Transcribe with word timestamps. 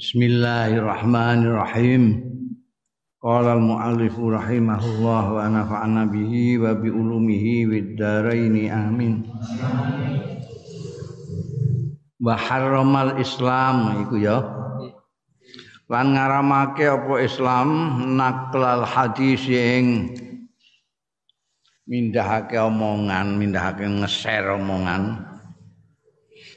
Bismillahirrahmanirrahim. 0.00 2.24
Qala 3.20 3.52
al-muallif 3.52 4.16
rahimahullah 4.16 5.24
wa 5.28 5.44
nafa'ana 5.44 6.08
bihi 6.08 6.56
wa 6.56 6.72
bi 6.72 6.88
ulumihi 6.88 7.68
wid 7.68 8.00
dharain 8.00 8.56
amin. 8.72 9.28
Wa 12.16 12.32
harramal 12.32 13.20
Islam 13.20 14.08
iku 14.08 14.16
ya. 14.16 14.40
Lan 15.92 16.16
ngaramake 16.16 16.88
apa 16.88 17.20
Islam 17.20 17.68
naklal 18.16 18.88
hadis 18.88 19.44
ing 19.52 20.16
mindahake 21.84 22.56
omongan, 22.56 23.36
mindahake 23.36 23.84
ngeser 23.84 24.48
omongan. 24.48 25.28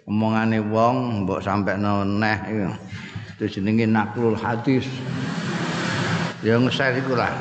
Omongane 0.08 0.64
wong 0.64 1.28
mbok 1.28 1.44
sampe 1.44 1.76
neh 1.76 2.40
iku. 2.48 2.72
Itu 3.34 3.60
jenenge 3.60 3.90
naklul 3.90 4.38
hadis. 4.38 4.86
Ya 6.46 6.60
ngeser 6.60 7.02
iku 7.02 7.18
lah. 7.18 7.34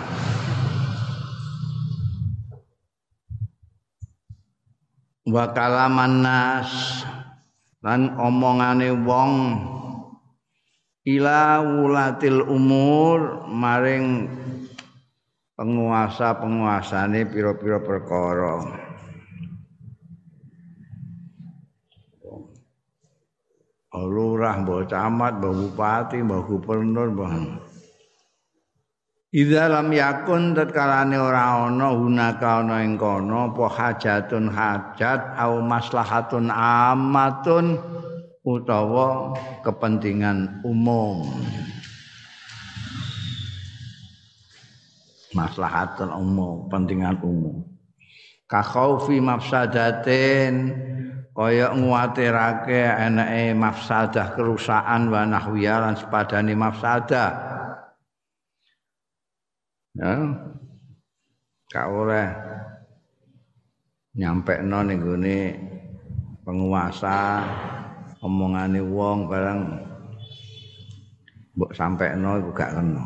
Wa 5.28 5.52
kalaman 5.52 6.24
nas 6.24 7.02
lan 7.82 8.14
omongane 8.18 8.90
wong 9.04 9.32
ila 11.06 11.62
wulatil 11.62 12.46
umur 12.46 13.46
maring 13.50 14.30
penguasa-penguasane 15.58 17.26
pira-pira 17.26 17.82
perkara 17.82 18.91
lurah, 24.00 24.56
mbah 24.64 24.88
camat, 24.88 25.36
mbah 25.36 25.52
bupati, 25.52 26.24
mbah 26.24 26.40
gubernur, 26.48 27.12
mbah 27.12 27.32
Idza 29.32 29.64
lam 29.64 29.88
yakun 29.88 30.52
tatkalane 30.52 31.16
ora 31.16 31.64
ana 31.64 31.88
hunaka 31.96 32.60
ana 32.60 32.84
ing 32.84 33.00
kono 33.00 33.48
apa 33.48 33.64
hajatun 33.64 34.52
hajat 34.52 35.40
au 35.40 35.64
maslahatun 35.64 36.52
amatun 36.52 37.80
utawa 38.44 39.32
kepentingan 39.64 40.60
umum. 40.68 41.24
Maslahatun 45.32 46.12
umum, 46.12 46.68
kepentingan 46.68 47.16
umum. 47.24 47.64
Ka 48.44 48.60
khaufi 48.60 49.16
mafsadatin 49.16 50.76
kaya 51.32 51.72
nguatirake 51.72 52.92
enake 52.92 53.56
mafsadah 53.56 54.36
kerusakan 54.36 55.08
wa 55.08 55.24
nahwiya 55.24 55.80
lan 55.80 55.96
sepadane 55.96 56.52
mafsadah. 56.52 57.30
Ya. 59.96 60.12
Gak 61.72 61.88
oleh. 61.88 62.28
Nyampe 64.12 64.60
no 64.60 64.84
ning 64.84 65.00
penguasa 66.44 67.40
omongane 68.20 68.84
wong 68.84 69.24
barang 69.24 69.60
mbok 71.56 71.72
sampai 71.72 72.12
no 72.20 72.36
iku 72.36 72.52
gak 72.52 72.76
kena. 72.76 73.04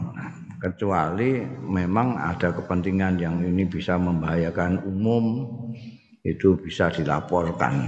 Kecuali 0.56 1.46
memang 1.62 2.18
ada 2.18 2.50
kepentingan 2.50 3.22
yang 3.22 3.38
ini 3.38 3.70
bisa 3.70 3.94
membahayakan 3.94 4.82
umum 4.82 5.46
itu 6.26 6.58
bisa 6.58 6.90
dilaporkan. 6.90 7.86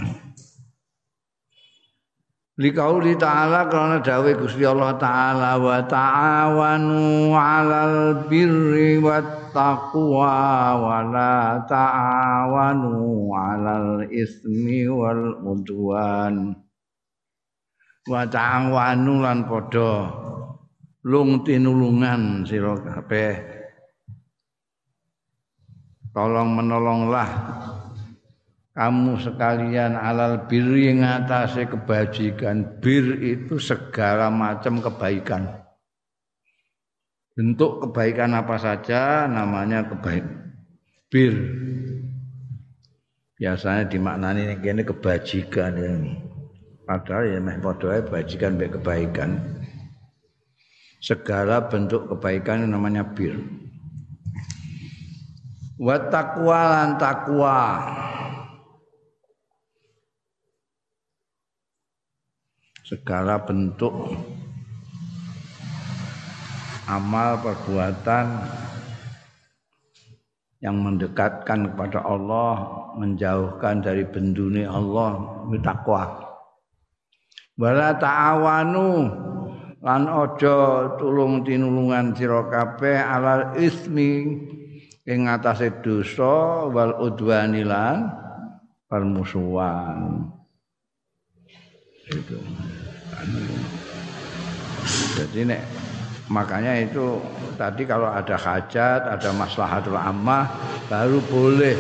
Likauli 2.59 3.15
ta'ala 3.15 3.71
karena 3.71 4.03
dawe 4.03 4.35
Gusti 4.35 4.67
Allah 4.67 4.99
ta'ala 4.99 5.63
wa 5.63 5.79
ta'awanu 5.79 7.31
'alal 7.31 8.27
birri 8.27 8.99
wat 8.99 9.55
taqwa 9.55 10.75
wa 10.75 10.99
la 11.07 11.63
ta'awanu 11.63 13.31
'alal 13.31 14.11
ismi 14.11 14.91
wal 14.91 15.39
udwan. 15.39 16.59
Wa 18.11 18.27
ta'awanu 18.27 19.23
lan 19.23 19.47
padha 19.47 20.11
lung 21.07 21.47
tinulungan 21.47 22.43
sira 22.43 22.75
kabeh. 22.75 23.39
Tolong 26.11 26.59
menolonglah 26.59 27.31
kamu 28.79 29.19
sekalian 29.19 29.99
alal 29.99 30.47
birri 30.47 30.95
ngatasé 30.95 31.67
kebajikan. 31.67 32.79
Bir 32.79 33.19
itu 33.27 33.59
segala 33.59 34.31
macam 34.31 34.79
kebaikan. 34.79 35.51
Bentuk 37.35 37.83
kebaikan 37.83 38.39
apa 38.39 38.55
saja 38.55 39.27
namanya 39.27 39.83
kebaikan 39.83 40.55
bir. 41.11 41.35
Biasanya 43.39 43.91
dimaknani 43.91 44.59
ini 44.59 44.83
kebajikan 44.83 45.75
ini 45.79 46.13
padahal 46.83 47.35
ya 47.35 47.39
meh 47.39 47.59
padha 47.59 48.03
kebajikan 48.03 48.59
be 48.59 48.71
kebaikan. 48.71 49.43
Segala 51.03 51.67
bentuk 51.67 52.11
kebaikan 52.15 52.67
namanya 52.67 53.03
bir. 53.11 53.39
Wa 55.79 56.11
taqwa 56.11 56.61
lan 56.75 56.91
taqwa 56.99 57.59
segala 62.89 63.37
bentuk 63.45 63.93
amal 66.89 67.37
perbuatan 67.45 68.49
yang 70.65 70.81
mendekatkan 70.81 71.69
kepada 71.69 72.01
Allah, 72.01 72.53
menjauhkan 72.97 73.85
dari 73.85 74.09
bendune 74.09 74.65
Allah, 74.65 75.21
takwa. 75.61 76.17
Wala 77.61 77.93
ta'awanu 77.93 78.89
lan 79.85 80.03
aja 80.09 80.97
tulung 80.97 81.45
tinulungan 81.45 82.17
sira 82.17 82.49
kabeh 82.49 82.99
alal 82.99 83.55
ismi 83.61 84.35
ing 85.07 85.21
atase 85.29 85.77
dosa 85.85 86.67
wal 86.73 86.97
udwanilan 87.05 88.09
permusuhan. 88.89 90.38
Itu. 92.09 92.39
Jadi 95.19 95.41
nek 95.45 95.63
makanya 96.33 96.77
itu 96.81 97.21
tadi 97.61 97.85
kalau 97.85 98.09
ada 98.09 98.37
hajat, 98.37 99.01
ada 99.05 99.31
maslahatul 99.37 99.97
ammah 99.99 100.49
baru 100.89 101.21
boleh 101.29 101.77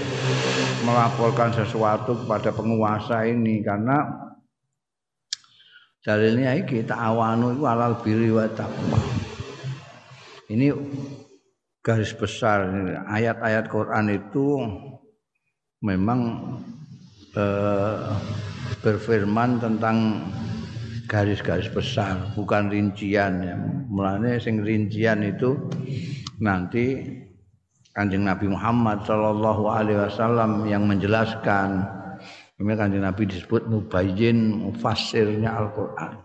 melaporkan 0.84 1.52
sesuatu 1.52 2.24
kepada 2.24 2.52
penguasa 2.52 3.24
ini 3.24 3.64
karena 3.64 4.04
dalilnya 6.04 6.56
iki 6.56 6.84
ta'awanu 6.84 7.56
itu 7.56 7.64
alal 7.64 7.96
birri 8.00 8.28
wa 8.32 8.44
taqwa. 8.48 9.00
Ini 10.48 10.72
garis 11.84 12.12
besar 12.16 12.68
ayat-ayat 13.08 13.68
Quran 13.68 14.06
itu 14.12 14.60
memang 15.84 16.20
eh, 17.36 18.00
berfirman 18.82 19.58
tentang 19.58 20.26
garis-garis 21.08 21.72
besar, 21.72 22.36
bukan 22.36 22.68
rincian 22.68 23.40
ya. 23.42 23.56
Mulane 23.88 24.36
sing 24.38 24.60
rincian 24.60 25.24
itu 25.24 25.56
nanti 26.38 27.00
Kanjeng 27.96 28.28
Nabi 28.28 28.46
Muhammad 28.46 29.02
Shallallahu 29.02 29.66
alaihi 29.72 29.98
wasallam 29.98 30.68
yang 30.70 30.86
menjelaskan. 30.86 31.82
Ini 32.58 32.74
Kanjeng 32.78 33.02
Nabi 33.02 33.26
disebut 33.26 33.66
mubayyin 33.66 34.68
mufassirnya 34.68 35.54
Al-Qur'an. 35.58 36.22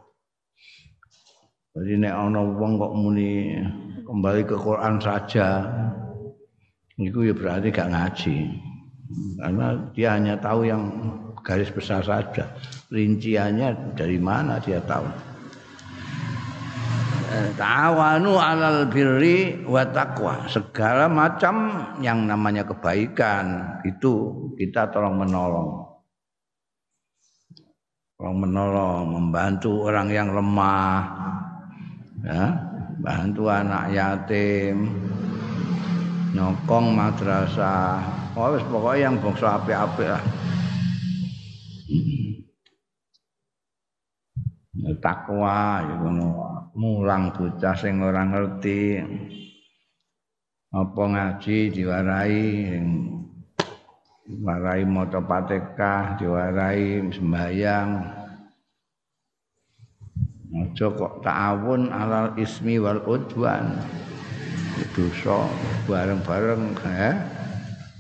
Jadi 1.74 2.06
nek 2.06 2.14
ana 2.14 2.42
wong 2.46 2.78
kok 2.78 2.94
muni 2.94 3.58
kembali 4.06 4.42
ke 4.46 4.54
Quran 4.54 5.02
saja, 5.02 5.66
itu 7.02 7.26
ya 7.26 7.34
berarti 7.34 7.74
gak 7.74 7.90
ngaji. 7.90 8.38
Karena 9.42 9.68
dia 9.98 10.14
hanya 10.14 10.38
tahu 10.38 10.70
yang 10.70 10.86
garis 11.44 11.70
besar 11.70 12.02
saja. 12.02 12.48
Rinciannya 12.88 13.94
dari 13.94 14.18
mana 14.18 14.58
dia 14.64 14.80
tahu. 14.80 15.34
Eh, 17.34 17.50
ta'awanu 17.58 18.38
alal 18.38 18.86
birri 18.88 19.66
wa 19.66 19.82
taqwa. 19.90 20.46
Segala 20.46 21.10
macam 21.10 21.74
yang 22.00 22.30
namanya 22.30 22.62
kebaikan 22.62 23.78
itu 23.84 24.34
kita 24.54 24.94
tolong 24.94 25.18
menolong. 25.18 25.82
Tolong 28.14 28.38
menolong, 28.38 29.04
membantu 29.10 29.90
orang 29.90 30.08
yang 30.14 30.30
lemah. 30.30 31.02
Ya, 32.24 32.54
bantu 33.02 33.50
anak 33.50 33.92
yatim. 33.92 34.94
Nyokong 36.38 36.94
madrasah. 36.94 38.00
Oh, 38.38 38.54
pokoknya 38.58 39.10
yang 39.10 39.18
bangsa 39.18 39.58
apik-apik 39.58 40.10
lah. 40.10 40.24
Takwa 45.00 45.86
ngono. 45.86 46.30
Mulang 46.74 47.30
bocah 47.30 47.78
sing 47.78 48.02
ora 48.02 48.26
ngerti 48.26 48.98
apa 50.74 51.04
ngaji 51.06 51.70
diwarai 51.70 52.46
diwarai 54.26 54.84
maca 54.90 55.22
Fatihah 55.22 56.18
diwarai 56.18 57.14
sembahyang. 57.14 57.90
Aja 60.54 60.86
kok 60.86 61.26
ta'awun 61.26 61.94
alal 61.94 62.34
ismi 62.42 62.82
wal 62.82 63.02
udwan. 63.06 63.78
Dosa 64.94 65.50
bareng-bareng 65.90 66.78
eh 66.90 67.16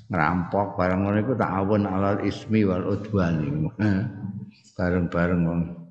ngerampok 0.10 0.78
bareng 0.78 1.06
ngono 1.06 1.18
iku 1.22 1.34
ta'awun 1.34 1.86
alal 1.86 2.22
ismi 2.26 2.66
wal 2.66 2.94
udwan 2.94 3.70
bareng-bareng 4.78 5.42
ngono. 5.46 5.66
Hmm. 5.66 5.83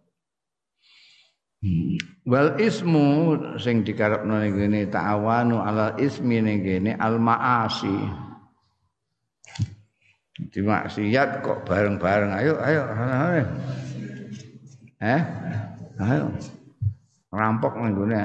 Wal 2.26 2.59
ismu 2.59 3.38
sing 3.55 3.87
dikarepno 3.87 4.35
ning 4.43 4.59
kene 4.59 4.81
ta'awanu 4.91 5.62
ala 5.62 5.94
ismi 5.94 6.43
ning 6.43 6.59
kene 6.67 6.99
al 6.99 7.23
maasi. 7.23 7.94
Di 10.43 10.59
maksiat 10.59 11.47
kok 11.47 11.62
bareng-bareng 11.62 12.35
ayo 12.35 12.59
ayo. 12.59 12.82
ayo. 12.91 13.44
Eh? 15.06 15.23
Ayo. 16.03 16.35
Rampok 17.31 17.79
ning 17.79 17.94
kene. 17.94 18.19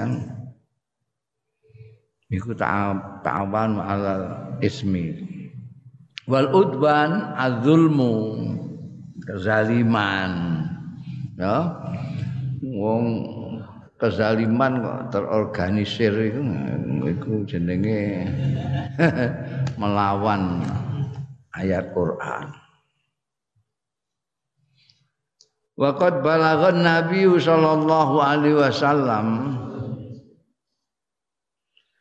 Iku 2.33 2.57
ta'awanu 2.57 3.77
ala 3.77 4.13
ismi. 4.65 5.13
Wal 6.25 6.49
udwan 6.57 7.37
adzulmu 7.37 8.13
kezaliman. 9.29 10.65
Ya 11.37 11.69
wong 12.61 13.05
kezaliman 13.97 14.81
kok 14.81 15.01
terorganisir 15.13 16.13
itu 16.13 16.41
itu 17.05 17.31
jenenge 17.49 18.29
melawan 19.81 20.61
ayat 21.57 21.89
Quran. 21.93 22.53
Waqad 25.77 26.25
balaghan 26.25 26.81
Nabi 26.81 27.29
sallallahu 27.37 28.15
alaihi 28.17 28.57
wasallam. 28.57 29.27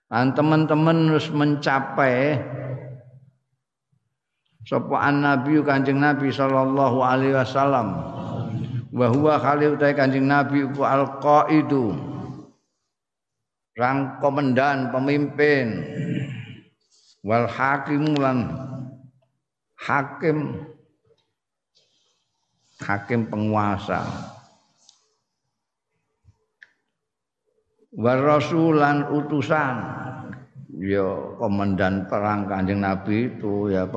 Dan 0.06 0.32
teman-teman 0.32 1.12
harus 1.12 1.28
mencapai 1.34 2.40
sapa 4.64 5.10
Nabi 5.12 5.60
Kanjeng 5.66 5.98
Nabi 5.98 6.30
sallallahu 6.30 7.02
alaihi 7.02 7.34
wasallam 7.36 8.15
wa 8.96 9.06
huwa 9.12 9.36
khalil 9.36 9.76
utai 9.76 9.92
kanjeng 9.92 10.24
nabi 10.24 10.64
ku 10.72 10.80
al 10.80 11.20
qaidu 11.20 12.16
rang 13.76 14.18
komandan 14.18 14.90
pemimpin. 14.90 15.84
Wal 17.20 17.46
hakim 17.46 18.16
lan 18.16 18.56
hakim. 19.76 20.64
Hakim 22.76 23.24
penguasa. 23.32 24.04
War 27.96 28.20
rasulan 28.20 29.08
utusan. 29.12 29.76
Ya 30.76 31.08
komandan 31.40 32.04
perang 32.04 32.44
kanjeng 32.52 32.84
nabi 32.84 33.32
itu 33.32 33.72
ya 33.72 33.88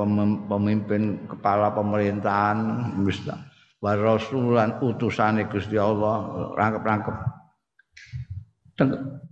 pemimpin 0.48 1.28
kepala 1.28 1.68
pemerintahan 1.76 2.88
Islam 3.04 3.49
wa 3.80 3.92
rasulan 3.96 4.76
utusane 4.84 5.48
Gusti 5.48 5.80
Allah 5.80 6.52
rangkep-rangkep. 6.56 7.16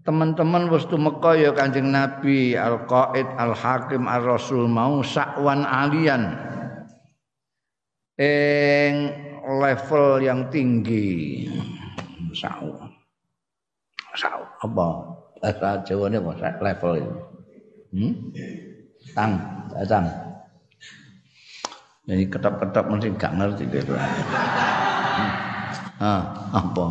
Teman-teman 0.05 0.69
wis 0.69 0.85
tumeka 0.89 1.33
ya 1.37 1.57
Kanjeng 1.57 1.89
Nabi 1.89 2.53
Al-Qaid 2.53 3.29
Al-Hakim 3.37 4.05
Ar-Rasul 4.05 4.69
mau 4.69 5.01
sakwan 5.01 5.65
alian. 5.65 6.37
Ing 8.21 8.95
level 9.49 10.21
yang 10.21 10.53
tinggi. 10.53 11.49
Sak 12.37 12.61
sak 14.17 14.37
apa? 14.37 14.89
Bahasa 15.39 15.87
ini 15.87 16.19
apa? 16.19 16.33
Level 16.61 16.93
itu 16.99 17.15
hmm? 17.95 18.13
tang 19.15 19.33
tang 19.89 20.07
jadi 22.09 22.25
ketap-ketap 22.25 22.89
mesti 22.89 23.13
gak 23.21 23.37
ngerti 23.37 23.69
gitu. 23.69 23.93
Ah, 26.01 26.49
apa? 26.57 26.87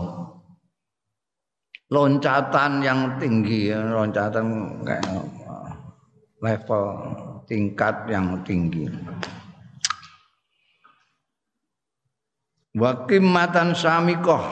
Loncatan 1.90 2.86
yang 2.86 3.18
tinggi, 3.18 3.74
loncatan 3.74 4.46
kayak 4.86 5.26
level 6.38 6.86
tingkat 7.50 7.96
yang 8.14 8.46
tinggi. 8.46 8.86
Wakimatan 12.78 13.74
samikoh 13.74 14.46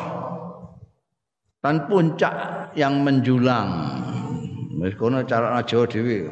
dan 1.62 1.86
puncak 1.86 2.34
yang 2.74 3.06
menjulang. 3.06 4.02
Kono 4.98 5.22
cara 5.26 5.62
Jawa 5.62 5.86
dhewe 5.86 6.30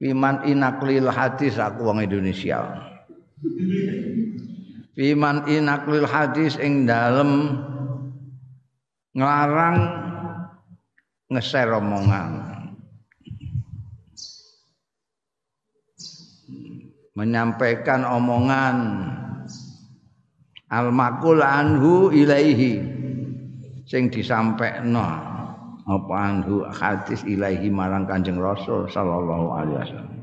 Fiman 0.00 0.48
inaklil 0.48 1.12
hadis 1.12 1.60
aku 1.60 1.84
wong 1.84 2.00
Indonesia. 2.00 2.88
Fiman 4.96 5.44
inaklil 5.44 6.08
hadis 6.08 6.56
ing 6.56 6.88
dalem 6.88 7.60
nglarang 9.12 9.76
ngeser 11.28 11.68
omongan. 11.76 12.48
Menyampaikan 17.12 18.00
omongan 18.08 18.76
al-makul 20.72 21.44
anhu 21.44 22.08
ilaihi 22.08 22.80
sing 23.84 24.08
disampaikno 24.08 25.29
apa 25.88 26.14
anhu 26.16 26.66
hadis 26.68 27.24
ilahi 27.24 27.72
marang 27.72 28.04
Kanjeng 28.04 28.36
Rasul 28.36 28.90
sallallahu 28.90 29.46
alaihi 29.54 29.78
wasallam. 29.80 30.16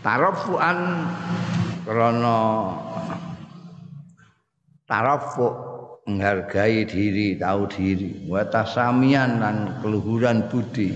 Tarafuan 0.00 0.78
krana 1.84 2.40
tarafu 4.88 5.46
menghargai 6.08 6.88
diri, 6.88 7.36
tahu 7.38 7.68
diri, 7.70 8.26
wa 8.26 8.42
tasamian 8.48 9.38
lan 9.38 9.78
keluhuran 9.84 10.48
budi. 10.50 10.90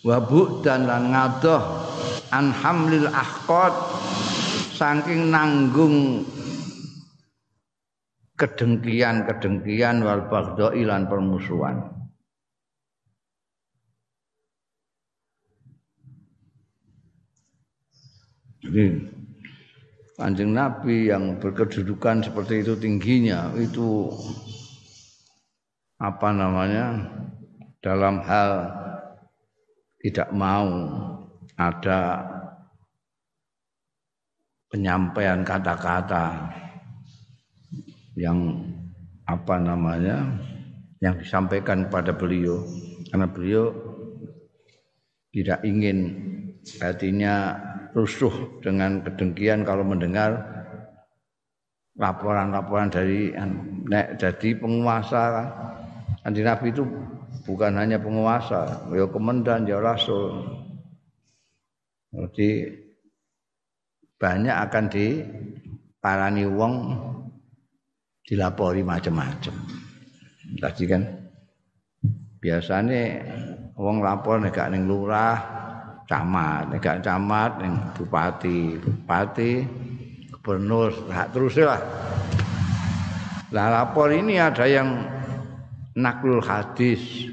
Wa 0.00 0.16
dan 0.64 0.88
lan 0.88 1.12
ngadoh 1.12 1.60
an 2.32 2.56
hamlil 2.56 3.10
ahqad 3.12 3.74
saking 4.72 5.28
nanggung 5.28 6.24
kedengkian-kedengkian 8.40 10.00
wal 10.00 10.24
baghdai 10.32 10.80
lan 10.88 11.04
permusuhan. 11.04 11.84
Jadi 18.64 19.12
Kanjeng 20.20 20.52
Nabi 20.52 21.08
yang 21.08 21.40
berkedudukan 21.40 22.20
seperti 22.20 22.60
itu 22.60 22.76
tingginya 22.76 23.56
itu 23.56 24.12
apa 25.96 26.28
namanya 26.28 27.08
dalam 27.80 28.20
hal 28.20 28.68
tidak 30.04 30.28
mau 30.36 30.68
ada 31.56 32.20
penyampaian 34.68 35.40
kata-kata 35.40 36.52
yang 38.18 38.66
apa 39.26 39.56
namanya 39.62 40.26
yang 40.98 41.16
disampaikan 41.16 41.86
kepada 41.86 42.14
beliau 42.14 42.66
karena 43.10 43.26
beliau 43.30 43.64
tidak 45.30 45.62
ingin 45.62 45.98
hatinya 46.82 47.54
rusuh 47.94 48.60
dengan 48.62 49.02
kedengkian 49.06 49.62
kalau 49.62 49.86
mendengar 49.86 50.42
laporan-laporan 51.94 52.90
dari 52.90 53.30
nek 53.86 54.18
jadi 54.18 54.58
penguasa 54.58 55.22
Kanjeng 56.20 56.44
Nabi 56.44 56.68
itu 56.68 56.84
bukan 57.48 57.80
hanya 57.80 57.96
penguasa, 57.96 58.84
ya 58.92 59.08
komandan, 59.08 59.64
ya 59.64 59.80
rasul. 59.80 60.44
Jadi 62.12 62.68
banyak 64.20 64.52
akan 64.52 64.84
diparani 64.92 66.44
wong 66.44 66.74
dilapori 68.30 68.86
macam-macam. 68.86 69.54
Tadi 70.62 70.84
kan 70.86 71.02
biasanya 72.38 73.26
wong 73.74 74.06
lapor 74.06 74.38
nek 74.38 74.54
ning 74.70 74.86
lurah, 74.86 75.34
camat, 76.06 76.70
nek 76.70 77.02
camat 77.02 77.58
ning 77.58 77.74
bupati, 77.98 78.78
bupati 78.78 79.52
gubernur 80.30 80.94
terus 81.34 81.58
lah. 81.58 81.82
Lah 83.50 83.66
lapor 83.66 84.14
ini 84.14 84.38
ada 84.38 84.62
yang 84.62 85.10
naklul 85.98 86.38
hadis. 86.38 87.26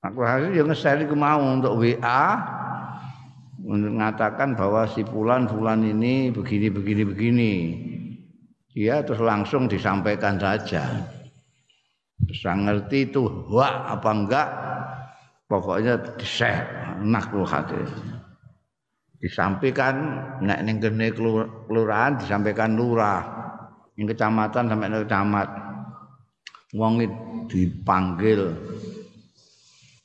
Naklul 0.00 0.24
hadis 0.24 0.50
yang 0.56 0.72
nge-share 0.72 1.04
mau 1.12 1.44
untuk 1.44 1.76
WA 1.76 2.24
mengatakan 3.62 4.56
bahwa 4.56 4.88
si 4.88 5.04
fulan 5.06 5.46
fulan 5.46 5.84
ini 5.86 6.32
begini 6.34 6.66
begini 6.66 7.02
begini 7.06 7.52
dia 8.72 9.04
terus 9.04 9.20
langsung 9.20 9.68
disampaikan 9.68 10.40
saja. 10.40 11.04
Bisa 12.22 12.56
ngerti 12.56 13.12
itu 13.12 13.24
wah 13.52 13.92
apa 13.92 14.10
enggak 14.10 14.48
pokoknya 15.46 16.16
di 16.16 16.26
share 16.26 16.96
naklul 17.04 17.44
hadis 17.44 17.90
disampaikan 19.22 19.94
nek 20.42 20.66
ning 20.66 20.82
kene 20.82 21.14
kelurahan 21.14 22.18
disampaikan 22.18 22.74
lurah. 22.74 23.22
Ning 23.94 24.10
kecamatan 24.10 24.66
sampai 24.66 24.88
ning 24.90 25.06
camat 25.06 25.48
wong 26.74 27.06
dipanggil. 27.46 28.50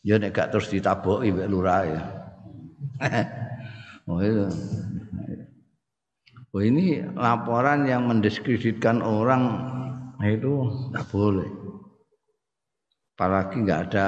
Ya 0.06 0.22
nek 0.22 0.38
gak 0.38 0.54
terus 0.54 0.70
ditaboki 0.70 1.34
mbek 1.34 1.50
lurah 1.50 1.82
ya. 1.84 2.02
Oh 4.08 4.24
itu 4.24 4.48
oh 6.54 6.62
ini 6.64 7.04
laporan 7.16 7.84
yang 7.90 8.08
mendiskreditkan 8.08 9.04
orang 9.04 9.74
itu 10.24 10.72
tidak 10.90 11.06
boleh 11.12 11.50
apalagi 13.18 13.56
nggak 13.66 13.82
ada 13.92 14.08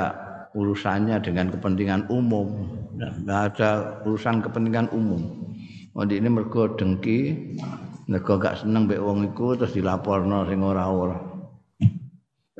urusannya 0.53 1.17
dengan 1.21 1.49
kepentingan 1.53 2.07
umum 2.13 2.77
nggak 2.97 3.41
ada 3.53 4.01
urusan 4.05 4.43
kepentingan 4.43 4.89
umum 4.93 5.49
oh 5.93 6.03
ini 6.05 6.29
mergo 6.29 6.69
dengki 6.77 7.53
mergo 8.09 8.41
gak 8.41 8.65
seneng 8.65 8.89
mbek 8.89 9.01
wong 9.01 9.29
iku 9.29 9.53
terus 9.53 9.77
dilaporno 9.77 10.45
sing 10.49 10.65
ora-ora 10.65 11.29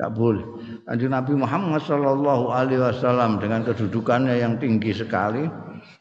Gak 0.00 0.16
boleh. 0.16 0.40
Kanjeng 0.88 1.12
Nabi 1.12 1.36
Muhammad 1.36 1.84
Shallallahu 1.84 2.48
Alaihi 2.48 2.80
Wasallam 2.80 3.36
dengan 3.36 3.68
kedudukannya 3.68 4.32
yang 4.40 4.56
tinggi 4.56 4.96
sekali 4.96 5.44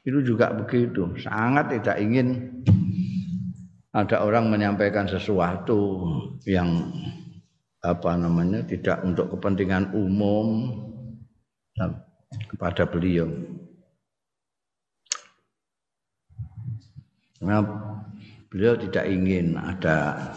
itu 0.08 0.24
juga 0.24 0.56
begitu. 0.56 1.12
Sangat 1.20 1.76
tidak 1.76 2.00
ingin 2.00 2.59
ada 3.90 4.22
orang 4.22 4.54
menyampaikan 4.54 5.10
sesuatu 5.10 6.06
yang 6.46 6.94
apa 7.82 8.14
namanya 8.20 8.62
tidak 8.68 9.02
untuk 9.02 9.34
kepentingan 9.34 9.90
umum 9.98 10.78
kepada 12.54 12.86
beliau. 12.86 13.26
Nah, 17.40 17.64
beliau 18.52 18.76
tidak 18.76 19.08
ingin 19.08 19.56
ada 19.56 20.28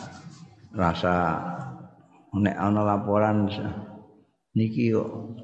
rasa 0.73 1.43
nek 2.33 2.57
ana 2.57 2.81
laporan 2.87 3.51
niki 4.57 4.95
kok 4.97 5.37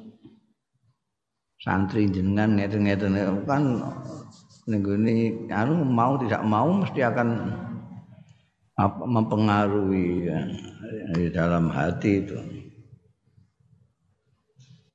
santri 1.61 2.09
jenengan 2.09 2.57
ngeten-ngeten 2.57 3.45
kan 3.45 3.65
ning 4.71 5.50
anu 5.50 5.83
mau 5.85 6.17
tidak 6.17 6.41
mau 6.47 6.71
mesti 6.73 7.00
akan 7.05 7.29
apa 8.78 9.02
mempengaruhi 9.02 10.30
ya, 10.30 10.40
di 11.18 11.26
dalam 11.35 11.66
hati 11.66 12.23
itu. 12.23 12.38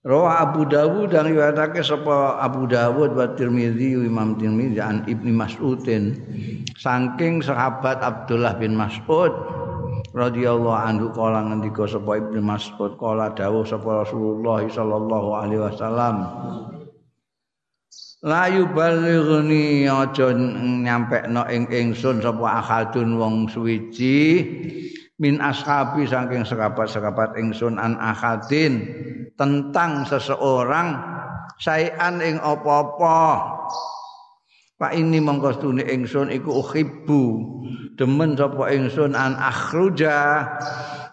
Rawa 0.04 0.44
Abu 0.52 0.68
Dawud 0.68 1.16
dan 1.16 1.32
riwayatake 1.32 1.80
sapa 1.80 2.36
Abu 2.44 2.68
Dawud 2.68 3.16
wa 3.16 3.24
Tirmizi 3.40 3.96
Imam 3.96 4.36
Tirmizi 4.36 4.84
an 4.84 5.08
Ibnu 5.08 5.32
Mas'udin 5.32 6.20
saking 6.76 7.40
sahabat 7.40 8.04
Abdullah 8.04 8.60
bin 8.60 8.76
Mas'ud 8.76 9.32
radhiyallahu 10.12 10.76
anhu 10.76 11.08
kala 11.16 11.48
ngendika 11.48 11.88
sapa 11.88 12.20
Ibnu 12.20 12.44
Mas'ud 12.44 13.00
kala 13.00 13.32
dawuh 13.32 13.64
sapa 13.64 14.04
Rasulullah 14.04 14.68
sallallahu 14.68 15.30
alaihi 15.40 15.64
wasallam 15.72 16.16
la 18.24 18.48
yuballighni 18.48 19.84
aja 19.84 20.32
nyampekno 20.32 21.44
ing 21.52 21.68
ingsun 21.68 22.24
sapa 22.24 22.64
ahadun 22.64 23.20
wong 23.20 23.52
suwiji 23.52 24.48
min 25.20 25.44
ashabi 25.44 26.08
saking 26.08 26.48
sekapat-sekapat 26.48 27.36
ingsun 27.36 27.76
an 27.76 28.00
ahadin 28.00 28.88
tentang 29.36 30.08
seseorang 30.08 31.04
sayan 31.60 32.24
ing 32.24 32.40
apa-apa. 32.40 33.52
Pak 34.80 34.92
ini 35.00 35.22
mengkostuni 35.22 35.86
ingsun 35.86 36.34
iku 36.34 36.64
uhibbu 36.64 37.24
demen 38.00 38.40
sapa 38.40 38.72
ingsun 38.72 39.20
an 39.20 39.36
akhruja 39.36 40.48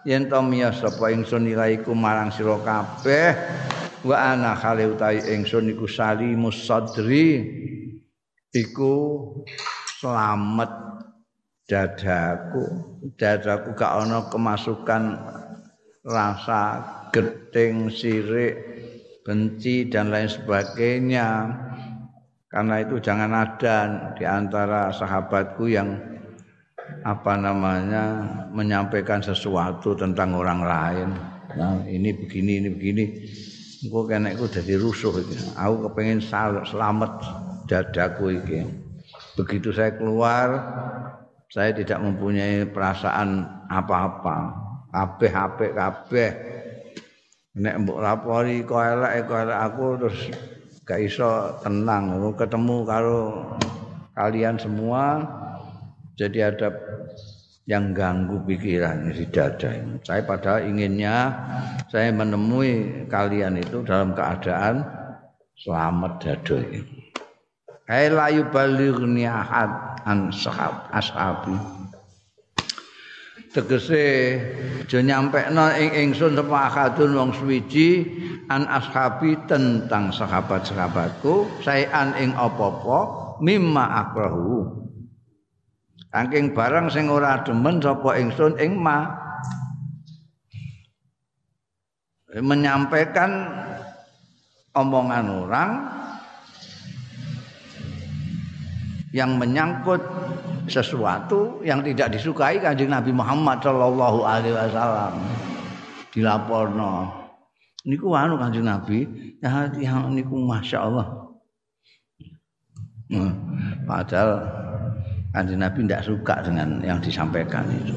yen 0.07 0.31
to 0.31 0.39
miyas 0.43 0.79
sapa 0.79 1.11
ingsun 1.11 1.45
ilaiku 1.45 1.91
marang 1.91 2.31
sira 2.33 2.57
kabeh 2.63 3.31
wa 4.01 4.17
ana 4.33 4.57
khali 4.57 4.89
utahi 4.89 5.37
ingsun 5.37 5.69
iku 5.73 5.85
salimus 5.85 6.65
sadri 6.65 7.45
iku 8.53 8.93
selamat 10.01 10.71
dadaku. 11.69 12.63
Dadaku 13.15 13.77
gak 13.77 13.93
ana 14.01 14.27
kemasukan 14.27 15.03
rasa 16.01 16.61
geting 17.13 17.93
sirik 17.93 18.55
benci 19.21 19.87
dan 19.87 20.09
lain 20.09 20.27
sebagainya. 20.29 21.27
Karena 22.51 22.83
itu 22.83 22.99
jangan 22.99 23.31
ada 23.31 23.77
di 24.19 24.27
antara 24.27 24.91
sahabatku 24.91 25.71
yang 25.71 25.95
apa 27.07 27.39
namanya 27.39 28.03
menyampaikan 28.51 29.23
sesuatu 29.23 29.95
tentang 29.95 30.35
orang 30.35 30.59
lain. 30.59 31.09
Nah, 31.55 31.79
ini 31.87 32.11
begini, 32.11 32.59
ini 32.59 32.69
begini 32.75 33.05
engko 33.81 34.05
kenekku 34.05 34.45
dadi 34.45 34.77
rusuh 34.77 35.13
iki. 35.21 35.37
Aku 35.57 35.89
kepengin 35.89 36.21
selamat 36.65 37.11
dadaku 37.65 38.37
iki. 38.37 38.61
Begitu 39.33 39.73
saya 39.73 39.97
keluar, 39.97 40.47
saya 41.49 41.73
tidak 41.73 41.97
mempunyai 41.99 42.69
perasaan 42.69 43.43
apa-apa. 43.67 44.37
Kabeh 44.91 45.33
apik 45.33 45.71
kabeh. 45.73 46.31
Nek 47.51 47.83
mbok 47.83 47.99
lapori 47.99 48.63
kok 48.63 48.79
elek 48.79 49.27
kok 49.27 49.39
elek 49.43 49.59
aku 49.59 49.85
terus 49.99 50.19
gak 50.87 51.01
iso 51.03 51.59
tenang. 51.59 52.15
Ketemu 52.35 52.77
karo 52.87 53.19
kalian 54.15 54.55
semua 54.59 55.19
jadi 56.15 56.53
ada 56.53 56.75
yang 57.69 57.93
ganggu 57.93 58.41
pikiran 58.41 59.13
di 59.13 59.25
dada 59.29 59.69
ini. 59.69 60.01
Saya 60.01 60.25
padahal 60.25 60.65
inginnya 60.65 61.29
saya 61.93 62.09
menemui 62.09 63.05
kalian 63.05 63.61
itu 63.61 63.85
dalam 63.85 64.17
keadaan 64.17 64.81
selamat 65.61 66.11
dada 66.21 66.57
ini. 66.57 67.13
Hai 67.85 68.07
layu 68.07 68.47
balighni 68.49 69.27
ahad 69.27 69.99
an 70.07 70.33
sahab 70.33 70.89
ashabi. 70.89 71.53
Tegese 73.51 74.39
aja 74.87 75.03
nyampekno 75.03 75.75
ing 75.75 75.91
ingsun 76.07 76.39
sapa 76.39 76.71
akadun 76.71 77.19
wong 77.19 77.31
suwiji 77.35 78.07
an 78.47 78.63
ashabi 78.63 79.35
tentang 79.43 80.07
sahabat-sahabatku 80.15 81.59
saean 81.59 82.15
ing 82.15 82.31
apa-apa 82.31 82.99
mimma 83.43 84.07
akrahu 84.07 84.80
Saking 86.11 86.51
barang 86.51 86.91
sing 86.91 87.07
ora 87.07 87.39
demen 87.39 87.79
sapa 87.79 88.19
ingsun? 88.19 88.59
Ing 88.59 88.75
ma. 88.75 89.07
Menyampaikan 92.35 93.31
omongan 94.75 95.25
orang 95.27 95.69
yang 99.11 99.35
menyangkut 99.35 99.99
sesuatu 100.71 101.59
yang 101.63 101.83
tidak 101.83 102.15
disukai 102.15 102.59
kanjeng 102.63 102.91
Nabi 102.91 103.11
Muhammad 103.11 103.59
Shallallahu 103.59 104.19
Alaihi 104.23 104.55
Wasallam. 104.55 105.13
Dilaporno. 106.11 107.07
Niku 107.87 108.15
anu 108.15 108.39
kanjeng 108.39 108.67
Nabi 108.67 109.07
ya 109.43 109.67
yang 109.75 110.11
niku 110.11 110.39
masya 110.39 110.87
Allah. 110.87 111.07
Hmm, 113.11 113.31
padahal 113.83 114.31
Kanjeng 115.31 115.63
Nabi 115.63 115.87
tidak 115.87 116.03
suka 116.03 116.35
dengan 116.43 116.83
yang 116.83 116.99
disampaikan 116.99 117.63
itu. 117.71 117.95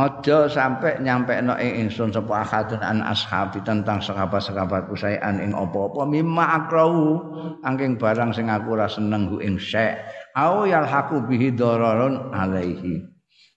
Aja 0.00 0.48
sampai 0.48 0.96
nyampe 1.04 1.36
no 1.44 1.60
ing 1.60 1.86
ingsun 1.86 2.08
sapa 2.08 2.40
akadun 2.40 2.80
an 2.80 3.04
ashabi 3.04 3.60
tentang 3.60 4.00
sahabat-sahabatku 4.00 4.96
saean 4.96 5.44
ing 5.44 5.52
apa-apa. 5.52 6.08
Mimma 6.08 6.56
akrau 6.56 7.20
angking 7.60 8.00
barang 8.00 8.32
sing 8.32 8.48
aku 8.48 8.80
ora 8.80 8.88
seneng 8.88 9.28
ku 9.28 9.44
ing 9.44 9.60
syek 9.60 10.00
au 10.32 10.64
yalhaqu 10.64 11.20
bihi 11.28 11.52
dararon 11.52 12.32
alaihi. 12.32 13.04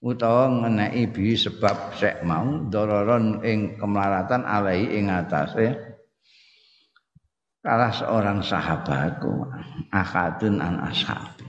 Utawa 0.04 0.68
ngenai 0.68 1.08
bi 1.08 1.32
sebab 1.32 1.96
syek 1.96 2.20
mau 2.28 2.68
dararon 2.68 3.40
ing 3.40 3.80
kemelaratan 3.80 4.44
alaihi 4.44 5.00
ing 5.00 5.08
atase 5.08 5.93
salah 7.64 7.88
seorang 7.88 8.44
sahabatku 8.44 9.48
akadun 9.88 10.60
an 10.60 10.84
ashabi 10.84 11.48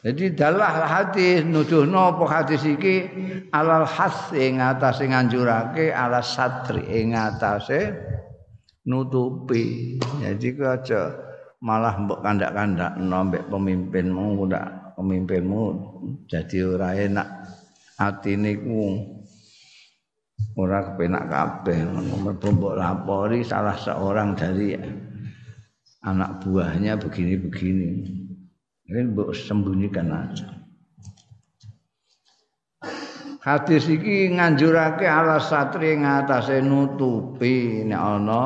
jadi 0.00 0.32
dalah 0.32 0.88
hadis 0.88 1.44
nuduhno 1.44 2.16
apa 2.16 2.24
hadis 2.26 2.64
iki 2.64 3.04
alal 3.52 3.84
has 3.84 4.32
ing 4.32 4.56
atase 4.56 5.04
nganjurake 5.04 5.92
ala 5.92 6.24
satri 6.24 6.80
ing 6.88 7.12
atase 7.12 7.92
nutupi. 8.88 10.00
Jadi 10.00 10.56
aja 10.64 11.12
malah 11.60 12.00
mbok 12.00 12.24
kandak-kandak 12.24 12.96
mbek 12.96 13.44
pemimpinmu 13.52 14.48
ndak 14.48 14.96
pemimpinmu 14.96 15.62
jadi 16.24 16.58
ora 16.64 16.96
enak 16.96 17.28
atine 18.00 18.56
ku 18.64 18.80
ora 20.58 20.82
kepenak 20.82 21.30
kabeh 21.30 21.78
mergo 22.22 22.48
mbok 22.50 22.74
lapori 22.78 23.46
salah 23.46 23.78
seorang 23.78 24.34
dari 24.34 24.74
anak 26.02 26.40
buahnya 26.42 26.96
begini-begini. 26.96 27.90
Ini 28.90 29.00
mbok 29.14 29.30
sembunyikan 29.36 30.08
aja. 30.10 30.48
Hadis 33.40 33.88
iki 33.88 34.36
nganjurake 34.36 35.08
ala 35.08 35.40
satri 35.40 35.96
ngatasé 35.96 36.60
nutupi 36.60 37.80
nek 37.88 37.96
ana 37.96 38.42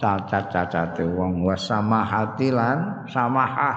cacat-cacate 0.00 1.04
wong 1.04 1.44
wasamahati 1.44 2.48
lan 2.48 3.04
samahah 3.12 3.76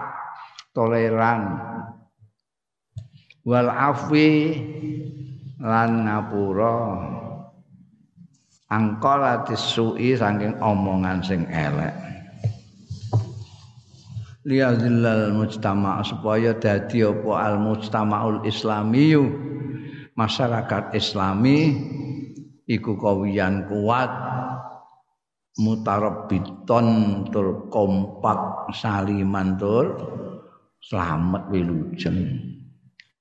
toleran 0.72 1.60
wal 3.44 3.68
afwi 3.68 4.56
lan 5.60 6.08
ngapura 6.08 6.80
angkalatis 8.72 9.60
su'i 9.60 10.16
saking 10.16 10.56
omongan 10.64 11.20
sing 11.20 11.44
elek. 11.52 11.92
Liyadzillal 14.48 15.38
mujtama 15.38 16.02
supaya 16.02 16.58
dadi 16.58 17.06
apa 17.06 17.32
al 17.38 17.62
mujtamaul 17.62 18.42
islamiyu. 18.48 19.30
Masyarakat 20.18 20.98
islami 20.98 21.78
iku 22.66 22.98
kawiyan 22.98 23.70
kuat 23.70 24.12
mutarabbiton 25.62 26.88
tur 27.30 27.70
kompak 27.70 28.72
saliman 28.74 29.56
tur 29.62 29.86
selamat 30.82 31.48
wilujeng. 31.54 32.18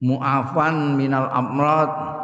Muafan 0.00 0.97
minal 0.97 1.28
amrad 1.28 2.20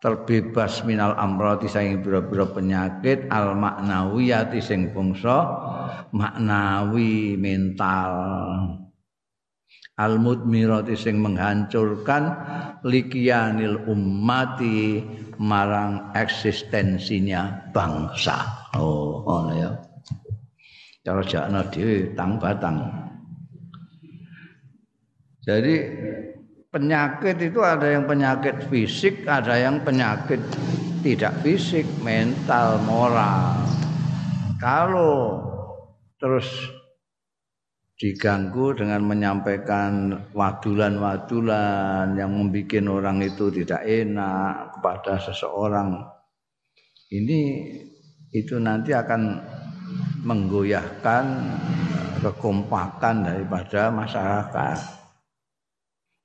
terbebas 0.00 0.84
minal 0.84 1.16
amrati 1.16 1.66
saing 1.66 2.00
pira-pira 2.04 2.46
penyakit. 2.48 3.28
Al 3.32 3.56
maknawiyati 3.56 4.60
sing 4.60 4.92
bangsa. 4.92 5.38
Maknawi 6.12 7.36
mental. 7.36 8.12
Al 9.96 10.20
mudmirati 10.20 10.92
sing 10.92 11.24
menghancurkan 11.24 12.22
likianil 12.84 13.88
ummati 13.88 15.00
marang 15.40 16.12
eksistensinya 16.12 17.72
bangsa. 17.72 18.68
Oh 18.76 19.24
ngono 19.24 19.52
ya. 19.56 19.70
Cara 21.00 21.22
jakna 21.24 21.64
dhewe 21.72 22.12
tang. 22.12 22.36
Batang 22.36 23.06
jadi 25.46 25.74
penyakit 26.76 27.40
itu 27.40 27.64
ada 27.64 27.88
yang 27.88 28.04
penyakit 28.04 28.68
fisik, 28.68 29.24
ada 29.24 29.56
yang 29.56 29.80
penyakit 29.80 30.44
tidak 31.00 31.32
fisik, 31.40 31.88
mental, 32.04 32.76
moral. 32.84 33.64
Kalau 34.60 35.40
terus 36.20 36.44
diganggu 37.96 38.76
dengan 38.76 39.08
menyampaikan 39.08 40.12
wadulan-wadulan 40.36 42.12
yang 42.12 42.28
membuat 42.28 42.84
orang 42.92 43.24
itu 43.24 43.48
tidak 43.48 43.80
enak 43.88 44.76
kepada 44.76 45.16
seseorang 45.16 46.04
ini 47.08 47.72
itu 48.36 48.60
nanti 48.60 48.92
akan 48.92 49.40
menggoyahkan 50.28 51.24
kekompakan 52.20 53.32
daripada 53.32 53.88
masyarakat 53.88 55.05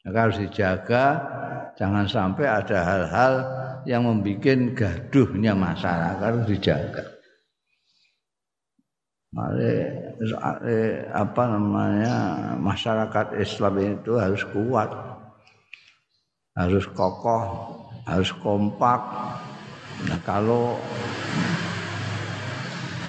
maka 0.02 0.18
harus 0.18 0.38
dijaga 0.42 1.06
jangan 1.78 2.06
sampai 2.10 2.46
ada 2.46 2.78
hal-hal 2.84 3.34
yang 3.86 4.06
membuat 4.06 4.78
gaduhnya 4.78 5.58
masyarakat 5.58 6.22
harus 6.22 6.46
dijaga. 6.46 7.04
Mari, 9.32 9.88
apa 11.16 11.44
namanya 11.48 12.16
masyarakat 12.60 13.40
Islam 13.40 13.74
itu 13.80 14.20
harus 14.20 14.44
kuat, 14.52 14.92
harus 16.60 16.84
kokoh, 16.92 17.72
harus 18.04 18.28
kompak. 18.44 19.00
Nah, 20.04 20.20
kalau 20.28 20.76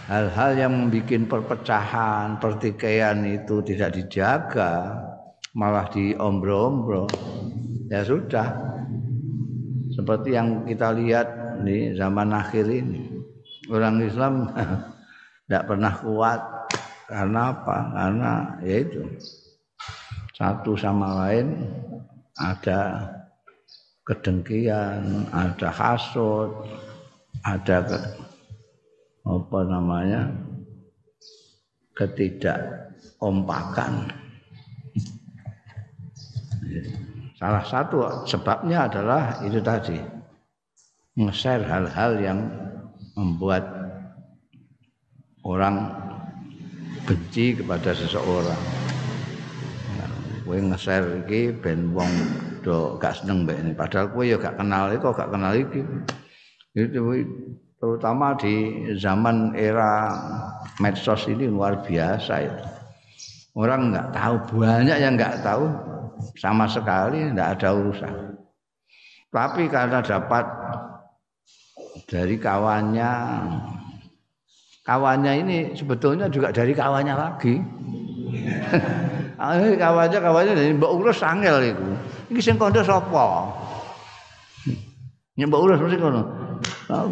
hal-hal 0.07 0.51
yang 0.55 0.73
membuat 0.79 1.27
perpecahan, 1.27 2.39
pertikaian 2.39 3.19
itu 3.27 3.59
tidak 3.67 3.91
dijaga, 3.99 4.95
malah 5.53 5.89
diombro-ombro. 5.93 7.07
Ya 7.93 8.05
sudah. 8.05 8.57
Seperti 9.93 10.33
yang 10.33 10.65
kita 10.65 10.93
lihat 10.97 11.29
di 11.65 11.93
zaman 11.97 12.33
akhir 12.33 12.67
ini. 12.69 13.09
Orang 13.69 14.01
Islam 14.01 14.49
tidak 15.47 15.65
pernah 15.69 15.93
kuat. 16.01 16.41
Karena 17.13 17.53
apa? 17.53 17.79
Karena 17.93 18.33
yaitu 18.65 19.05
satu 20.33 20.73
sama 20.75 21.29
lain 21.29 21.69
ada 22.41 23.05
kedengkian 24.03 25.31
ada 25.31 25.71
hasut 25.71 26.51
ada 27.47 27.87
ke, 27.87 27.99
apa 29.23 29.61
namanya 29.69 30.27
ketidakompakan 31.95 34.22
Salah 37.39 37.65
satu 37.67 38.23
sebabnya 38.23 38.87
adalah 38.87 39.43
itu 39.43 39.59
tadi 39.59 39.99
nge-share 41.19 41.67
hal-hal 41.67 42.13
yang 42.23 42.39
membuat 43.19 43.67
orang 45.43 45.91
benci 47.03 47.59
kepada 47.59 47.93
seseorang. 47.93 48.63
Kowe 50.47 50.59
nge-share 50.59 51.27
iki 51.27 51.51
ben 51.51 51.91
wong 51.97 52.11
do 52.63 52.95
gak 53.03 53.19
seneng 53.19 53.43
mbek 53.43 53.59
ini. 53.59 53.73
Padahal 53.75 54.07
kowe 54.15 54.23
ya 54.23 54.39
gak 54.39 54.59
kenal 54.59 54.93
kok 54.95 55.15
gak 55.19 55.31
kenal 55.35 55.53
iki. 55.57 55.83
Itu 56.79 57.03
terutama 57.83 58.39
di 58.39 58.87
zaman 58.95 59.59
era 59.59 60.15
medsos 60.79 61.27
ini 61.27 61.51
luar 61.51 61.83
biasa 61.83 62.35
itu. 62.39 62.65
Orang 63.53 63.93
nggak 63.93 64.17
tahu 64.17 64.65
banyak 64.65 64.97
yang 64.97 65.13
nggak 65.19 65.45
tahu 65.45 65.69
sama 66.39 66.69
sekali 66.71 67.31
tidak 67.33 67.59
ada 67.59 67.69
urusan. 67.75 68.15
Tapi 69.33 69.65
karena 69.73 70.05
dapat 70.05 70.45
dari 72.05 72.37
kawannya, 72.37 73.11
kawannya 74.85 75.33
ini 75.41 75.57
sebetulnya 75.73 76.29
juga 76.29 76.53
dari 76.53 76.77
kawannya 76.77 77.15
lagi. 77.17 77.57
kawannya 79.83 80.19
kawannya 80.21 80.53
dari 80.53 80.71
Mbak 80.77 80.93
Urus 80.93 81.25
angel 81.25 81.65
itu. 81.65 81.87
Ini 82.29 82.41
sing 82.45 82.57
kondo 82.61 82.85
sapa? 82.85 83.49
Mbak 85.33 85.61
Urus 85.65 85.81
mesti 85.81 85.97
kono. 85.97 86.23
Nah, 86.93 87.09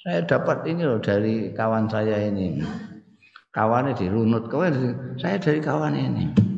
saya 0.00 0.22
dapat 0.22 0.64
ini 0.70 0.86
loh 0.86 1.02
dari 1.02 1.50
kawan 1.50 1.90
saya 1.90 2.30
ini. 2.30 2.62
Kawannya 3.50 3.98
dirunut, 3.98 4.46
kawan 4.46 4.72
saya 5.18 5.36
dari 5.36 5.58
kawan 5.58 5.98
ini. 5.98 6.49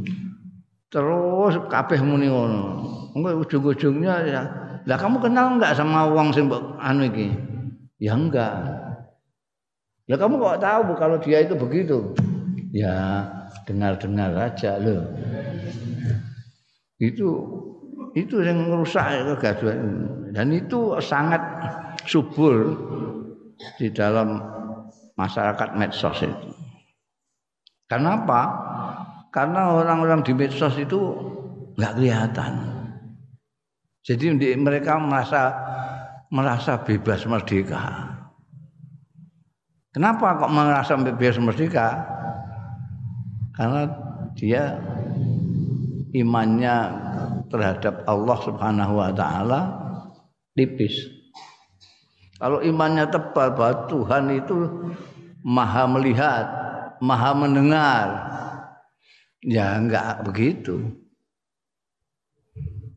Terus 0.92 1.57
kabeh 1.72 2.05
muni 2.05 2.28
ngono. 2.28 2.85
Engko 3.16 3.48
ujung-ujungnya 3.48 4.14
ya, 4.28 4.42
lah 4.85 4.96
kamu 5.00 5.24
kenal 5.24 5.57
enggak 5.57 5.72
sama 5.72 6.12
wong 6.12 6.33
sing 6.37 6.52
anu 6.81 7.09
iki? 7.09 7.33
Ya 7.96 8.12
enggak. 8.12 8.52
Lah 10.09 10.18
kamu 10.20 10.37
kok 10.37 10.61
tahu 10.61 10.92
kalau 11.00 11.16
dia 11.16 11.40
itu 11.40 11.57
begitu? 11.57 12.12
Ya 12.76 13.24
dengar-dengar 13.64 14.37
aja 14.37 14.76
loh. 14.76 15.09
Itu 17.00 17.28
itu 18.12 18.44
yang 18.44 18.68
merusak 18.68 19.09
kegaduhan 19.37 20.09
dan 20.37 20.52
itu 20.52 21.00
sangat 21.00 21.40
subur 22.05 22.76
di 23.81 23.88
dalam 23.88 24.40
masyarakat 25.16 25.68
medsos 25.78 26.20
itu. 26.20 26.50
Kenapa? 27.88 28.40
Karena 29.32 29.72
orang-orang 29.72 30.20
di 30.20 30.36
medsos 30.36 30.76
itu 30.76 31.00
nggak 31.80 31.92
kelihatan. 31.96 32.52
Jadi 34.04 34.36
mereka 34.60 35.00
merasa 35.00 35.56
merasa 36.28 36.76
bebas 36.84 37.24
merdeka. 37.24 38.12
Kenapa 39.92 40.36
kok 40.36 40.52
merasa 40.52 40.96
bebas 41.00 41.40
merdeka? 41.40 41.88
Karena 43.56 43.88
dia 44.36 44.76
imannya 46.12 46.76
terhadap 47.48 48.04
Allah 48.08 48.38
Subhanahu 48.40 49.00
wa 49.00 49.12
taala 49.12 49.60
tipis. 50.56 51.08
Kalau 52.36 52.58
imannya 52.64 53.06
tebal 53.08 53.54
bahwa 53.54 53.86
Tuhan 53.86 54.24
itu 54.34 54.56
maha 55.46 55.84
melihat, 55.86 56.44
maha 56.98 57.30
mendengar. 57.38 58.06
Ya 59.42 59.74
enggak 59.74 60.22
begitu. 60.22 61.02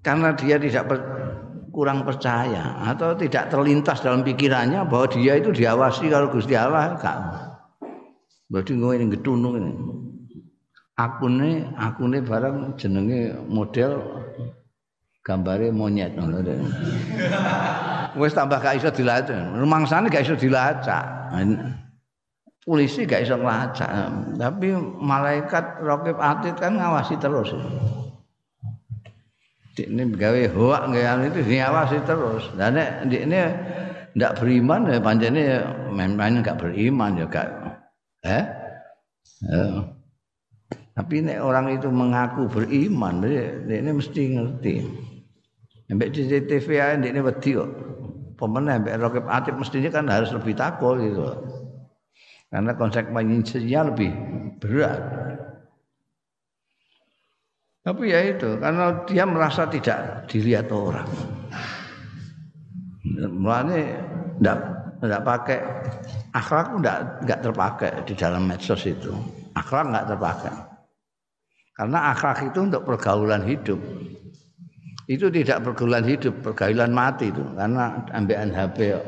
Karena 0.06 0.38
dia 0.38 0.62
tidak 0.62 0.86
per, 0.86 1.00
kurang 1.74 2.06
percaya 2.06 2.86
atau 2.86 3.18
tidak 3.18 3.50
terlintas 3.50 4.06
dalam 4.06 4.22
pikirannya 4.22 4.86
bahwa 4.86 5.10
dia 5.10 5.42
itu 5.42 5.50
diawasi 5.50 6.14
kalau 6.14 6.30
Gusti 6.30 6.54
Allah 6.54 6.94
enggak. 6.94 7.18
Berarti 8.46 8.72
gue 8.78 8.92
ini 8.94 9.06
gedunung 9.10 9.58
ini 9.58 9.72
akune 10.96 11.76
akune 11.76 12.24
barang 12.24 12.80
jenenge 12.80 13.36
model 13.52 14.00
gambare 15.26 15.74
monyet 15.74 16.16
ngono 16.16 16.40
Wis 18.16 18.32
tambah 18.32 18.64
gak 18.64 18.80
iso 18.80 18.88
dilacak. 18.96 19.60
Rumangsane 19.60 20.08
gak 20.08 20.24
iso 20.24 20.40
dilacak. 20.40 21.04
Polisi 22.66 23.06
gak 23.06 23.22
iso 23.22 23.38
ngelacak. 23.38 23.90
Tapi 24.42 24.74
malaikat 24.98 25.86
Raqib 25.86 26.18
Atid 26.18 26.58
kan 26.58 26.82
ngawasi 26.82 27.14
terus. 27.22 27.54
Ini 29.76 30.08
gawe 30.18 30.42
hoak 30.56 30.82
nggak 30.90 31.30
itu 31.30 31.42
diawasi 31.46 31.98
terus. 32.10 32.50
Dan 32.58 32.82
ini 33.06 33.38
ndak 34.18 34.42
beriman 34.42 34.90
ya 34.90 34.98
panjane 34.98 35.62
main-main 35.94 36.42
gak 36.42 36.58
beriman. 36.58 37.22
Ya 37.22 37.28
eh? 38.26 38.44
eh. 39.46 39.78
Tapi 40.96 41.22
nek 41.22 41.44
orang 41.44 41.76
itu 41.76 41.92
mengaku 41.92 42.48
beriman, 42.48 43.20
dia, 43.20 43.52
ini 43.68 43.92
mesti 43.92 44.22
ngerti. 44.32 44.74
Mbak 45.92 46.10
CCTV 46.16 46.68
ini 46.98 47.20
wedi 47.20 47.52
kok. 47.54 47.70
Pemenang 48.36 48.84
mbak 48.84 49.00
Rokib 49.00 49.26
Atib 49.32 49.56
mestinya 49.60 49.92
kan 49.92 50.12
harus 50.12 50.32
lebih 50.32 50.56
takut 50.60 51.00
gitu. 51.00 51.24
Karena 52.56 52.72
konsekuensinya 52.72 53.92
lebih 53.92 54.12
berat. 54.64 55.04
Tapi 57.84 58.16
ya 58.16 58.32
itu, 58.32 58.56
karena 58.64 59.04
dia 59.04 59.28
merasa 59.28 59.68
tidak 59.68 60.24
dilihat 60.32 60.72
orang. 60.72 61.04
Mulanya 63.28 64.00
tidak 64.40 64.58
tidak 65.04 65.22
pakai 65.28 65.60
akhlak 66.32 66.68
tidak 66.80 66.98
tidak 67.20 67.40
terpakai 67.44 67.92
di 68.08 68.14
dalam 68.16 68.48
medsos 68.48 68.88
itu. 68.88 69.12
Akhlak 69.52 69.92
nggak 69.92 70.08
terpakai. 70.16 70.56
Karena 71.76 72.16
akhlak 72.16 72.40
itu 72.56 72.60
untuk 72.64 72.88
pergaulan 72.88 73.44
hidup. 73.44 73.84
Itu 75.12 75.28
tidak 75.28 75.60
pergaulan 75.60 76.08
hidup, 76.08 76.40
pergaulan 76.40 76.96
mati 76.96 77.36
itu. 77.36 77.44
Karena 77.52 78.00
ambil 78.16 78.48
HP 78.48 78.78
ya. 78.96 79.00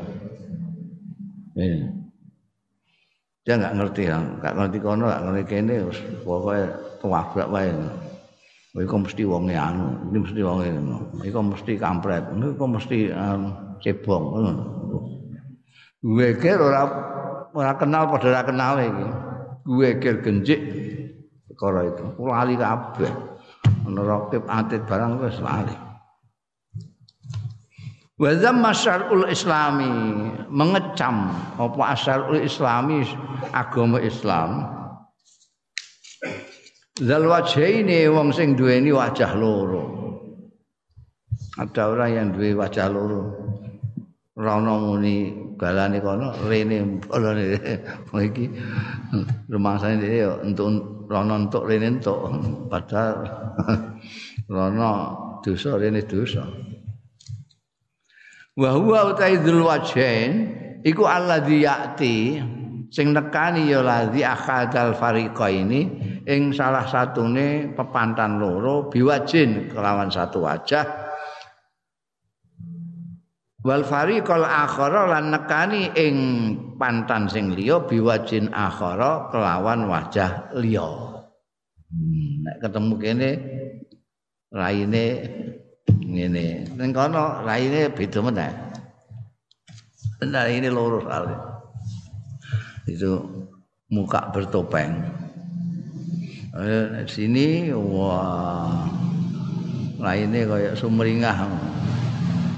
Dia 3.48 3.56
nggak 3.56 3.80
ngerti 3.80 4.02
ya, 4.12 4.20
nggak 4.20 4.54
ngerti 4.60 4.78
kono, 4.84 5.08
nggak 5.08 5.22
ngerti 5.24 5.44
kene, 5.48 5.74
pokoknya 6.20 6.68
tabrak 7.00 7.48
wae. 7.48 7.72
Iku 8.76 8.96
mesti 9.00 9.24
wonge 9.24 9.56
anu, 9.56 9.88
ini 10.12 10.18
mesti 10.20 10.40
wonge 10.44 10.68
ngono. 10.68 10.96
Iku 11.24 11.40
mesti 11.40 11.72
kampret, 11.80 12.28
iku 12.28 12.64
mesti 12.68 13.08
um, 13.08 13.40
cebong. 13.80 14.24
Gue 16.04 16.36
kira 16.36 16.60
ora 16.60 16.82
ora 17.56 17.72
kenal 17.80 18.12
padha 18.12 18.36
ora 18.36 18.42
kenal 18.44 18.76
iki. 18.84 19.06
Gue 19.64 19.88
kira 19.96 20.20
genjik 20.20 20.60
perkara 21.48 21.88
itu. 21.88 22.04
Lali 22.20 22.54
kabeh. 22.54 23.12
Ana 23.88 24.00
raqib 24.04 24.44
atit 24.44 24.84
barang 24.84 25.24
wis 25.24 25.40
lali. 25.40 25.87
Wa 28.18 28.34
zamma 28.34 28.74
syar'ul 28.74 29.30
islami 29.30 29.86
mengecam 30.50 31.30
apa 31.54 31.82
asyarul 31.94 32.42
islami 32.42 33.06
agama 33.54 34.02
Islam. 34.02 34.74
Zal 36.98 37.30
wajhaini 37.30 38.10
wong 38.10 38.34
sing 38.34 38.58
duweni 38.58 38.90
wajah 38.90 39.38
loro. 39.38 39.86
Ada 41.62 41.94
orang 41.94 42.10
yang 42.10 42.28
duwe 42.34 42.58
wajah 42.58 42.90
loro. 42.90 43.22
Rono 44.34 44.74
muni 44.82 45.30
galane 45.54 46.02
kono 46.02 46.34
rene 46.46 46.98
bolone 47.06 47.58
iki 48.30 48.46
rumangsane 49.50 49.98
dhewe 49.98 50.18
yo 50.22 50.32
entuk 50.46 50.70
rono 51.10 51.34
entuk 51.42 51.66
rene 51.66 51.98
entuk 51.98 52.22
padahal 52.70 53.26
rono 54.54 54.90
dosa 55.42 55.74
rene 55.74 56.06
dosa 56.06 56.46
wa 58.58 58.70
huwa 58.74 59.14
utaidul 59.14 59.62
wajhain 59.62 60.32
iku 60.82 61.06
alladzi 61.06 61.62
ya'ti 61.62 62.42
sing 62.90 63.14
nekani 63.14 63.70
ya 63.70 63.86
ladzi 63.86 64.26
akhadal 64.26 64.98
fariqaini 64.98 65.80
ing 66.26 66.50
salah 66.50 66.82
satune 66.90 67.70
pepantan 67.78 68.42
loro 68.42 68.90
biwajin 68.90 69.70
kelawan 69.70 70.10
satu 70.10 70.42
wajah 70.42 70.84
wal 73.62 73.86
fariqal 73.86 74.42
akhara 74.42 75.06
lan 75.06 75.38
nekani 75.38 75.94
ing 75.94 76.16
pantan 76.82 77.30
sing 77.30 77.54
liya 77.54 77.86
biwajin 77.86 78.50
akhara 78.50 79.30
kelawan 79.34 79.86
wajah 79.86 80.50
liya. 80.58 80.88
Hmm, 81.88 82.44
ketemu 82.60 82.94
kene 83.00 83.30
raine 84.52 85.06
ngene. 86.08 86.64
Ning 86.72 86.90
kono 86.96 87.44
raine 87.44 87.92
beda 87.92 88.24
meneh. 88.24 88.52
Benar 90.18 90.48
ini 90.48 90.72
loro 90.72 91.04
kali. 91.04 91.36
Itu 92.88 93.20
muka 93.92 94.32
bertopeng. 94.32 95.04
Eh, 96.58 97.04
sini 97.06 97.70
wah 97.70 98.88
lainnya 100.00 100.48
kayak 100.48 100.74
sumringah 100.74 101.38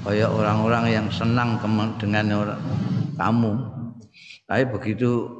kayak 0.06 0.30
orang-orang 0.32 0.84
yang 0.88 1.06
senang 1.12 1.60
dengan 2.00 2.32
orang, 2.32 2.62
kamu 3.20 3.52
tapi 4.50 4.66
begitu 4.66 5.30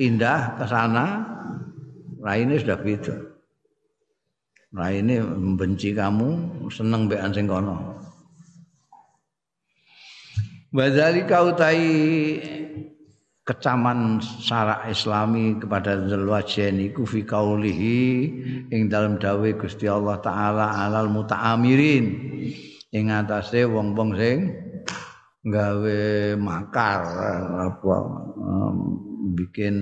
indah 0.00 0.56
ke 0.56 0.64
sana, 0.64 1.28
lainnya 2.24 2.56
sudah 2.56 2.80
beda. 2.80 3.16
Lainnya 4.68 5.24
membenci 5.24 5.96
kamu, 5.96 6.28
senang 6.68 7.08
bean 7.08 7.32
sing 7.32 7.48
kono. 7.48 7.96
Badali 10.68 11.24
kau 11.24 11.56
tai 11.56 11.80
kecaman 13.48 14.20
syarak 14.20 14.92
islami 14.92 15.56
kepada 15.56 16.04
Zulwajen 16.04 16.84
iku 16.92 17.08
fi 17.08 17.24
kaulihi 17.24 18.04
ing 18.68 18.92
dalam 18.92 19.16
dawe 19.16 19.48
Gusti 19.56 19.88
Allah 19.88 20.20
taala 20.20 20.76
alal 20.84 21.08
mutaamirin 21.08 22.04
ing 22.92 23.08
atase 23.08 23.64
wong-wong 23.64 24.12
sing 24.20 24.52
gawe 25.48 26.00
makar 26.36 27.00
apa 27.72 27.96
um, 28.36 28.76
bikin 29.32 29.76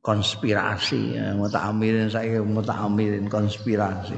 konspirasi. 0.00 1.16
Ya, 1.16 1.32
muta'amirin 1.36 2.08
saya 2.12 2.40
muta'amirin 2.44 3.28
konspirasi. 3.28 4.16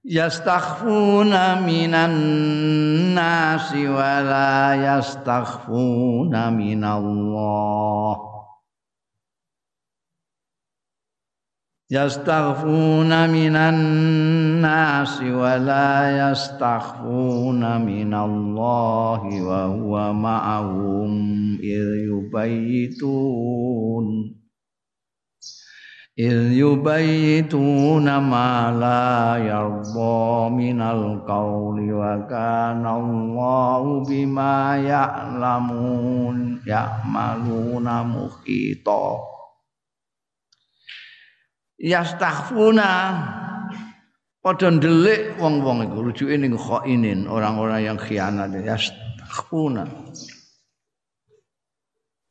Yastakhfuna 0.00 1.60
minan 1.60 2.14
nasi 3.12 3.84
wala 3.84 4.72
yastakhfuna 4.80 6.48
minallah 6.48 8.29
yastaghfuna 11.90 13.26
minan 13.26 14.62
nasi 14.62 15.26
wa 15.34 15.58
la 15.58 16.06
yastaghfuna 16.30 17.82
minallahi 17.82 19.42
wa 19.42 19.74
huwa 19.74 20.14
ma'ahum 20.14 21.58
idh 21.58 22.06
yubayitun 22.06 23.18
idh 26.14 26.62
yubayituna 26.62 28.22
ma 28.22 28.70
la 28.70 29.42
yarda 29.42 30.46
minal 30.46 31.26
qawli 31.26 31.90
wa 31.90 32.22
kana 32.30 33.02
Allahu 33.02 34.06
bima 34.06 34.78
ya'lamun 34.78 36.62
yastaghfuna. 41.80 42.88
Padha 44.40 44.72
ndelik 44.72 45.36
wong-wong 45.36 45.84
iku 45.84 46.00
rujuke 46.00 46.36
ning 46.36 46.56
khainin 46.56 47.28
orang-orang 47.28 47.80
yang 47.84 47.98
khianat. 48.00 48.52
Yastakhuna 48.56 49.84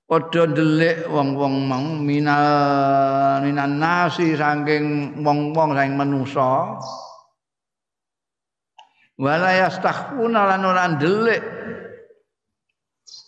padha 0.09 0.49
ndelik 0.49 1.05
wong-wong 1.05 1.69
mau 1.69 1.85
minal 2.01 3.45
minan 3.45 3.77
nasi 3.77 4.33
saking 4.33 5.13
wong-wong 5.21 5.77
saking 5.77 5.93
manusa 5.93 6.81
wala 9.21 9.49
yastakhuna 9.53 10.49
lan 10.49 10.65
ora 10.65 10.83
ndelik. 10.97 11.43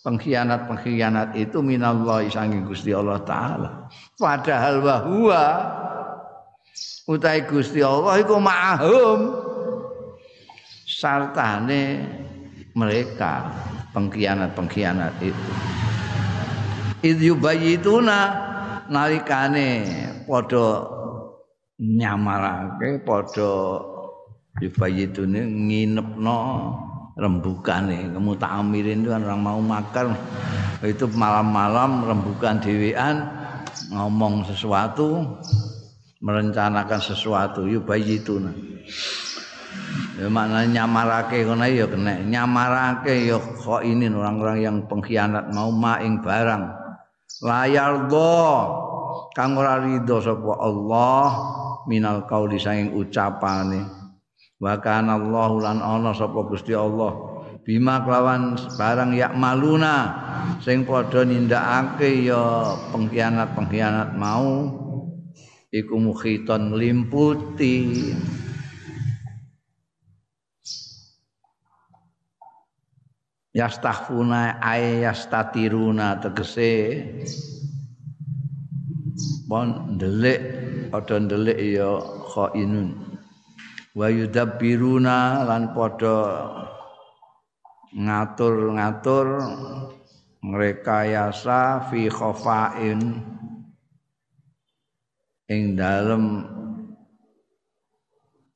Pengkhianat-pengkhianat 0.02 1.38
itu 1.38 1.62
minallah 1.62 2.26
saking 2.26 2.66
Gusti 2.66 2.90
Allah 2.90 3.22
taala. 3.22 3.86
Padahal 4.18 4.82
bahwa 4.82 5.42
utai 7.06 7.44
Gusti 7.44 7.82
Allah 7.82 8.22
iku 8.22 8.38
ma'ahum 8.38 9.20
sartane 10.86 12.06
mereka 12.72 13.52
pengkhianat-pengkhianat 13.92 15.14
itu. 15.20 15.50
Id 17.02 17.18
yubayituna 17.18 18.20
nalikane 18.86 19.68
padha 20.24 20.86
nyamarake 21.82 23.02
padha 23.02 23.52
yubayitune 24.62 25.42
nginepno 25.42 26.38
rembukane 27.18 28.08
amirin 28.40 29.04
itu 29.04 29.10
kan 29.12 29.26
orang 29.26 29.42
mau 29.42 29.60
makan. 29.60 30.16
Itu 30.82 31.06
malam-malam 31.14 32.06
rembukan 32.06 32.58
dewean 32.58 33.22
ngomong 33.92 34.42
sesuatu 34.48 35.38
merencanakan 36.22 37.00
sesuatu 37.02 37.66
yubayituna 37.66 38.54
ya 40.18 40.28
maknanya 40.28 40.84
nyamarake 40.84 41.44
kono 41.44 41.66
ya 41.66 41.86
kena. 41.88 42.20
Nyamarake 42.22 43.28
ya 43.28 43.38
kok 43.40 43.82
ini 43.84 44.08
orang-orang 44.10 44.58
yang 44.60 44.76
pengkhianat 44.86 45.50
mau 45.52 45.72
maing 45.72 46.20
barang. 46.20 46.64
Layar 47.42 48.06
do 48.06 48.38
kang 49.34 49.58
ora 49.58 49.82
ridho 49.82 50.22
sapa 50.22 50.52
Allah 50.62 51.26
minal 51.88 52.28
qauli 52.28 52.60
saking 52.60 52.94
ucapane. 52.94 53.82
Wa 54.62 54.78
kana 54.78 55.18
Allahu 55.18 55.58
lan 55.58 55.82
ana 55.82 56.14
sapa 56.14 56.38
Gusti 56.46 56.76
Allah. 56.76 57.32
Bima 57.62 58.02
kelawan 58.02 58.58
barang 58.58 59.14
yak 59.14 59.38
maluna 59.38 59.96
sing 60.58 60.82
padha 60.82 61.22
nindakake 61.22 62.26
ya 62.26 62.74
pengkhianat-pengkhianat 62.90 64.18
mau 64.18 64.81
iku 65.72 65.96
mukhiton 65.96 66.76
limputi 66.76 68.12
yastahfuna 73.56 74.60
ay 74.60 75.00
yastatiruna 75.00 76.20
tegese. 76.20 77.00
Pon 79.48 79.96
ndelik 79.96 80.40
padha 80.92 81.16
ndelik 81.20 81.58
ya 81.60 82.00
khainun. 82.32 82.92
Wa 83.96 84.08
yudabbiruna 84.08 85.44
lan 85.48 85.72
padha 85.72 86.16
ngatur-ngatur 87.92 89.26
ngrekayasa 90.40 91.92
fi 91.92 92.08
khafain 92.08 93.20
ing 95.52 95.76
dalem 95.76 96.48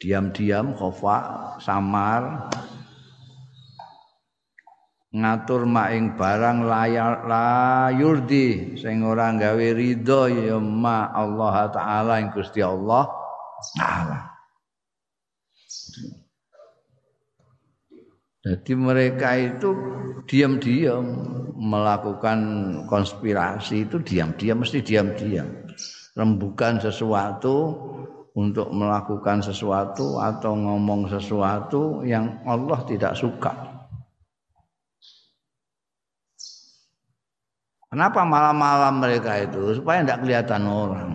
diam-diam 0.00 0.72
khafa 0.72 1.16
samar 1.60 2.48
ngatur 5.12 5.64
maing 5.64 6.16
barang 6.16 6.64
layar 6.64 7.24
layurdi 7.28 8.76
sing 8.80 9.04
ora 9.04 9.32
gawe 9.32 9.68
ridho 9.76 10.28
ya 10.28 10.56
ma 10.60 11.12
Allah 11.12 11.68
taala 11.72 12.20
ing 12.20 12.32
Gusti 12.32 12.60
Allah 12.64 13.08
taala 13.76 14.36
Jadi 18.46 18.78
mereka 18.78 19.34
itu 19.34 19.74
diam-diam 20.30 21.02
melakukan 21.58 22.38
konspirasi 22.86 23.90
itu 23.90 23.98
diam-diam 24.06 24.62
mesti 24.62 24.86
diam-diam. 24.86 25.65
Rembukan 26.16 26.80
sesuatu 26.80 27.76
untuk 28.36 28.72
melakukan 28.72 29.44
sesuatu 29.44 30.16
atau 30.16 30.56
ngomong 30.56 31.12
sesuatu 31.12 32.00
yang 32.04 32.40
Allah 32.48 32.80
tidak 32.88 33.12
suka. 33.16 33.52
Kenapa 37.92 38.28
malam-malam 38.28 39.00
mereka 39.00 39.40
itu? 39.40 39.80
Supaya 39.80 40.04
tidak 40.04 40.20
kelihatan 40.20 40.62
orang. 40.68 41.12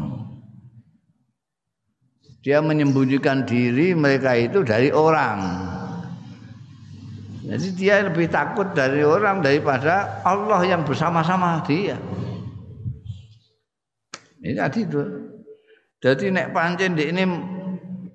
Dia 2.42 2.58
menyembunyikan 2.58 3.46
diri 3.46 3.94
mereka 3.94 4.34
itu 4.34 4.66
dari 4.66 4.90
orang. 4.90 5.70
Jadi 7.46 7.68
dia 7.78 8.02
lebih 8.02 8.34
takut 8.34 8.74
dari 8.74 9.06
orang 9.06 9.46
daripada 9.46 10.26
Allah 10.26 10.66
yang 10.66 10.82
bersama-sama 10.82 11.62
dia. 11.70 12.02
Ini 14.42 14.58
tadi 14.58 14.80
itu. 14.82 15.02
Jadi 16.02 16.34
nek 16.34 16.50
pancen 16.50 16.98
di 16.98 17.14
ini 17.14 17.24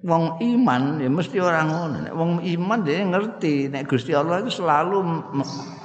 wong 0.03 0.43
iman 0.43 0.99
ya 0.99 1.07
mesti 1.07 1.39
orang 1.39 1.67
ngono. 1.71 1.97
Nek 2.11 2.15
wong 2.15 2.33
iman 2.43 2.79
dia 2.83 3.07
ngerti 3.07 3.71
nek 3.71 3.87
Gusti 3.87 4.11
Allah 4.11 4.43
itu 4.43 4.59
selalu 4.59 5.03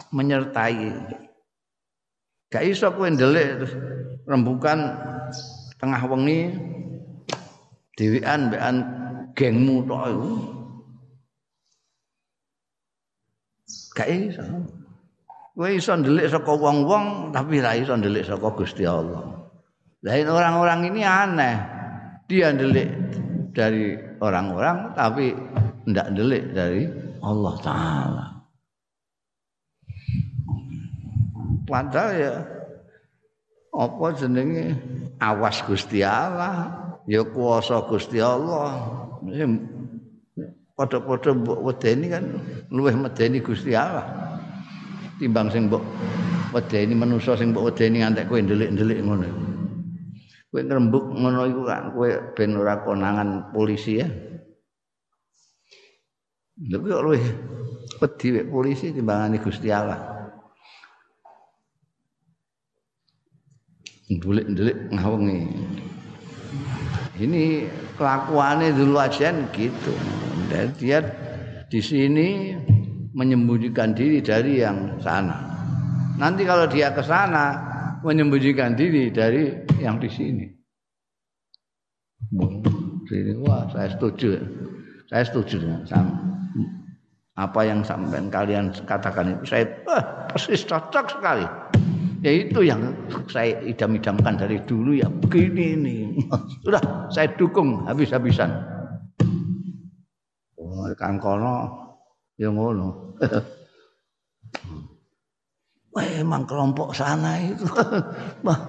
menyertai. 0.10 0.90
Gak 2.52 2.68
iso 2.68 2.90
kowe 2.92 3.08
ndelik 3.08 3.70
rembukan 4.28 4.98
tengah 5.80 6.02
wengi 6.10 6.52
dhewean 7.96 8.50
mbekan 8.50 8.76
gengmu 9.38 9.86
tok 9.86 10.04
iku. 10.10 10.32
Gak 13.94 14.10
iso. 14.10 14.44
Kowe 15.54 15.70
iso 15.70 15.94
ndelik 15.94 16.34
saka 16.34 16.50
wong-wong 16.50 17.30
tapi 17.30 17.62
ra 17.62 17.78
iso 17.78 17.94
ndelik 17.94 18.26
saka 18.26 18.50
Gusti 18.58 18.90
Allah. 18.90 19.41
Lain 20.02 20.28
orang-orang 20.28 20.90
ini 20.90 21.02
aneh. 21.06 21.56
Dia 22.26 22.50
ndelik 22.56 22.90
dari 23.54 23.94
orang-orang 24.24 24.98
tapi 24.98 25.36
ndak 25.86 26.08
ndelik 26.16 26.44
dari 26.56 26.90
Allah 27.22 27.56
taala. 27.62 28.26
padahal 31.72 32.12
ya 32.20 32.34
apa 33.72 34.06
jenenge? 34.20 34.76
Awas 35.22 35.64
Gusti 35.64 36.04
Allah. 36.04 36.76
Ya 37.08 37.24
kuasa 37.24 37.80
Gusti 37.88 38.20
Allah. 38.20 38.84
Padha-padha 40.76 41.32
mbok 41.38 41.60
wedeni 41.62 42.12
kan 42.12 42.26
luweh 42.68 42.92
medeni 42.92 43.40
Gusti 43.40 43.72
Allah. 43.72 44.04
Timbang 45.22 45.48
sing 45.54 45.72
mbok 45.72 45.86
wedeni 46.52 46.98
manusa 46.98 47.38
sing 47.40 47.56
mbok 47.56 47.72
wedeni 47.72 48.04
ngantek 48.04 48.28
kowe 48.28 48.42
ndelik-ndelik 48.42 49.00
ngono 49.06 49.51
kowe 50.52 50.62
ngrembug 50.62 51.16
ngono 51.16 51.48
iku 51.48 51.62
kan 51.64 51.96
kowe 51.96 52.10
ben 52.36 52.52
ora 52.60 52.84
konangan 52.84 53.56
polisi 53.56 54.04
ya 54.04 54.08
lha 56.68 56.78
kok 56.78 57.02
luweh 57.02 57.26
wedi 58.04 58.28
polisi 58.46 58.92
timbangane 58.92 59.40
Gusti 59.40 59.72
Allah 59.72 60.12
ndulik-ndulik 64.12 64.92
ngawengi. 64.92 65.40
Ini 67.22 67.44
kelakuannya 67.96 68.76
dulu 68.76 69.00
aja 69.00 69.32
gitu. 69.56 69.94
Dan 70.52 70.76
dia 70.76 71.00
di 71.72 71.80
sini 71.80 72.52
menyembunyikan 73.16 73.96
diri 73.96 74.20
dari 74.20 74.60
yang 74.60 75.00
sana. 75.00 75.38
Nanti 76.20 76.44
kalau 76.44 76.68
dia 76.68 76.92
ke 76.92 77.00
sana 77.06 77.56
menyembunyikan 78.04 78.76
diri 78.76 79.14
dari 79.14 79.61
yang 79.82 79.98
di 79.98 80.10
sini. 80.10 80.46
Sini 83.10 83.34
wah 83.42 83.66
saya 83.74 83.90
setuju. 83.92 84.38
Saya 85.10 85.24
setuju 85.28 85.58
sama. 85.90 86.14
Apa 87.36 87.66
yang 87.66 87.82
sampai 87.82 88.22
kalian 88.30 88.70
katakan 88.86 89.34
itu 89.34 89.44
saya 89.50 89.66
eh, 89.66 90.04
persis 90.30 90.62
cocok 90.68 91.06
sekali 91.10 91.48
ya 92.22 92.32
itu 92.38 92.62
yang 92.62 92.94
saya 93.26 93.58
idam-idamkan 93.66 94.38
dari 94.38 94.62
dulu 94.70 94.94
ya 94.94 95.10
begini 95.10 95.74
ini 95.74 95.96
sudah 96.64 97.10
saya 97.10 97.34
dukung 97.34 97.82
habis-habisan 97.90 98.62
oh, 100.62 100.86
kang 100.94 101.18
kono 101.18 101.66
ya 102.38 102.54
ngono 102.54 103.18
wah 105.98 106.08
emang 106.14 106.46
kelompok 106.46 106.94
sana 106.94 107.42
itu 107.42 107.66
wah 108.46 108.60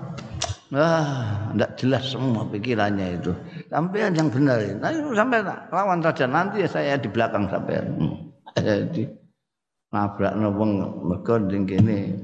Ah, 0.73 1.53
tidak 1.53 1.71
jelas 1.77 2.05
semua 2.09 2.49
pikirannya 2.49 3.21
itu. 3.21 3.37
Sampai 3.69 4.09
yang 4.09 4.33
benar. 4.33 4.57
Nah, 4.81 4.89
sampai 5.13 5.45
lawan 5.69 6.01
saja 6.01 6.25
nanti 6.25 6.65
saya 6.65 6.97
di 6.97 7.13
belakang 7.13 7.45
sampai. 7.53 7.85
Jadi 8.57 9.05
nabrak 9.93 10.33
nopo 10.33 10.65
mergo 11.05 11.37
ning 11.45 11.69
kene 11.69 12.17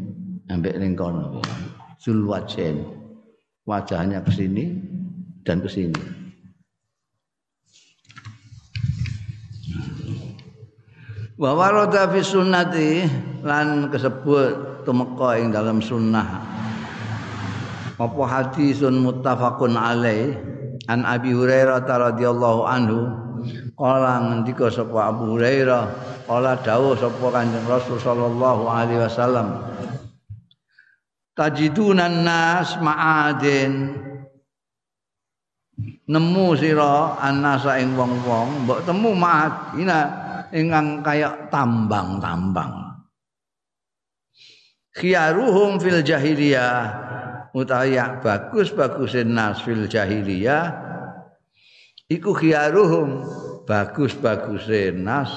ambek 0.49 0.81
ning 0.81 0.97
kono. 0.97 1.45
Zulwajen. 2.01 2.89
Wajahnya 3.69 4.25
ke 4.25 4.33
sini 4.33 4.81
dan 5.45 5.61
ke 5.61 5.69
sini. 5.69 6.01
Wa 11.37 11.53
warada 11.53 12.09
fi 12.09 12.25
sunnati 12.25 13.05
lan 13.45 13.93
kesebut 13.93 14.89
tumeka 14.89 15.37
ing 15.37 15.53
dalam 15.53 15.85
sunnah 15.85 16.59
apa 17.99 18.23
hadisun 18.31 19.03
muttafaqun 19.03 19.75
alaih? 19.75 20.39
An 20.87 21.03
Abi 21.05 21.35
Hurairah 21.35 21.83
radhiyallahu 21.85 22.63
anhu. 22.65 22.99
Kala 23.75 24.23
ngendika 24.23 24.71
sapa 24.71 25.11
Abu 25.11 25.37
Hurairah 25.37 25.85
kala 26.27 26.59
dawuh 26.63 26.99
sapa 26.99 27.27
Kanjeng 27.31 27.67
Rasul 27.67 27.99
sallallahu 27.99 28.71
alaihi 28.71 29.03
wasallam. 29.03 29.63
Tajidunan 31.35 32.27
nas 32.27 32.79
ma'adin. 32.79 33.95
Nemu 36.09 36.57
sira 36.59 37.21
annasa 37.21 37.79
ing 37.79 37.95
wong-wong 37.95 38.67
mbok 38.67 38.83
temu 38.89 39.13
ma'adina 39.13 39.99
ingkang 40.51 41.05
kaya 41.05 41.47
tambang-tambang. 41.53 42.97
Khiyaruhum 44.99 45.79
fil 45.79 46.03
jahiliyah 46.03 47.07
utawi 47.59 47.99
bagus 48.23 48.71
bagusin 48.71 49.35
nas 49.35 49.59
fil 49.67 49.91
jahiliyah 49.91 50.79
iku 52.07 52.31
khiyaruhum 52.31 53.27
bagus 53.67 54.15
bagusin 54.15 55.03
nas 55.03 55.35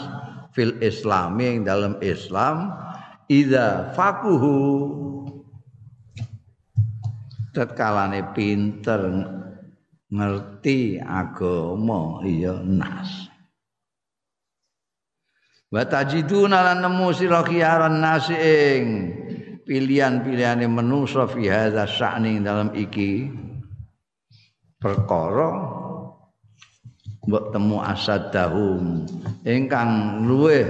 fil 0.53 0.77
islami 0.83 1.57
yang 1.57 1.65
dalam 1.65 1.93
Islam 2.05 2.69
ida 3.25 3.95
fakuhu 3.97 4.57
tetkalane 7.55 8.31
pinter 8.35 9.01
ngerti 10.11 10.99
agama 10.99 12.19
iya 12.27 12.59
nas. 12.59 13.31
Wa 15.71 15.87
tajiduna 15.87 16.67
lan 16.67 16.83
nemu 16.83 17.07
sira 17.15 17.47
khiyaran 17.47 18.03
nas 18.03 18.27
ing 18.27 18.83
pilihan-pilihane 19.65 20.65
manusa 20.65 21.29
fi 21.29 21.47
hadza 21.47 21.85
sya'ni 21.85 22.41
dalam 22.41 22.73
iki 22.73 23.29
perkara 24.81 25.49
mbok 27.21 27.53
temu 27.53 27.77
asadahum 27.85 29.05
ingkang 29.45 30.23
luweh 30.25 30.65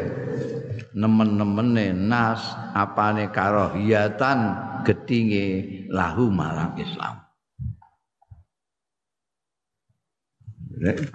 nemen-nemene 0.92 1.96
nas 1.96 2.44
apane 2.76 3.32
karohiyatan 3.32 4.40
gedinge 4.84 5.48
lahu 5.88 6.28
marang 6.28 6.76
Islam. 6.76 7.16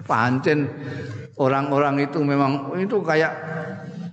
Pancen 0.07 0.71
orang-orang 1.35 2.07
itu 2.07 2.23
memang 2.23 2.71
itu 2.79 3.03
kayak 3.03 3.35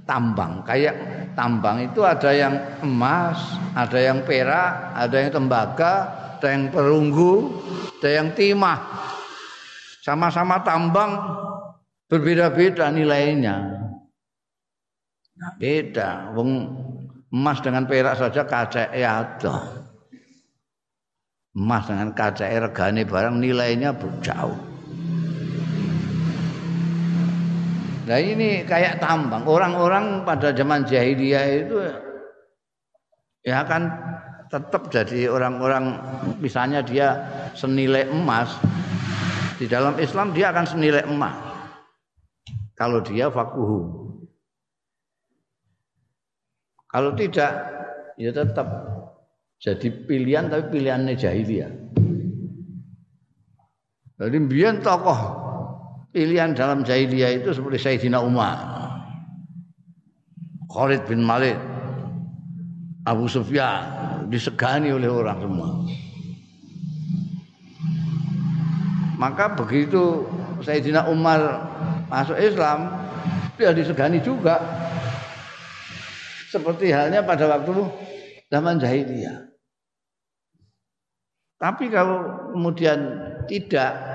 tambang 0.03 0.66
kayak 0.66 1.13
tambang 1.35 1.85
itu 1.85 2.03
ada 2.03 2.31
yang 2.35 2.55
emas, 2.83 3.59
ada 3.75 3.99
yang 3.99 4.23
perak, 4.27 4.94
ada 4.94 5.16
yang 5.18 5.31
tembaga, 5.31 5.92
ada 6.38 6.47
yang 6.51 6.70
perunggu, 6.70 7.62
ada 8.01 8.11
yang 8.11 8.29
timah. 8.35 8.79
Sama-sama 10.03 10.62
tambang 10.66 11.14
berbeda-beda 12.11 12.90
nilainya. 12.90 13.87
Beda, 15.59 16.31
wong 16.35 16.51
emas 17.35 17.59
dengan 17.61 17.87
perak 17.87 18.18
saja 18.18 18.47
kaca 18.47 18.90
ada. 18.90 19.55
Emas 21.55 21.87
dengan 21.87 22.11
kaca 22.14 22.51
regane 22.51 23.07
barang 23.07 23.37
nilainya 23.38 23.94
jauh. 24.23 24.74
Nah 28.05 28.21
ini 28.21 28.69
kayak 28.69 29.01
tambang. 29.01 29.49
Orang-orang 29.49 30.29
pada 30.29 30.53
zaman 30.53 30.85
jahiliyah 30.85 31.45
itu 31.64 31.77
ya 33.45 33.64
akan 33.64 33.83
tetap 34.53 34.93
jadi 34.93 35.33
orang-orang 35.33 35.99
misalnya 36.40 36.85
dia 36.85 37.17
senilai 37.57 38.09
emas 38.12 38.61
di 39.57 39.64
dalam 39.64 39.97
Islam 39.97 40.37
dia 40.37 40.53
akan 40.53 40.67
senilai 40.69 41.05
emas. 41.09 41.37
Kalau 42.77 43.01
dia 43.01 43.33
fakuhu. 43.33 44.05
Kalau 46.93 47.17
tidak 47.17 47.53
ya 48.21 48.31
tetap 48.31 48.69
jadi 49.59 49.88
pilihan 50.05 50.53
tapi 50.53 50.64
pilihannya 50.77 51.14
jahiliyah. 51.17 51.73
Jadi 54.14 54.38
biar 54.47 54.79
tokoh 54.79 55.43
pilihan 56.14 56.55
dalam 56.55 56.87
jahiliyah 56.87 57.42
itu 57.42 57.50
seperti 57.50 57.83
Sayyidina 57.83 58.22
Umar 58.22 58.55
Khalid 60.70 61.03
bin 61.11 61.27
Malik 61.27 61.59
Abu 63.03 63.27
Sufyan 63.27 64.27
disegani 64.33 64.94
oleh 64.94 65.11
orang 65.11 65.38
semua. 65.42 65.70
Maka 69.20 69.55
begitu 69.55 70.24
Sayyidina 70.64 71.07
Umar 71.11 71.68
masuk 72.09 72.38
Islam 72.40 72.90
dia 73.55 73.70
disegani 73.70 74.18
juga. 74.18 74.59
Seperti 76.50 76.94
halnya 76.94 77.22
pada 77.27 77.50
waktu 77.50 77.74
zaman 78.46 78.79
jahiliyah. 78.79 79.50
Tapi 81.59 81.90
kalau 81.90 82.50
kemudian 82.55 82.98
tidak 83.50 84.13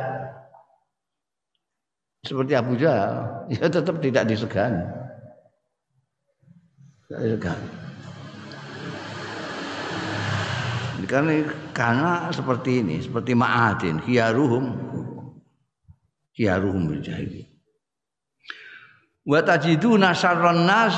seperti 2.24 2.54
Abu 2.56 2.76
Jahal, 2.76 3.48
ya 3.52 3.68
tetap 3.68 4.00
tidak 4.04 4.28
disegani. 4.28 4.84
Tidak 7.08 7.20
disegani. 7.24 7.70
Karena, 11.10 11.42
karena 11.74 12.12
seperti 12.30 12.86
ini, 12.86 13.02
seperti 13.02 13.34
ma'adin, 13.34 13.98
khiyaruhum, 14.04 14.66
khiyaruhum 16.38 16.86
berjahili. 16.86 17.50
Wa 19.26 19.42
tajiduna 19.42 20.14
syarran 20.14 20.70
nas 20.70 20.96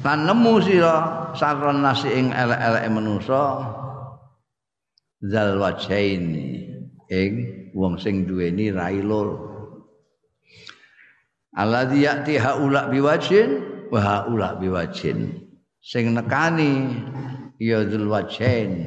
lan 0.00 0.24
nemu 0.24 0.54
sira 0.64 0.96
sarron 1.36 1.84
nasi 1.84 2.08
ing 2.08 2.32
elek-elek 2.32 2.84
manusa 2.88 3.44
zal 5.20 5.60
wajaini 5.60 6.72
ing 7.12 7.32
wong 7.74 7.98
sing 7.98 8.26
duweni 8.26 8.70
rai 8.74 9.02
loro. 9.02 9.50
Alladzi 11.50 12.06
ya'ti 12.06 12.38
haula 12.38 12.86
biwajin 12.86 13.50
wa 13.90 13.98
haula 13.98 14.54
biwajin 14.54 15.34
sing 15.82 16.14
nekani 16.14 16.94
ya 17.58 17.82
dzul 17.82 18.06
wajin 18.06 18.86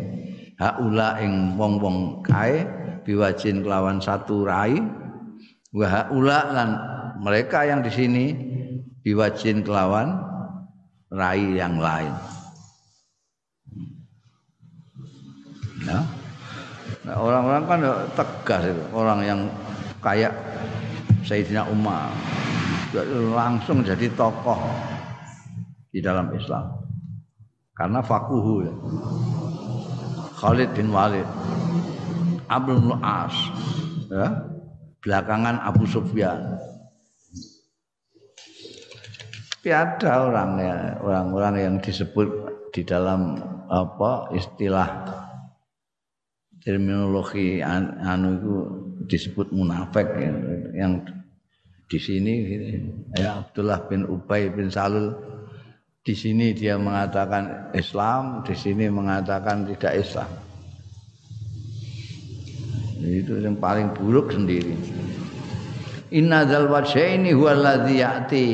haula 0.56 1.20
ing 1.20 1.60
wong-wong 1.60 2.24
kae 2.24 2.64
biwajin 3.04 3.62
kelawan 3.62 4.00
satu 4.00 4.48
rai. 4.48 4.80
Wa 5.74 5.86
haula 5.90 6.40
lan 6.54 6.70
mereka 7.20 7.66
yang 7.68 7.84
di 7.84 7.92
sini 7.92 8.26
biwajin 9.04 9.66
kelawan 9.66 10.24
rai 11.12 11.60
yang 11.60 11.82
lain. 11.82 12.14
Ya 15.84 16.00
Nah, 17.04 17.20
orang-orang 17.20 17.64
kan 17.68 17.80
tegas 18.16 18.64
itu, 18.72 18.84
orang 18.96 19.20
yang 19.28 19.40
kayak 20.00 20.32
Sayyidina 21.28 21.68
Umar 21.68 22.08
langsung 23.36 23.84
jadi 23.84 24.08
tokoh 24.16 24.60
di 25.92 26.00
dalam 26.00 26.32
Islam. 26.32 26.80
Karena 27.76 28.00
fakuhu 28.00 28.54
ya. 28.64 28.74
Khalid 30.40 30.76
bin 30.76 30.92
Walid, 30.96 31.28
Abdul 32.48 33.00
As, 33.04 33.36
ya, 34.12 34.28
belakangan 35.04 35.60
Abu 35.60 35.84
Sufyan. 35.88 36.60
Tapi 39.64 39.72
ada 39.72 40.28
orang 40.28 40.52
ya, 40.60 40.76
orang-orang 41.00 41.56
yang 41.56 41.76
disebut 41.80 42.28
di 42.76 42.84
dalam 42.84 43.40
apa 43.72 44.28
istilah 44.36 44.88
terminologi 46.64 47.60
an, 47.60 48.00
anu 48.00 48.30
itu 48.40 48.56
disebut 49.12 49.52
munafik 49.52 50.08
ya, 50.16 50.32
yang 50.74 51.04
di 51.92 52.00
sini 52.00 52.34
ya 53.20 53.44
Abdullah 53.44 53.84
bin 53.92 54.08
Ubay 54.08 54.48
bin 54.48 54.72
Salul 54.72 55.12
di 56.04 56.12
sini 56.16 56.52
dia 56.52 56.76
mengatakan 56.76 57.72
Islam, 57.72 58.44
di 58.44 58.56
sini 58.56 58.92
mengatakan 58.92 59.64
tidak 59.72 60.04
Islam. 60.04 60.28
Itu 63.00 63.40
yang 63.40 63.56
paling 63.56 63.96
buruk 63.96 64.36
sendiri. 64.36 64.76
Inna 66.12 66.44
dzal 66.44 66.68
wajhaini 66.68 67.32
huwa 67.32 67.56
alladzi 67.56 67.96
ya'ti. 68.04 68.48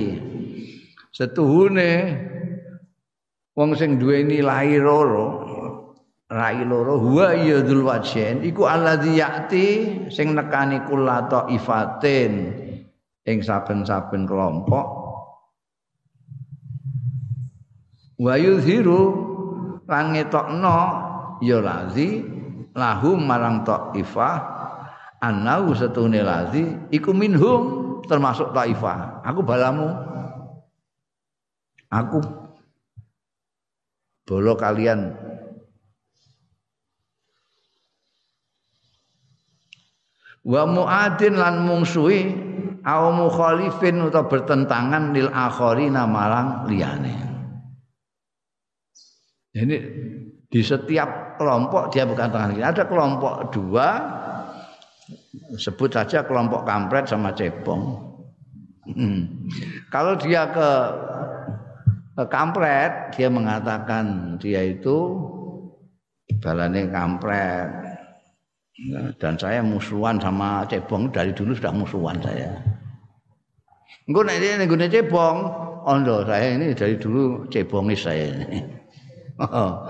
Setuhune 1.10 1.91
wong 3.57 3.74
sing 3.74 3.97
duweni 3.97 4.45
lahi 4.45 4.78
loro, 4.78 5.48
rai 6.30 6.61
loro 6.61 7.01
huwa 7.01 7.34
ya 7.34 7.65
dzul 7.65 7.89
wajhain 7.89 8.45
iku 8.45 8.69
alladzi 8.69 9.17
ya'ti 9.17 9.65
sing 10.13 10.38
nekani 10.38 10.86
kulato 10.86 11.49
ifatin 11.49 12.53
ing 13.25 13.38
saben-saben 13.41 14.30
kelompok. 14.30 14.88
Wa 18.19 18.36
yuzhiru 18.38 19.01
lan 19.89 20.13
ngetokno 20.13 20.80
ya 21.41 21.57
lazi 21.63 22.21
lahum 22.75 23.25
marang 23.25 23.63
ifah 23.95 24.38
anau 25.23 25.71
setune 25.73 26.21
lazi 26.21 26.67
iku 26.93 27.15
minhum 27.15 27.89
termasuk 28.05 28.51
taifah. 28.51 29.23
Aku 29.23 29.41
balamu. 29.41 29.88
Aku. 31.89 32.21
Bolo 34.30 34.53
kalian 34.53 35.15
wa 40.45 40.63
muadin 40.67 41.35
lan 41.35 41.67
mungsuhi 41.67 42.47
au 42.85 43.03
mukhalifin 43.11 44.07
atau 44.07 44.23
bertentangan 44.27 45.11
lil 45.11 45.27
akhirina 45.31 46.07
marang 46.07 46.67
liyane 46.67 47.15
ini 49.55 49.77
di 50.49 50.61
setiap 50.63 51.35
kelompok 51.35 51.91
dia 51.91 52.07
bukan 52.07 52.29
tangan 52.31 52.55
ada 52.61 52.83
kelompok 52.87 53.51
dua 53.51 54.19
sebut 55.57 55.89
saja 55.89 56.25
kelompok 56.27 56.67
kampret 56.67 57.09
sama 57.09 57.33
cebong. 57.33 57.97
Hmm. 58.89 59.49
Kalau 59.93 60.17
dia 60.17 60.49
ke, 60.49 60.69
ke 62.17 62.23
kampret, 62.29 63.13
dia 63.13 63.29
mengatakan 63.29 64.37
dia 64.41 64.65
itu 64.65 65.17
balane 66.41 66.89
kampret. 66.89 67.69
Nah, 68.88 69.11
dan 69.19 69.36
saya 69.36 69.59
musuhan 69.59 70.15
sama 70.23 70.63
cebong 70.63 71.11
dari 71.11 71.36
dulu 71.36 71.51
sudah 71.51 71.73
musuhan 71.75 72.15
saya. 72.23 72.47
Engko 74.07 74.23
nek 74.23 74.39
ini 74.39 74.63
nggone 74.63 74.88
cebong, 74.88 75.38
ondo 75.84 76.23
saya 76.23 76.55
ini 76.55 76.71
dari 76.71 76.95
dulu 76.95 77.43
cebongis 77.51 78.07
saya 78.07 78.32
ini. 78.32 78.59
Oh, 79.39 79.88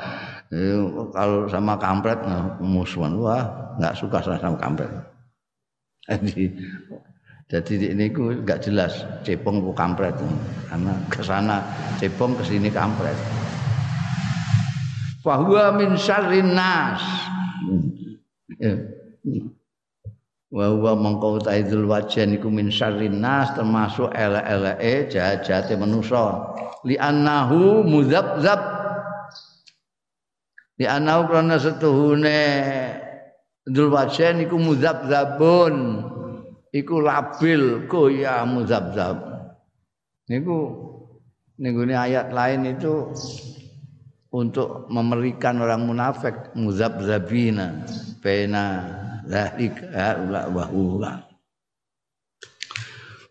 kalau 1.09 1.49
sama 1.49 1.73
kampret 1.81 2.21
nah, 2.21 2.53
musuhan 2.61 3.17
wah 3.17 3.73
nggak 3.81 3.97
suka 3.97 4.21
sama 4.21 4.53
kampret. 4.61 4.93
Jadi 6.09 6.53
jadi 7.49 7.97
ini 7.97 8.13
ku 8.13 8.29
nggak 8.29 8.61
jelas 8.61 9.09
cepong 9.25 9.57
ku 9.57 9.73
kampret 9.73 10.13
karena 10.69 10.93
ke 11.09 11.25
sana 11.25 11.65
cepong 11.97 12.37
ke 12.37 12.45
sini 12.45 12.69
kampret. 12.69 13.17
Fahuwa 15.25 15.73
min 15.73 15.97
syarrin 15.97 16.53
nas. 16.53 17.01
Ya. 18.57 18.73
Wa 20.49 20.73
huwa 20.73 20.97
mangkau 20.97 21.37
taidul 21.37 21.85
wajan 21.85 22.33
iku 22.33 22.49
min 22.49 22.73
syarrin 22.73 23.21
nas 23.21 23.53
termasuk 23.53 24.09
elek-eleke 24.09 25.13
jahat-jahate 25.13 25.77
manusa. 25.77 26.57
Li 26.89 26.97
annahu 26.97 27.85
mudzabzab. 27.85 28.57
Li 30.81 30.89
annahu 30.89 31.29
karena 31.29 31.55
setuhune 31.61 32.41
Dzul 33.69 33.93
wajen 33.93 34.41
iku 34.41 34.57
muzabzabun. 34.57 35.75
Iku 36.73 36.95
labil 37.01 37.85
goya 37.85 38.41
muzabzab. 38.49 39.21
Niku 40.29 40.57
ini 41.59 41.93
ayat 41.93 42.33
lain 42.33 42.65
itu 42.65 43.13
untuk 44.29 44.85
memerikan 44.93 45.57
orang 45.57 45.89
munafik 45.89 46.53
muzabzabina 46.53 47.81
baina 48.21 48.85
zalika 49.25 50.21
ula 50.21 50.41
wa 50.53 50.65
ula. 50.69 51.13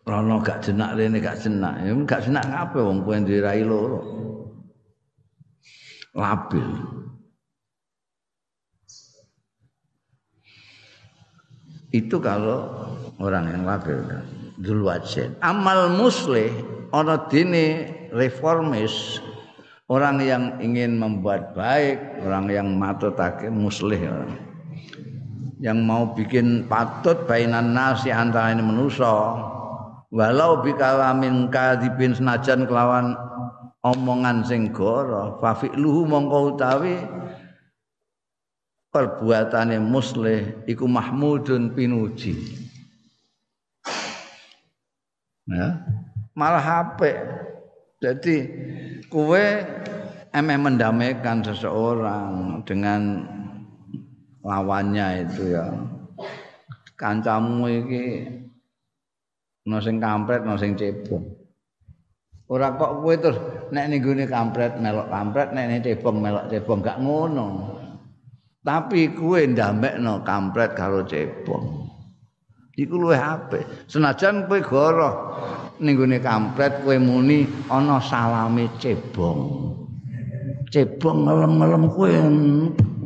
Rono 0.09 0.41
gak 0.41 0.65
jenak 0.65 0.97
rene 0.97 1.21
gak 1.21 1.39
jenak. 1.39 1.85
Ya 1.85 1.93
gak 1.93 2.25
jenak 2.25 2.45
ngape 2.49 2.81
wong 2.81 3.05
kowe 3.05 3.17
ndirai 3.21 3.61
loro. 3.61 4.01
Labil. 6.17 6.65
Itu 11.93 12.21
kalau 12.21 12.69
orang 13.21 13.53
yang 13.53 13.63
labil 13.69 14.01
Dzulwajen. 14.59 15.39
Amal 15.39 15.93
muslih 15.95 16.51
ana 16.91 17.29
dene 17.31 17.95
reformis 18.11 19.23
orang 19.89 20.21
yang 20.21 20.45
ingin 20.61 21.01
membuat 21.01 21.57
baik, 21.57 22.23
orang 22.23 22.47
yang 22.53 22.69
matutake 22.77 23.49
muslih. 23.49 23.99
Yang 25.59 25.79
mau 25.83 26.15
bikin 26.15 26.71
patut 26.71 27.27
bainan 27.27 27.75
nasi 27.75 28.15
antara 28.15 28.55
ini 28.55 28.63
manusia. 28.63 29.11
Walau 30.09 30.63
bikalamin 30.63 31.51
kadibin 31.51 32.15
senajan 32.15 32.65
kelawan 32.65 33.19
omongan 33.83 34.47
sing 34.47 34.73
goro 34.73 35.37
fafi'luhu 35.43 36.09
mongko 36.09 36.39
utawi 36.55 36.97
perbuatane 38.89 39.77
muslih 39.83 40.65
iku 40.65 40.89
mahmudun 40.89 41.77
pinuji. 41.77 42.39
Ya. 45.49 45.81
Malah 46.37 46.63
HP 46.63 47.01
jadi 47.99 48.37
kue 49.09 49.65
emang 50.37 50.61
mendamaikan 50.69 51.41
seseorang 51.41 52.61
dengan 52.69 53.25
lawannya 54.45 55.29
itu 55.29 55.57
ya. 55.57 55.67
Kancamu 56.99 57.67
iki 57.69 58.05
no 59.69 59.79
sing 59.79 60.01
kampret 60.01 60.45
no 60.45 60.57
sing 60.57 60.75
cebong. 60.75 61.25
Ora 62.49 62.73
kok 62.81 63.05
kowe 63.05 63.15
terus 63.21 63.39
nek 63.69 63.93
ning 63.93 64.01
kampret 64.25 64.81
melok 64.81 65.13
kampret 65.13 65.53
nek 65.53 65.69
ning 65.69 65.81
cebong 65.85 66.17
melok 66.19 66.49
cebong 66.49 66.81
gak 66.81 66.99
ngono. 66.99 67.77
Tapi 68.65 69.15
kue 69.15 69.47
ndamekno 69.47 70.25
kampret 70.25 70.75
karo 70.75 71.05
cebong. 71.05 71.78
Iku 72.79 72.95
luwih 72.95 73.19
apik. 73.19 73.91
Senajan 73.91 74.47
kowe 74.47 74.63
goroh 74.63 75.15
ning 75.83 75.99
gone 75.99 76.23
kampret 76.23 76.87
kowe 76.87 76.95
muni 76.95 77.43
ana 77.67 77.99
salame 77.99 78.71
cebong. 78.79 79.75
Cebong 80.71 81.27
ngelem-ngelem 81.27 81.85
kowe 81.91 82.11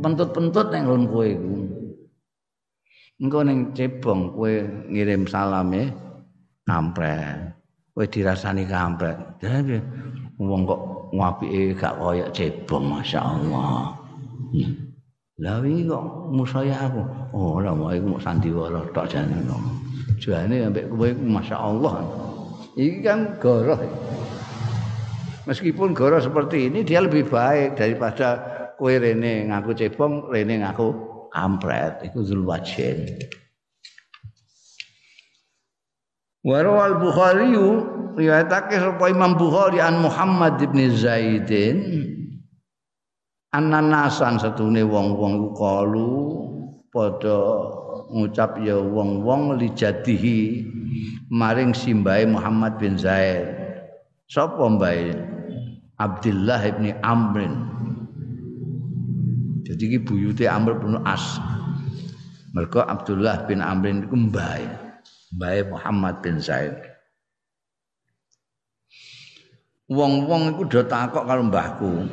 pentut-pentut 0.05 0.67
ning 0.77 0.83
ngelem 0.85 1.05
kowe 1.09 1.25
iku. 1.25 1.57
Engko 3.17 3.39
ning 3.49 3.59
cebong 3.73 4.37
kowe 4.37 4.53
ngirim 4.93 5.25
salame 5.25 5.89
kampret. 6.69 7.57
Kowe 7.97 8.05
dirasani 8.05 8.69
kampret. 8.69 9.17
Wong 10.37 10.69
kok 10.69 10.83
ngapike 11.17 11.73
gak 11.81 11.97
koyo 11.97 12.29
cebong 12.37 12.93
masyaallah. 12.93 13.95
Hmm. 14.53 14.82
Lah 15.43 15.59
wingi 15.59 15.91
kok 15.91 16.31
musaya 16.31 16.87
aku. 16.87 17.03
Oh, 17.35 17.59
ora 17.59 17.75
mau 17.75 17.91
iku 17.91 18.15
sandiwara 18.23 18.87
tok 18.95 19.11
jane. 19.11 19.43
Jane 20.23 20.71
ambek 20.71 20.87
kowe 20.87 21.11
masyaallah. 21.19 21.95
Iki 22.79 22.99
kan 23.03 23.43
goroh. 23.43 23.83
Meskipun 25.51 25.99
goroh 25.99 26.23
seperti 26.23 26.71
ini 26.71 26.87
dia 26.87 27.03
lebih 27.03 27.27
baik 27.27 27.75
daripada 27.75 28.39
kowe 28.79 28.95
rene 28.95 29.51
ngaku 29.51 29.75
cebong, 29.75 30.31
rene 30.31 30.63
ngaku 30.63 30.95
kampret. 31.35 32.07
Iku 32.07 32.23
zulwajin. 32.23 33.03
Warawal 36.47 37.03
Bukhari 37.03 37.51
riwayatake 38.15 38.79
sapa 38.79 39.11
Imam 39.11 39.35
Bukhari 39.35 39.83
an 39.83 40.07
Muhammad 40.07 40.63
bin 40.63 40.87
Zaidin 40.95 41.79
ananasan 43.53 44.41
satune 44.41 44.81
wong-wong 44.81 45.33
iku 45.37 45.49
kalu 45.53 46.13
padha 46.89 47.39
ngucap 48.13 48.57
ya 48.65 48.81
wong-wong 48.81 49.61
lijadihi 49.61 50.65
maring 51.29 51.77
simbahe 51.77 52.25
Muhammad 52.25 52.81
bin 52.81 52.97
Zaid. 52.97 53.45
Sapa 54.29 54.65
mbae? 54.65 55.13
Abdullah 56.01 56.65
bin 56.81 56.97
Amrin. 57.05 57.55
Jadi 59.63 59.83
iki 59.93 59.99
buyute 60.03 60.49
Amr 60.49 60.81
bin 60.81 60.97
As. 61.05 61.39
Mergo 62.57 62.85
Abdullah 62.85 63.45
bin 63.45 63.61
Amrin 63.61 64.09
iku 64.09 64.17
mbae 64.17 64.65
mbae 65.37 65.61
Muhammad 65.69 66.25
bin 66.25 66.41
Zaid. 66.41 66.73
Wong-wong 69.93 70.57
iku 70.57 70.63
do 70.65 70.81
takok 70.89 71.29
karo 71.29 71.45
mbahku 71.45 72.09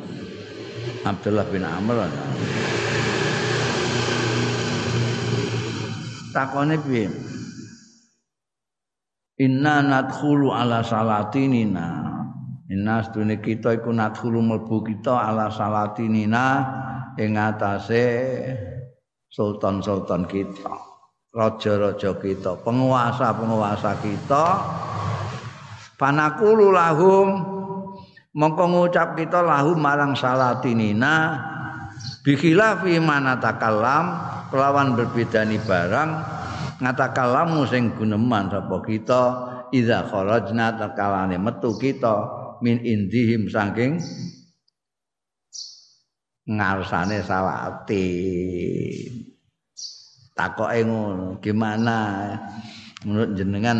Abdullah 1.04 1.46
bin 1.48 1.64
Amr. 1.64 2.08
Takone 6.30 6.76
piye? 6.84 7.10
Inna 9.40 9.80
nadkhulu 9.80 10.52
ala 10.52 10.84
salatinina. 10.84 12.06
Inna 12.70 13.02
sedune 13.02 13.40
kita 13.42 13.80
iku 13.80 13.90
nadkhulu 13.90 14.38
mlebu 14.38 14.84
kita 14.86 15.16
ala 15.16 15.50
salatinina 15.50 16.46
ing 17.18 17.34
atase 17.34 18.06
sultan-sultan 19.26 20.28
kita 20.28 20.90
raja-raja 21.30 22.10
kita 22.18 22.58
penguasa-penguasa 22.62 23.92
kita. 24.02 24.44
Panakulu 25.94 26.72
lahum 26.72 27.59
mongko 28.36 28.64
ngucap 28.70 29.18
kita 29.18 29.42
lahum 29.42 29.78
marang 29.78 30.14
salatinina 30.14 31.38
bikhilafi 32.22 32.98
mana 33.02 33.42
takalam 33.42 34.18
kelawan 34.50 34.94
berbedani 34.94 35.58
barang 35.58 36.10
ngatakalamu 36.80 37.66
sing 37.68 37.92
guneman 37.94 38.48
sapa 38.48 38.76
kita 38.86 39.22
idza 39.74 40.06
kharajna 40.08 40.78
takalane 40.78 41.36
metu 41.36 41.76
kita 41.76 42.26
min 42.64 42.80
indihim 42.82 43.50
saking 43.50 44.00
ngarsane 46.50 47.22
salati 47.22 48.08
takoke 50.34 50.80
ngono 50.88 51.36
gimana? 51.38 51.98
Menurut 53.00 53.32
jenengan 53.32 53.78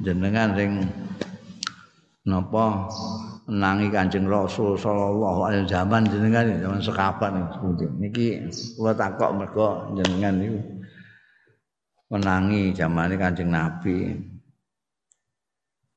jenengan 0.00 0.56
sing 0.56 0.70
napa 2.24 2.88
nangi 3.44 3.92
Kanjeng 3.92 4.24
Rasul 4.24 4.72
sallallahu 4.80 5.40
alaihi 5.44 5.68
zaman 5.68 6.08
jenengan 6.08 6.48
zaman 6.56 6.80
sekapan 6.80 7.44
niki 8.00 8.40
kula 8.80 8.96
takok 8.96 9.36
mergo 9.36 9.92
jenengan 9.96 10.34
niku. 10.40 10.60
Menangi 12.08 12.72
zamane 12.72 13.16
Kanjeng 13.16 13.50
Nabi. 13.52 14.12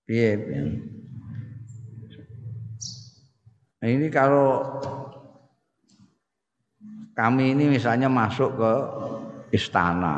Piye? 0.08 0.40
Nah, 3.78 3.88
ini 3.92 4.08
kalau 4.08 4.64
kami 7.14 7.54
ini 7.54 7.76
misalnya 7.76 8.08
masuk 8.08 8.56
ke 8.56 8.74
istana 9.54 10.16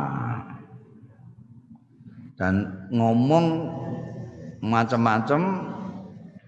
dan 2.40 2.88
ngomong 2.94 3.46
macam-macam 4.64 5.42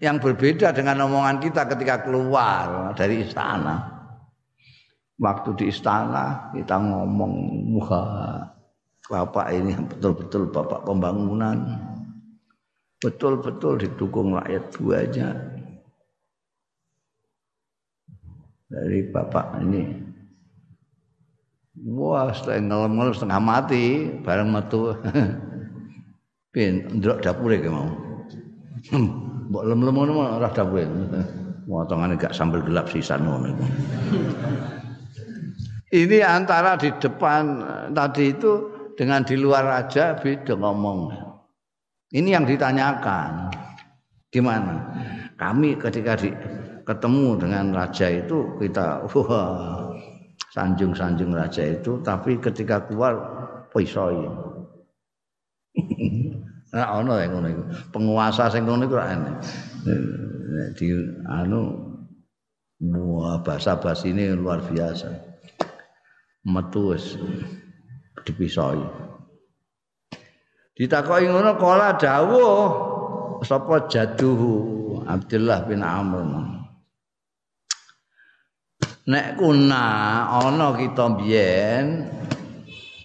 yang 0.02 0.18
berbeda 0.18 0.74
dengan 0.74 1.06
omongan 1.06 1.38
kita 1.38 1.70
ketika 1.70 2.10
keluar 2.10 2.91
dari 2.97 3.22
istana. 3.22 4.02
Waktu 5.22 5.54
di 5.54 5.66
istana 5.70 6.49
kita 6.58 6.82
ngomong 6.82 7.34
muha 7.70 8.04
bapak 9.06 9.54
ini 9.54 9.78
betul-betul 9.78 10.49
bapak 10.49 10.82
pembangunan, 10.82 11.78
betul-betul 12.97 13.78
didukung 13.78 14.34
rakyat 14.34 14.74
buahnya 14.74 15.30
dari 18.66 19.06
bapak 19.06 19.62
ini. 19.62 20.10
Wah, 21.82 22.34
setengah 22.34 22.89
ngelem-ngelem 22.89 23.14
setengah 23.14 23.41
mati, 23.41 23.86
bareng 24.26 24.49
metu. 24.49 24.97
Pin, 26.52 26.99
ndrok 26.99 27.22
dapure 27.24 27.62
ke 27.62 27.70
mau. 27.70 27.89
Mbok 29.52 29.68
lem-lem 29.68 29.95
ngono 29.99 30.39
ora 30.39 30.47
dawuhe. 30.47 30.88
Potongane 31.68 32.16
gak 32.16 32.32
sambel 32.32 32.64
gelap 32.64 32.88
sisan 32.88 33.28
ngono 33.28 33.52
iku. 33.52 33.66
Ini 35.91 36.24
antara 36.24 36.80
di 36.80 36.88
depan 36.88 37.43
tadi 37.91 38.32
itu 38.32 38.52
dengan 38.95 39.28
di 39.28 39.36
luar 39.36 39.84
aja 39.84 40.16
beda 40.16 40.56
ngomong. 40.56 41.12
Ini 42.16 42.39
yang 42.39 42.47
ditanyakan. 42.47 43.52
Gimana? 44.32 44.76
Kami 45.36 45.76
ketika 45.76 46.16
di, 46.16 46.32
ketemu 46.88 47.36
dengan 47.36 47.76
raja 47.76 48.08
itu 48.08 48.56
kita 48.56 49.04
wah 49.12 49.91
sanjung-sanjung 50.56 51.36
raja 51.36 51.76
itu 51.76 51.99
tapi 51.99 52.39
ketika 52.39 52.88
keluar 52.88 53.20
pisoi. 53.76 54.32
Ora 56.72 57.04
ana 57.04 57.20
yang 57.20 57.36
ngono 57.36 57.48
iku. 57.52 57.64
Penguasa 57.92 58.48
sing 58.48 58.64
ngono 58.64 58.88
iku 58.88 58.96
ora. 58.96 59.12
Di 60.76 60.88
anu 61.28 61.62
wah 62.82 63.44
bahasa 63.44 63.76
basi 63.76 64.16
ini 64.16 64.32
luar 64.32 64.64
biasa. 64.64 65.12
Metu 66.48 66.96
wis 66.96 67.20
dipisoi. 68.24 68.82
Ditakoki 70.72 71.28
ngono 71.28 71.60
kala 71.60 72.00
dawuh 72.00 72.70
sapa 73.44 73.92
jaduhu 73.92 75.04
Abdullah 75.04 75.68
bin 75.68 75.84
Amr. 75.84 76.24
Nek 79.12 79.36
kuna 79.36 79.84
ana 80.30 80.72
kita 80.78 81.20
biyen 81.20 82.08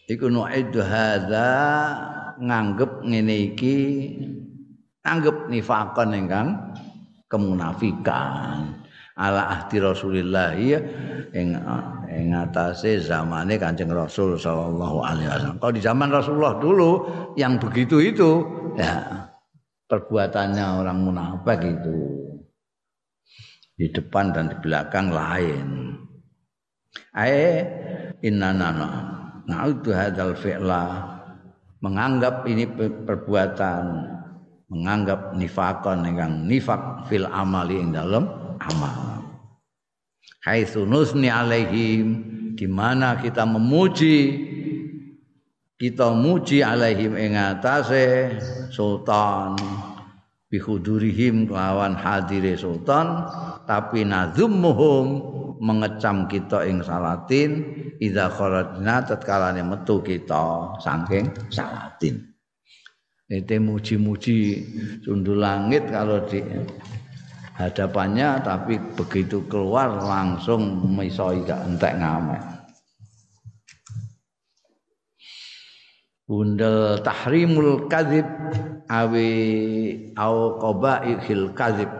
iku 0.06 0.30
nu'idu 0.30 0.84
hadza 0.84 1.50
nganggep 2.40 3.04
ngene 3.04 3.36
iki 3.52 3.76
anggap 5.06 5.46
nifakon 5.46 6.10
ingkang 6.14 6.48
kemunafikan 7.30 8.86
ala 9.16 9.48
ahdi 9.48 9.80
Rasulillah 9.80 10.52
ya 10.60 10.78
ing 11.32 11.56
ing 12.12 12.28
atase 12.36 13.00
zamane 13.00 13.56
Kanjeng 13.56 13.88
Rasul 13.88 14.36
sallallahu 14.36 15.00
alaihi 15.00 15.28
wasallam. 15.32 15.56
Kalau 15.56 15.72
di 15.72 15.82
zaman 15.82 16.08
Rasulullah 16.12 16.54
dulu 16.60 16.90
yang 17.40 17.56
begitu 17.56 17.96
itu 18.04 18.30
ya 18.76 19.24
perbuatannya 19.88 20.64
orang 20.84 20.98
munafik 21.00 21.60
itu 21.64 21.96
di 23.76 23.88
depan 23.88 24.36
dan 24.36 24.52
di 24.52 24.56
belakang 24.60 25.08
lain. 25.08 25.96
Ae 27.16 27.64
innana 28.20 28.72
na'udhu 29.48 29.92
hadzal 29.96 30.36
fi'la 30.36 31.15
menganggap 31.86 32.42
ini 32.50 32.66
perbuatan 33.06 33.84
menganggap 34.66 35.38
nifakon 35.38 36.02
ingkang 36.02 36.50
nifak 36.50 37.06
fil 37.06 37.30
amali 37.30 37.78
ing 37.78 37.94
dalam 37.94 38.26
amal. 38.58 39.22
Haitsu 40.42 40.82
nusni 40.82 41.30
alaihim 41.30 42.06
di 42.58 42.66
mana 42.66 43.22
kita 43.22 43.46
memuji 43.46 44.18
kita 45.78 46.10
muji 46.10 46.66
alaihim 46.66 47.14
ing 47.14 47.38
atase 47.38 48.34
sultan. 48.74 49.54
Bihudurihim 50.46 51.50
kelawan 51.50 51.98
hadire 51.98 52.54
sultan 52.54 53.26
tapi 53.66 54.06
nazumuhum 54.06 55.06
mengecam 55.58 56.28
kita 56.30 56.64
ing 56.68 56.84
salatin 56.84 57.64
idza 58.00 58.28
kharajna 58.32 59.04
tatkalane 59.04 59.62
metu 59.64 60.00
kita. 60.04 60.76
Saking 60.80 61.32
salatin. 61.48 62.36
Itu 63.26 63.58
muji-muji 63.58 64.38
sundul 65.02 65.42
langit 65.42 65.90
kalau 65.90 66.22
di 66.30 66.38
hadapannya 67.58 68.38
tapi 68.46 68.78
begitu 68.94 69.42
keluar 69.50 69.98
langsung 69.98 70.86
misoi 70.94 71.42
gak 71.42 71.58
entek 71.66 71.98
ngamek. 71.98 72.42
Bundel 76.26 77.02
tahrimul 77.02 77.90
kadzib 77.90 78.26
awi 78.86 79.30
au 80.14 80.58
qabaihil 80.62 81.50
kadzib. 81.50 81.90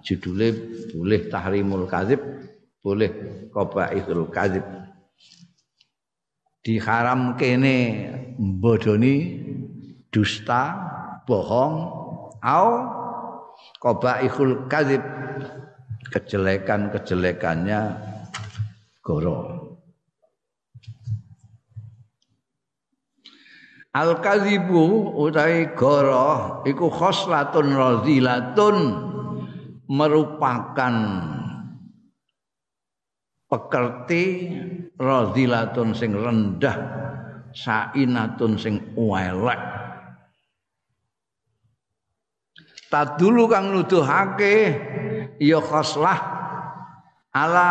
Judule 0.00 0.56
boleh 0.96 1.28
tahrimul 1.28 1.84
kadzib 1.84 2.31
boleh 2.82 3.10
qabaihul 3.54 4.26
kadzib. 4.34 4.66
Diharam 6.62 7.38
kene 7.38 7.78
bodoni 8.38 9.38
dusta 10.10 10.74
bohong 11.24 11.74
au 12.42 12.68
qabaihul 13.78 14.66
kadzib. 14.66 15.02
Kejelekan-kejelekannya 16.12 17.80
goro. 19.00 19.62
Al 23.96 24.20
kadzibu 24.20 25.16
utawi 25.16 25.72
goro 25.72 26.60
iku 26.68 26.92
khoslatun 26.92 27.72
radhilatun 27.72 28.76
merupakan 29.88 30.94
pekerti 33.52 34.48
radhilatun 34.96 35.92
sing 35.92 36.16
rendah 36.16 36.76
sainatun 37.52 38.56
sing 38.56 38.80
elek 38.96 39.60
tadulu 42.88 43.44
kang 43.52 43.76
nuduhake 43.76 44.56
ya 45.36 45.60
khoslah 45.60 46.16
ala 47.36 47.68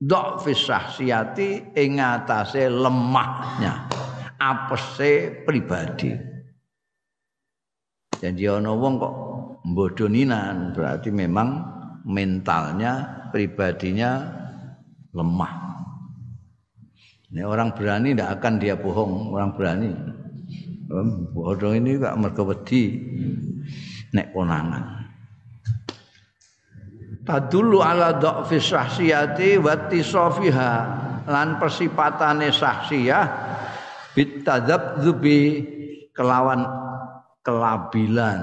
dhafis 0.00 0.68
sahsiyati 0.68 1.72
ing 1.72 1.96
atase 2.00 2.68
lemahnya 2.68 3.88
apese 4.36 5.44
pribadi. 5.48 6.12
Janji 8.20 8.44
ana 8.48 8.72
wong 8.72 8.94
kok 9.00 9.14
mbodoninan 9.68 10.72
berarti 10.72 11.12
memang 11.12 11.73
mentalnya 12.04 13.24
pribadinya 13.32 14.28
lemah. 15.16 15.54
Ini 17.34 17.42
orang 17.42 17.74
berani 17.74 18.14
tidak 18.14 18.38
akan 18.38 18.52
dia 18.62 18.78
bohong, 18.78 19.34
orang 19.34 19.50
berani. 19.58 19.90
Bodoh 21.34 21.74
ini 21.74 21.98
gak 21.98 22.14
mergo 22.20 22.46
wedi 22.46 23.02
nek 24.14 24.30
konangan. 24.30 24.84
Tadulu 27.24 27.80
ala 27.80 28.20
dha'fi 28.20 28.60
syahsiyati 28.60 29.56
wa 29.56 29.74
tisofiha 29.88 30.72
lan 31.24 31.56
persipatane 31.56 32.52
sahsiyah 32.52 33.24
bitadzabzubi 34.12 35.40
kelawan 36.12 36.68
kelabilan 37.40 38.40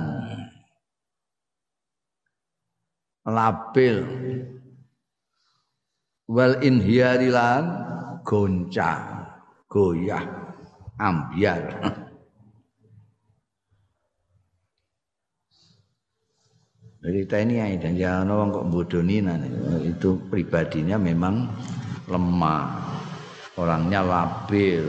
labil 3.26 4.02
wal 6.32 6.56
inhiyarilan 6.64 7.64
goncang, 8.24 9.28
goyah, 9.68 10.24
ambiar. 10.98 11.76
Jadi 17.02 17.26
ini 17.26 17.58
ya 17.58 17.66
dan 17.82 17.94
jangan 17.98 18.30
orang 18.30 18.54
kok 18.54 18.68
bodoninan 18.70 19.42
itu 19.82 20.22
pribadinya 20.30 21.02
memang 21.02 21.50
lemah, 22.06 22.78
orangnya 23.58 24.06
labil. 24.06 24.86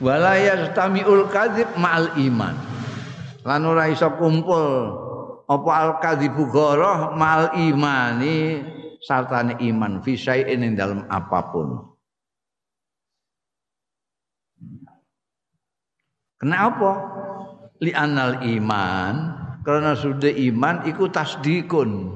Walaya 0.00 0.72
tamiul 0.72 1.28
kadzib 1.28 1.68
ma'al 1.76 2.16
iman. 2.16 2.56
Lan 3.44 3.62
ora 3.68 3.92
iso 3.92 4.08
kumpul 4.16 5.05
apa 5.46 5.70
al 5.70 5.92
kadzibu 6.02 6.50
goroh 6.50 7.14
ma'al 7.14 7.54
imani 7.54 8.58
sartane 8.98 9.54
iman 9.62 10.02
fisai 10.02 10.42
ing 10.50 10.74
dalam 10.74 11.06
apa 11.06 11.40
pun. 11.54 11.68
Kenapa? 16.36 16.90
Li 17.80 17.92
anal 17.94 18.42
iman 18.44 19.14
karena 19.62 19.94
sudah 19.94 20.32
iman 20.32 20.84
iku 20.84 21.08
tasdikun 21.08 22.12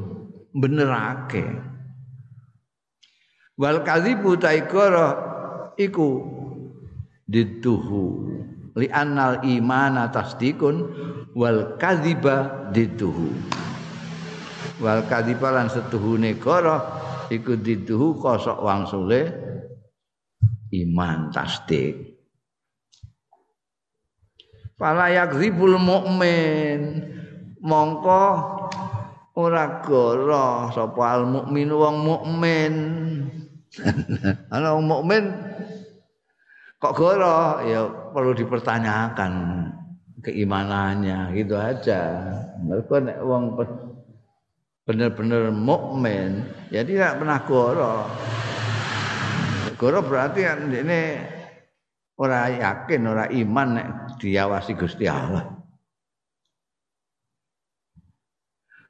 benerake. 0.52 1.46
Wal 3.60 3.84
kadzibu 3.84 4.40
taikara 4.40 5.08
iku 5.76 6.24
dituhu 7.28 8.06
li 8.78 8.86
anal 8.90 9.42
iman 9.42 9.98
tasdikun 10.12 10.76
wal 11.34 11.78
kadziba 11.80 12.68
dituhu 12.70 13.30
wal 14.80 15.04
kadhiba 15.06 15.52
lan 15.52 15.68
setuhune 15.68 16.40
kara 16.40 16.80
iku 17.30 17.54
diduhu 17.54 18.18
kosok 18.18 18.58
wangsule 18.64 19.22
iman 20.74 21.30
tasdik. 21.30 22.18
Fala 24.80 25.12
yakzibul 25.12 25.76
mukmin 25.76 27.04
mongko 27.60 28.24
ora 29.36 29.84
goro 29.84 30.72
sapa 30.72 31.20
al 31.20 31.28
mukmin 31.28 31.68
wong 31.68 31.96
mukmin 32.00 32.74
ana 34.54 34.72
wong 34.72 34.88
mukmin 34.88 35.24
kok 36.80 36.96
goro 36.96 37.60
ya 37.60 37.84
perlu 38.16 38.32
dipertanyakan 38.32 39.32
keimanannya 40.24 41.36
gitu 41.36 41.60
aja. 41.60 42.00
Mereka 42.64 43.04
nek 43.04 43.18
wong 43.20 43.60
benar-benar 44.88 45.52
mukmin 45.52 46.42
ya 46.72 46.82
tidak 46.82 47.20
pernah 47.20 47.38
goro 47.46 47.94
goro 49.78 50.02
berarti 50.02 50.42
ini 50.42 51.20
orang 52.18 52.58
yakin 52.58 53.00
orang 53.06 53.30
iman 53.32 53.68
nek 53.76 53.86
diawasi 54.18 54.72
Gusti 54.76 55.04
Allah. 55.08 55.60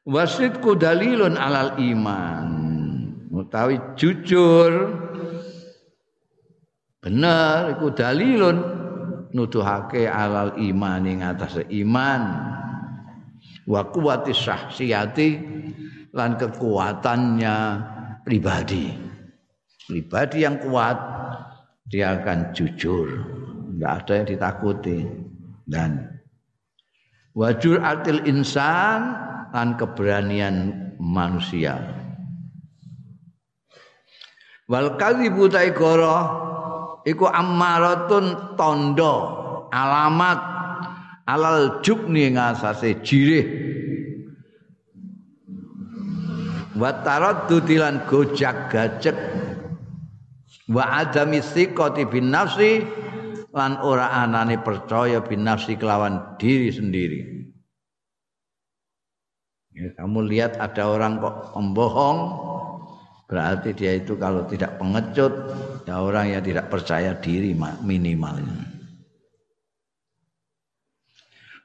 Wasidku 0.07 0.75
dalilun 0.75 1.37
alal 1.37 1.79
iman. 1.79 2.47
Utawi 3.31 3.79
jujur 3.95 4.73
bener 7.01 7.77
iku 7.77 7.97
dalilun 7.97 8.57
nuduhake 9.33 10.05
alal 10.05 10.55
iman 10.61 11.03
ing 11.09 11.25
atas 11.25 11.65
iman 11.65 12.23
wa 13.65 13.81
kuwati 13.89 14.35
syahsiyati 14.35 15.29
lan 16.15 16.35
kekuatannya 16.37 17.57
pribadi. 18.27 18.91
Pribadi 19.87 20.47
yang 20.47 20.63
kuat 20.63 20.99
dia 21.91 22.15
akan 22.19 22.55
jujur, 22.55 23.09
tidak 23.75 23.93
ada 24.07 24.13
yang 24.15 24.27
ditakuti 24.31 24.99
dan 25.67 25.91
wajur 27.35 27.83
atil 27.83 28.23
insan 28.27 29.19
lan 29.51 29.75
keberanian 29.75 30.95
manusia. 31.03 31.79
Wal 34.71 34.95
kadzibu 34.95 35.51
taikara 35.51 36.50
iku 37.05 37.29
ammaratun 37.29 38.57
tondo 38.57 39.15
alamat 39.71 40.41
alal 41.25 41.81
jubni 41.81 42.33
ngasase 42.35 43.01
jirih. 43.07 43.47
Wa 46.81 47.05
taraddudi 47.05 47.77
lan 47.77 48.09
gojak 48.09 48.73
gajek 48.73 49.17
wa 50.71 51.03
adami 51.03 51.45
siqati 51.45 52.09
bin 52.09 52.33
nafsi 52.33 52.87
lan 53.51 53.83
ora 53.83 54.15
anane 54.23 54.57
percaya 54.63 55.21
bin 55.21 55.45
nafsi 55.45 55.75
kelawan 55.77 56.39
diri 56.39 56.71
sendiri. 56.71 57.21
Ya, 59.71 59.93
kamu 59.99 60.27
lihat 60.27 60.59
ada 60.59 60.91
orang 60.91 61.23
kok 61.23 61.55
membohong 61.55 62.19
berarti 63.31 63.71
dia 63.71 64.03
itu 64.03 64.19
kalau 64.19 64.43
tidak 64.51 64.75
pengecut 64.83 65.31
ya 65.87 66.01
orang 66.01 66.33
yang 66.35 66.43
tidak 66.45 66.67
percaya 66.73 67.15
diri 67.17 67.57
minimal 67.85 68.41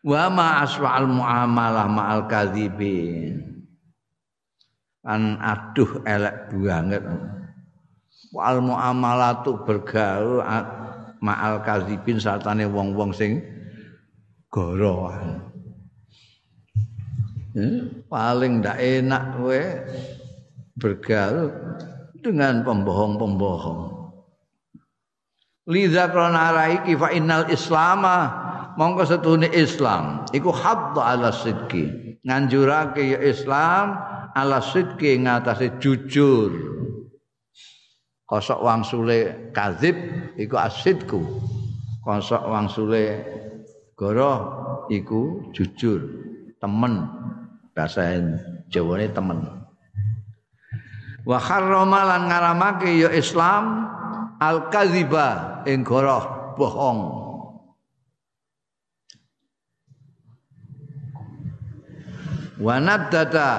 wa 0.05 0.23
ma 0.29 0.47
aswa'al 0.61 1.09
muamalah 1.09 1.87
ma'al 1.89 2.21
kadzibin 2.29 3.55
kan 5.05 5.37
aduh 5.37 6.01
elek 6.01 6.49
banget. 6.49 7.05
Wal 8.33 8.57
muamalatu 8.57 9.61
bergaul 9.63 10.41
ma'al 11.23 11.63
kadzibin 11.63 12.19
satane 12.19 12.67
wong-wong 12.67 13.15
sing 13.15 13.39
gorowan 14.51 15.39
hmm? 17.55 18.07
paling 18.11 18.59
ndak 18.59 18.77
enak 18.79 19.23
kowe 19.39 19.61
bergaul 20.75 21.47
dengan 22.19 22.63
pembohong-pembohong 22.67 23.94
Liza 25.65 26.13
krana 26.13 26.53
raiki 26.53 26.93
fa 26.93 27.09
innal 27.09 27.49
islama 27.49 28.29
mongko 28.77 29.03
setune 29.09 29.49
Islam. 29.49 30.21
Iku 30.29 30.53
hadda 30.53 31.01
ala 31.01 31.33
sidqi. 31.33 32.17
Nganjurake 32.21 33.01
ya 33.01 33.19
Islam 33.21 33.97
ala 34.37 34.61
sidqi 34.61 35.25
ngatasé 35.25 35.81
jujur. 35.81 36.53
Kosok 38.25 38.61
wangsule 38.61 39.53
kadzib 39.53 39.93
iku 40.37 40.57
asidku 40.57 41.21
kosok 42.01 42.41
wangsule 42.45 43.25
goroh 43.97 44.37
iku 44.93 45.49
jujur. 45.49 46.01
Temen. 46.61 47.09
Bahasa 47.73 48.17
Jawane 48.71 49.11
temen. 49.11 49.45
Wa 51.25 51.37
harrama 51.41 52.21
ngaramake 52.21 53.01
ya 53.01 53.09
Islam 53.13 53.89
al 54.39 54.67
kadziba 54.71 55.61
ing 55.67 55.83
goroh 55.85 56.55
bohong. 56.59 57.01
Wa 62.55 62.79
nadata 62.79 63.51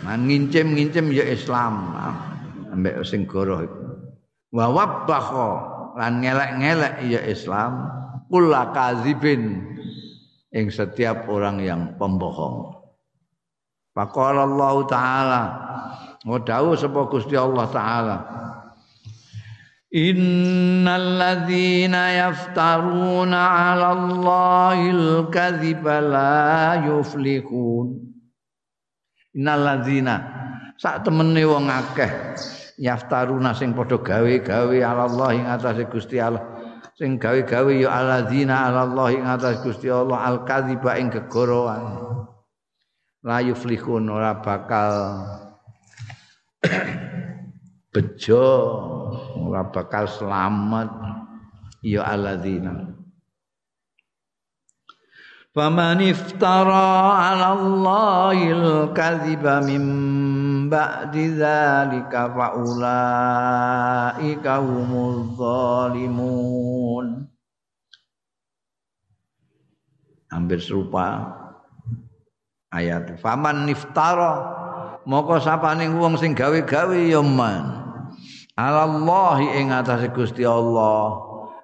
Man 0.00 0.26
ngincim-ngincim 0.26 1.12
ya 1.14 1.22
Islam. 1.22 1.94
Ambek 2.74 3.04
sing 3.06 3.30
goroh 3.30 3.62
iku. 3.62 3.84
Wa 4.50 4.66
wabbakha 4.66 5.48
lan 5.94 6.24
ngelek-ngelek 6.24 6.94
ya 7.06 7.20
Islam. 7.30 7.86
Kula 8.26 8.74
kadzibin 8.74 9.70
ing 10.50 10.66
setiap 10.66 11.30
orang 11.30 11.62
yang 11.62 11.94
pembohong. 11.94 12.74
Faqala 13.94 14.50
Allah 14.50 14.74
taala. 14.90 15.42
Wa 16.26 16.42
dawuh 16.42 16.74
sapa 16.74 17.06
Gusti 17.06 17.38
Allah 17.38 17.70
taala 17.70 18.16
Innal 19.90 21.18
ladzina 21.18 22.14
yaftaruna 22.14 23.42
'ala 23.42 23.90
Allahil 23.90 25.26
kadhiba 25.34 25.98
la 25.98 26.78
yuflihun. 26.86 27.98
Innal 29.34 29.62
ladzina 29.66 30.14
sak 30.78 31.02
temene 31.02 31.42
wong 31.42 31.66
akeh 31.66 32.38
yaftaruna 32.78 33.50
sing 33.50 33.74
padha 33.74 33.98
gawe-gawe 33.98 34.78
'ala 34.78 35.10
Allah 35.10 35.28
ing 35.34 35.46
atase 35.50 35.82
Gusti 35.90 36.22
Allah. 36.22 36.46
Sing 36.94 37.18
gawe-gawe 37.18 37.74
ya 37.74 37.90
alladzina 37.90 38.70
'ala 38.70 38.86
Allah 38.86 39.06
ing 39.10 39.26
atase 39.26 39.58
Gusti 39.58 39.90
Allah 39.90 40.22
al 40.22 40.46
kadhiba 40.46 41.02
ing 41.02 41.10
gegoroan. 41.10 41.82
La 43.26 43.42
yuflihun 43.42 44.06
ora 44.06 44.38
bakal 44.38 44.94
bejo 47.92 48.46
ora 49.40 49.64
bakal 49.68 50.04
selamat. 50.04 50.88
Ya 51.80 52.04
alladzina. 52.04 52.92
Faman 55.50 55.98
iftara 56.04 57.16
'ala 57.16 57.56
Allahil 57.56 58.92
kadhiba 58.94 59.64
min 59.64 59.82
ba'di 60.68 61.34
dzalika 61.34 62.30
fa 62.30 62.54
ulaika 62.54 64.62
zalimun. 65.34 67.26
Hampir 70.30 70.62
serupa 70.62 71.26
ayat. 72.70 73.18
Faman 73.18 73.66
iftara 73.72 74.46
moko 75.08 75.40
sapane 75.42 75.90
wong 75.90 76.14
sing 76.20 76.36
gawe-gawe 76.36 76.94
ya 76.94 77.24
man 77.24 77.79
alallahi 78.60 79.56
ing 79.56 79.72
atase 79.72 80.12
Gusti 80.12 80.44
Allah. 80.44 81.16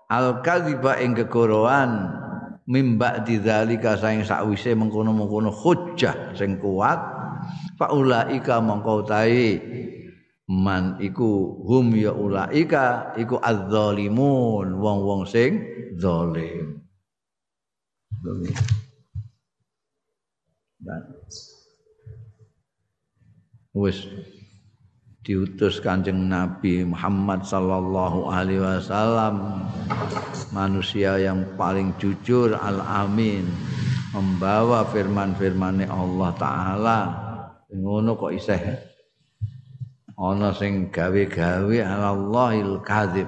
Al 0.06 0.40
kadziba 0.40 1.02
ing 1.02 1.18
kegoroan 1.18 2.08
mimba 2.64 3.20
didzalika 3.26 3.98
saing 3.98 4.22
sakwise 4.24 4.72
mengkono-mengkono 4.72 5.52
hujjah 5.52 6.32
sing 6.32 6.56
kuat. 6.62 6.98
Faulaika 7.76 8.64
mongko 8.64 9.04
utahe 9.04 9.60
man 10.48 10.96
iku 11.02 11.62
hum 11.66 11.92
ya 11.94 12.14
ulaika 12.14 13.12
iku 13.18 13.36
adzalimun 13.42 14.78
wong-wong 14.78 15.26
sing 15.28 15.62
zalim. 15.98 16.80
Wis 23.76 24.08
diutus 25.26 25.82
Kanjeng 25.82 26.30
Nabi 26.30 26.86
Muhammad 26.86 27.42
sallallahu 27.42 28.30
alaihi 28.30 28.62
wasallam 28.62 29.66
manusia 30.54 31.18
yang 31.18 31.42
paling 31.58 31.90
jujur 31.98 32.54
al-amin 32.54 33.42
membawa 34.14 34.86
firman-firmane 34.86 35.90
Allah 35.90 36.30
taala. 36.38 36.98
Ngono 37.74 38.14
kok 38.14 38.38
isih? 38.38 38.78
Ana 40.14 40.54
sing 40.54 40.94
gawe-gawe 40.94 41.76
Allahil 41.82 42.78
kadzib. 42.86 43.26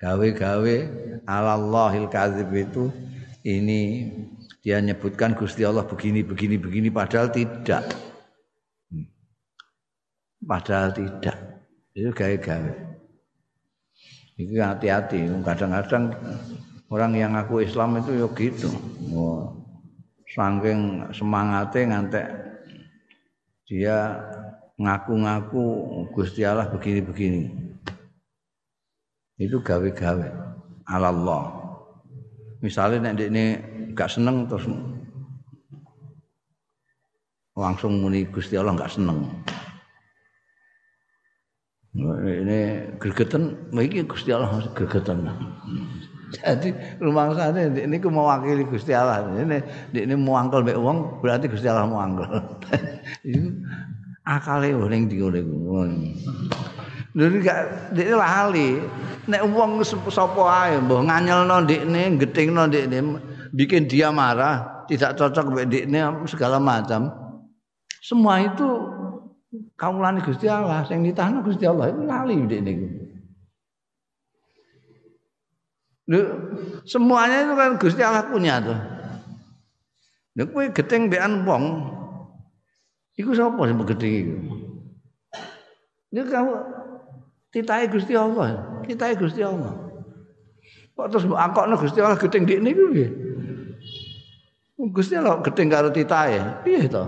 Gawe-gawe 0.00 0.76
Allahil 1.28 2.08
kadzib 2.08 2.48
itu 2.56 2.88
ini 3.44 4.08
dia 4.64 4.80
nyebutkan 4.80 5.36
Gusti 5.36 5.60
Allah 5.60 5.84
begini 5.84 6.24
begini 6.24 6.56
begini 6.56 6.88
padahal 6.88 7.28
tidak 7.28 7.84
Padahal 10.44 10.92
tidak. 10.92 11.36
Itu 11.96 12.10
gawe-gawe. 12.12 12.72
Itu 14.36 14.60
hati-hati. 14.60 15.30
Kadang-kadang 15.40 16.12
orang 16.92 17.12
yang 17.16 17.32
ngaku 17.32 17.64
Islam 17.64 17.96
itu 18.02 18.12
ya 18.18 18.28
gitu. 18.36 18.68
Oh, 19.14 19.56
saking 20.28 21.08
semangatnya 21.14 21.80
ngantek 21.94 22.26
dia 23.64 24.20
ngaku-ngaku 24.76 25.64
Gusti 26.12 26.42
Allah 26.44 26.68
begini-begini. 26.68 27.48
Itu 29.38 29.62
gawe-gawe 29.62 30.28
Allah. 30.90 31.44
Misalnya 32.60 33.12
nek 33.12 33.22
ini 33.22 33.44
gak 33.94 34.10
seneng 34.10 34.50
terus 34.50 34.66
langsung 37.54 38.02
muni 38.02 38.26
Gusti 38.26 38.58
Allah 38.58 38.74
gak 38.74 38.98
seneng 38.98 39.30
ini 41.94 42.58
gregetan 42.98 43.54
iki 43.70 44.02
Gusti 44.06 44.34
Allah 44.34 44.66
gregetan 44.74 45.30
jadi 46.34 46.98
rumah 46.98 47.30
sana 47.38 47.70
ini 47.70 47.96
ku 48.02 48.10
mewakili 48.10 48.66
Gusti 48.66 48.90
Allah 48.90 49.22
ini 49.30 49.62
ini 49.94 50.14
muangkel 50.18 50.66
mbek 50.66 50.78
wong 50.78 51.22
berarti 51.22 51.46
Gusti 51.46 51.70
Allah 51.70 51.86
muangkel 51.86 52.26
itu 53.30 53.54
akale 54.26 54.74
ning 54.74 55.06
ndi 55.06 55.16
ngene 55.22 55.40
Lha 57.14 57.30
gak 57.30 57.60
dekne 57.94 58.14
lali. 58.18 58.70
Nek 59.30 59.42
wong 59.54 59.78
sapa 59.86 60.42
ae 60.50 60.82
mbah 60.82 61.00
nganyelno 61.06 61.62
ndekne, 61.62 62.18
gethingno 62.18 62.66
ndekne, 62.66 63.22
bikin 63.54 63.86
dia 63.86 64.10
marah, 64.10 64.84
tidak 64.90 65.14
cocok 65.14 65.54
mbek 65.54 65.66
ndekne 65.70 66.26
segala 66.26 66.58
macam. 66.58 67.14
Semua 68.02 68.42
itu 68.42 68.83
kaulane 69.78 70.20
Gusti 70.22 70.46
Allah 70.50 70.82
sing 70.86 71.02
ditahno 71.04 71.42
Gusti 71.42 71.64
Allah 71.66 71.90
itu 71.90 72.02
lali 72.04 72.34
ndek 72.38 72.60
niku. 72.62 72.88
semuanya 76.84 77.48
itu 77.48 77.54
kan 77.56 77.70
Gusti 77.80 78.02
Allah 78.04 78.28
punya 78.28 78.60
tuh. 78.60 78.76
Nek 80.34 80.50
kowe 80.50 80.64
geteng 80.68 81.08
mbekan 81.08 81.46
wong 81.46 81.64
iku 83.16 83.32
sapa 83.32 83.64
sing 83.64 83.78
gedhe 83.86 84.08
iku? 84.26 84.36
Nek 86.12 86.26
kamu 86.28 86.52
titahe 87.54 87.86
Gusti 87.88 88.12
Allah, 88.18 88.82
titahe 88.84 89.14
Gusti 89.16 89.40
Allah. 89.40 89.72
Kok 90.94 91.08
terus 91.10 91.26
mbok 91.26 91.40
angkokno 91.40 91.74
Gusti 91.80 91.98
Allah 92.02 92.18
gedeng 92.20 92.44
ndek 92.44 92.60
niku 92.60 92.84
piye? 92.92 93.08
Gusti 94.92 95.14
Allah 95.16 95.40
gedeng 95.40 95.72
karo 95.72 95.88
titahe, 95.88 96.60
piye 96.66 96.90
to? 96.90 97.04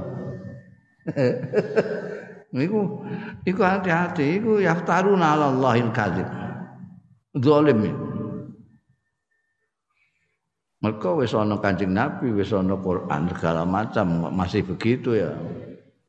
Iku 2.55 3.03
iku 3.43 3.61
hati-hati 3.63 4.39
iku 4.39 4.63
yaftaruna 4.63 5.35
'ala 5.35 5.51
Allahil 5.51 5.91
kadzib. 5.91 6.29
Zalim. 7.37 8.07
Mereka 10.81 11.19
wis 11.19 11.35
ana 11.35 11.59
Kanjeng 11.59 11.91
Nabi, 11.97 12.31
wis 12.31 12.53
ana 12.55 12.79
Quran 12.79 13.27
segala 13.33 13.67
macam 13.67 14.31
masih 14.31 14.63
begitu 14.63 15.19
ya. 15.19 15.35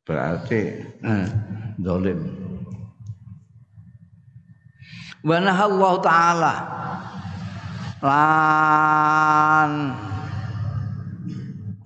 Berarti 0.06 0.86
eh, 1.04 1.28
zalim. 1.82 2.20
Wa 5.26 5.42
Allah 5.42 5.94
taala 6.00 6.56
lan 8.00 9.72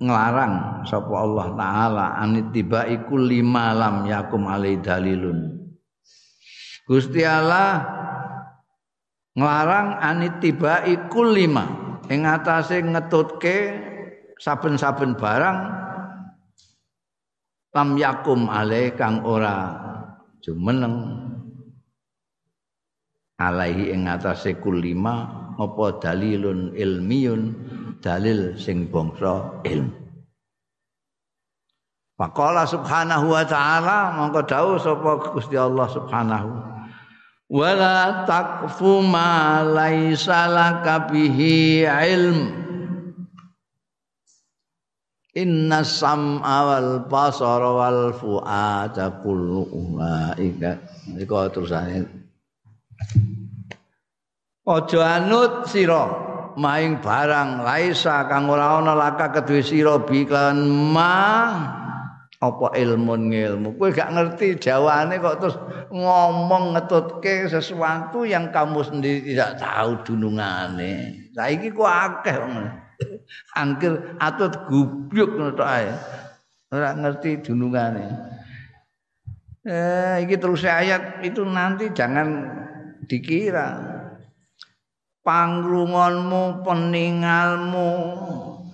nglarang 0.02 0.82
sapa 0.82 1.14
Allah 1.14 1.46
taala 1.54 2.06
anitibai 2.18 3.06
kulli 3.06 3.38
malam 3.40 4.02
yakum 4.10 4.50
alai 4.50 4.82
dalilun. 4.82 5.62
Gusti 6.82 7.22
Allah 7.22 7.86
nglarang 9.38 10.02
anitibai 10.02 11.06
kulli 11.06 11.46
ma 11.46 11.64
ing 12.10 12.26
atase 12.26 12.82
ngetutke 12.82 13.78
saben-saben 14.42 15.14
barang 15.14 15.58
lam 17.72 17.88
yakum 17.94 18.50
alai 18.50 18.90
kang 18.98 19.22
ora 19.22 19.78
jumeneng. 20.42 21.30
Alaihi 23.42 23.90
ing 23.90 24.06
atase 24.06 24.54
kulima 24.62 25.26
apa 25.58 25.98
dalilun 25.98 26.78
ilmiyun 26.78 27.42
dalil 28.02 28.58
sing 28.58 28.90
bangsa 28.90 29.62
ilmu. 29.62 30.02
Faqala 32.18 32.68
subhanahu 32.68 33.32
wa 33.32 33.42
ta'ala 33.46 34.14
mongko 34.18 34.42
dawuh 34.44 34.76
sapa 34.78 35.32
Gusti 35.32 35.56
Allah 35.56 35.86
subhanahu. 35.88 36.50
Wala 37.52 38.24
takfu 38.28 39.00
ma 39.04 39.62
laisa 39.62 40.46
laka 40.50 41.08
bihi 41.08 41.82
ilm. 41.88 42.38
Inna 45.32 45.80
sam'a 45.80 46.58
wal 46.68 46.92
basara 47.08 47.70
wal 47.72 48.12
fu'ada 48.12 49.24
kullu 49.24 49.64
ulaika. 49.72 50.76
Iku 51.16 51.34
terusane? 51.48 52.04
Aja 54.62 55.00
anut 55.18 55.66
sira 55.66 56.31
maing 56.56 57.00
barang 57.00 57.64
laisa 57.64 58.26
kang 58.28 58.48
ora 58.48 58.80
ana 58.80 58.92
laka 58.92 59.32
kedue 59.32 59.60
sira 59.64 60.00
biklan 60.00 60.64
ma 60.92 61.22
apa 62.42 62.74
ilmu 62.74 63.14
ngilmu? 63.30 63.68
Kowe 63.78 63.94
gak 63.94 64.10
ngerti 64.10 64.58
jawane 64.58 65.22
kok 65.22 65.38
terus 65.38 65.56
ngomong 65.94 66.74
ngetutke 66.74 67.46
sesuatu 67.46 68.26
yang 68.26 68.50
kamu 68.50 68.82
sendiri 68.82 69.30
tidak 69.30 69.62
tahu 69.62 69.90
dunungane. 70.02 71.22
Saiki 71.30 71.70
kok 71.70 71.86
akeh 71.86 72.36
angkir 73.62 74.18
atut 74.18 74.66
gubyuk 74.66 75.38
ngono 75.38 75.62
ae. 75.62 75.94
Ora 76.74 76.98
ngerti 76.98 77.46
dunungane. 77.46 78.06
Eh 79.62 80.26
iki 80.26 80.34
terus 80.42 80.66
ayat 80.66 81.22
itu 81.22 81.46
nanti 81.46 81.94
jangan 81.94 82.50
dikira 83.06 83.91
pangrungonmu 85.22 86.66
peningalmu 86.66 87.90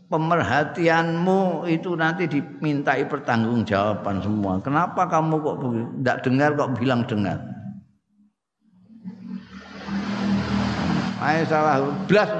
pemerhatianmu 0.08 1.68
itu 1.68 1.92
nanti 1.92 2.24
dimintai 2.24 3.04
pertanggungjawaban 3.04 4.24
semua. 4.24 4.56
Kenapa 4.64 5.04
kamu 5.04 5.34
kok 5.44 5.56
tidak 5.60 6.18
dengar 6.24 6.50
kok 6.56 6.72
bilang 6.80 7.04
dengar? 7.04 7.38
Ayo 11.18 11.42
salah 11.50 11.82
belas 12.08 12.30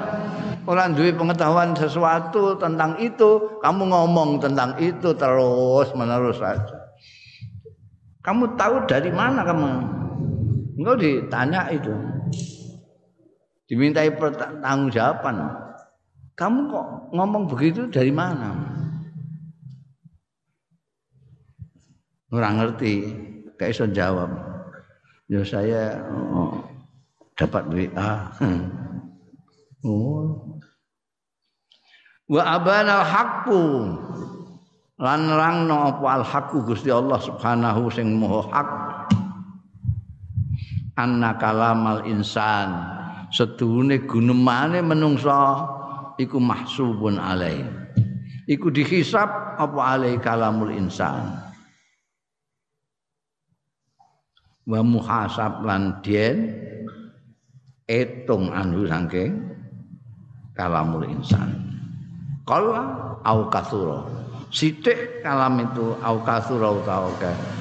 orang 0.65 0.97
duit 0.97 1.19
pengetahuan 1.19 1.77
sesuatu 1.77 2.57
tentang 2.57 2.97
itu, 3.03 3.61
kamu 3.61 3.91
ngomong 3.91 4.41
tentang 4.41 4.79
itu 4.81 5.13
terus 5.13 5.93
menerus 5.93 6.41
saja. 6.41 6.79
Kamu 8.25 8.57
tahu 8.57 8.85
dari 8.89 9.11
mana 9.13 9.45
kamu? 9.45 9.71
Enggak 10.79 10.97
ditanya 11.01 11.69
itu. 11.75 12.18
Dimintai 13.69 14.17
pertanggungjawaban. 14.17 15.37
Kamu 16.33 16.61
kok 16.73 16.87
ngomong 17.13 17.45
begitu 17.53 17.85
dari 17.93 18.09
mana? 18.09 18.57
Orang 22.33 22.61
ngerti, 22.61 23.13
kayak 23.61 23.73
iso 23.77 23.85
jawab. 23.93 24.33
Ya 25.29 25.45
saya 25.45 26.01
oh, 26.09 26.65
dapat 27.37 27.69
WA. 27.69 28.13
oh. 29.85 30.57
Wa 32.29 32.43
abana 32.57 33.05
haqqu 33.05 33.65
lan 35.01 35.21
nerangno 35.29 35.93
apa 35.93 36.21
al 36.21 36.25
haqqu 36.25 36.65
Gusti 36.65 36.89
Allah 36.89 37.21
Subhanahu 37.21 37.93
sing 37.93 38.17
maha 38.17 38.41
hak. 38.49 38.69
Anna 40.97 41.37
kalamal 41.37 42.05
insan 42.09 42.98
sedune 43.29 44.05
gunemane 44.09 44.81
menungsa 44.81 45.65
iku 46.19 46.41
mahsubun 46.43 47.21
alai 47.21 47.63
iku 48.49 48.73
dihisab 48.73 49.61
apa 49.61 49.81
alai 49.85 50.17
kalamul 50.19 50.73
insan. 50.73 51.45
Wa 54.69 54.85
muhasab 54.85 55.65
lan 55.65 56.01
dien 56.05 56.53
etung 57.89 58.53
anu 58.53 58.89
saking 58.89 59.37
kalamul 60.57 61.05
insan. 61.05 61.53
Kala 62.49 63.21
au 63.25 63.49
kathura. 63.53 64.09
Sithik 64.49 65.21
kalam 65.21 65.61
itu 65.61 65.93
au 66.01 66.25
kathura 66.25 66.73
utawa 66.73 67.13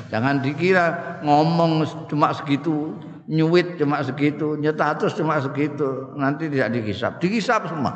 jangan 0.08 0.40
dikira 0.40 1.20
ngomong 1.20 1.84
cuma 2.08 2.32
segitu 2.32 2.96
nyuwit 3.28 3.76
cuma 3.76 4.00
segitu 4.02 4.56
nyetatus 4.56 5.14
cuma 5.20 5.38
segitu. 5.44 6.16
Nanti 6.16 6.48
tidak 6.48 6.74
dihisap. 6.74 7.20
Dihisap 7.20 7.68
semua. 7.68 7.94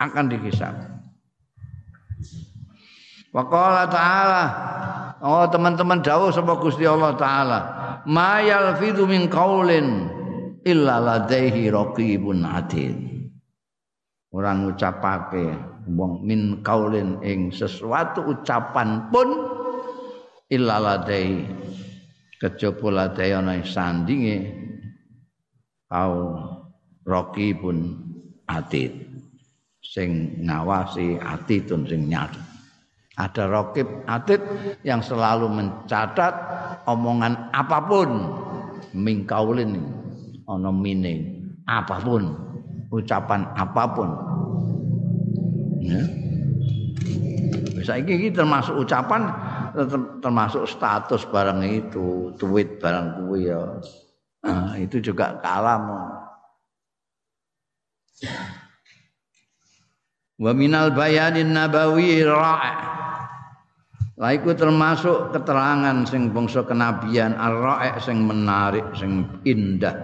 Akan 0.00 0.30
dihisab. 0.30 0.74
Waqala 3.30 3.86
ta'ala. 3.86 4.44
Oh 5.20 5.44
teman-teman 5.46 6.00
jauh 6.00 6.32
sama 6.32 6.56
Gusti 6.56 6.88
Allah 6.88 7.14
taala. 7.14 7.60
Ma 8.08 8.40
yalfidhu 8.40 9.04
min 9.04 9.28
qaulin 9.28 10.08
illa 10.64 10.96
ladaihi 10.96 11.68
raqibun 11.68 12.42
atid. 12.42 12.96
Orang 14.32 14.70
ucapake 14.72 15.52
wong 15.90 16.24
min 16.24 16.64
qaulin 16.64 17.20
ing 17.20 17.52
sesuatu 17.52 18.24
ucapan 18.24 19.10
pun 19.12 19.28
illa 20.48 20.80
kejaba 22.40 22.88
ladai 22.88 23.36
ana 23.36 23.60
sandinge 23.60 24.48
kau 25.92 26.40
raqibun 27.04 28.00
atid 28.48 28.96
sing 29.84 30.40
ngawasi 30.40 31.20
atitun 31.20 31.84
sing 31.84 32.08
nyat. 32.08 32.32
Ada 33.20 33.52
rokib 33.52 33.84
atit 34.08 34.40
yang 34.80 35.04
selalu 35.04 35.44
mencatat 35.52 36.32
omongan 36.88 37.52
apa 37.52 37.84
pun 37.84 38.08
mingkaulin 38.96 39.76
ono 40.48 40.72
mine 40.72 41.44
apa 41.68 42.00
pun 42.00 42.32
ucapan 42.88 43.44
apa 43.60 43.84
pun 43.92 44.08
ya. 45.84 46.00
Bisa 47.76 48.00
ini 48.00 48.32
termasuk 48.32 48.88
ucapan 48.88 49.28
termasuk 50.22 50.66
status 50.68 51.26
barang 51.28 51.60
itu 51.66 52.34
tweet 52.36 52.78
barang 52.78 53.06
kuwi 53.22 53.50
ya. 53.50 53.60
Nah, 54.40 54.72
itu 54.80 55.04
juga 55.04 55.36
kalam 55.44 55.84
wa 60.40 60.52
minal 60.56 60.92
bayanin 60.92 61.52
nabawi 61.52 62.24
ra'i 62.24 62.74
Lah 64.20 64.36
iku 64.36 64.52
termasuk 64.52 65.32
keterangan 65.32 66.04
sing 66.04 66.28
bangsa 66.28 66.60
kenabian 66.68 67.32
ar-ra'i 67.40 67.96
sing 68.04 68.28
menarik 68.28 68.84
sing 68.92 69.24
indah. 69.48 69.96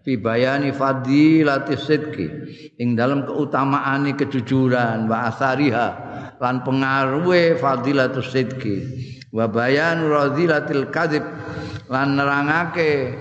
Fi 0.00 0.16
bayani 0.16 0.72
fadilati 0.72 1.76
sidqi 1.76 2.26
ing 2.80 2.96
dalam 2.96 3.28
keutamaan 3.28 4.08
kejujuran 4.16 5.04
wa 5.04 5.28
asariha 5.28 5.88
lan 6.38 6.62
pengaruhe 6.62 7.58
fadilatus 7.58 8.30
sidqi. 8.30 8.76
Wa 9.34 9.50
bayan 9.50 10.06
radilatil 10.06 10.88
kadzib. 10.88 11.22
Lan 11.88 12.16
nerangake 12.18 13.16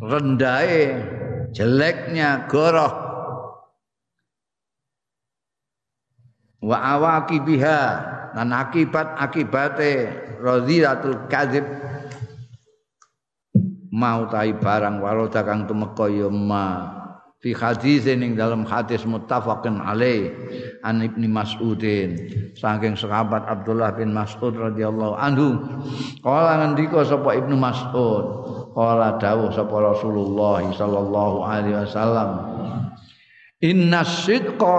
rendahe 0.00 1.00
jeleknya 1.52 2.46
goroh. 2.46 3.10
Wa 6.60 6.76
awaqibiha 6.96 7.80
dan 8.36 8.52
akibat 8.52 9.16
akibate 9.16 10.12
radhiyatul 10.38 11.26
kadzib. 11.26 11.64
Mau 13.90 14.30
tai 14.30 14.54
barang 14.54 15.02
waroda 15.02 15.42
kang 15.42 15.66
tumeka 15.66 16.06
ya 16.06 16.30
ma 16.30 16.99
fi 17.40 17.56
hadis 17.56 18.04
ning 18.04 18.36
dalam 18.36 18.68
hadis 18.68 19.08
muttafaqun 19.08 19.80
alaih 19.80 20.28
an 20.84 21.00
ibni 21.00 21.24
mas'udin. 21.24 22.20
Saking 22.52 23.00
sahabat 23.00 23.48
Abdullah 23.48 23.96
bin 23.96 24.12
Mas'ud 24.12 24.52
radhiyallahu 24.52 25.16
anhu 25.16 25.56
kala 26.20 26.60
ngendika 26.60 27.00
sapa 27.08 27.40
ibnu 27.40 27.56
Mas'ud? 27.56 28.24
Kala 28.76 29.16
dawuh 29.16 29.50
sapa 29.56 29.72
Rasulullah 29.72 30.62
sallallahu 30.68 31.36
alaihi 31.42 31.80
wasallam 31.80 32.30
inna 33.64 34.04
sidqa 34.04 34.78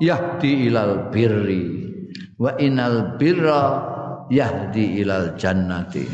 yahdi 0.00 0.72
ilal 0.72 1.12
birri 1.12 1.92
wa 2.40 2.56
inal 2.56 3.20
birra 3.20 3.64
yahdi 4.32 5.04
ilal 5.04 5.36
jannati. 5.36 6.08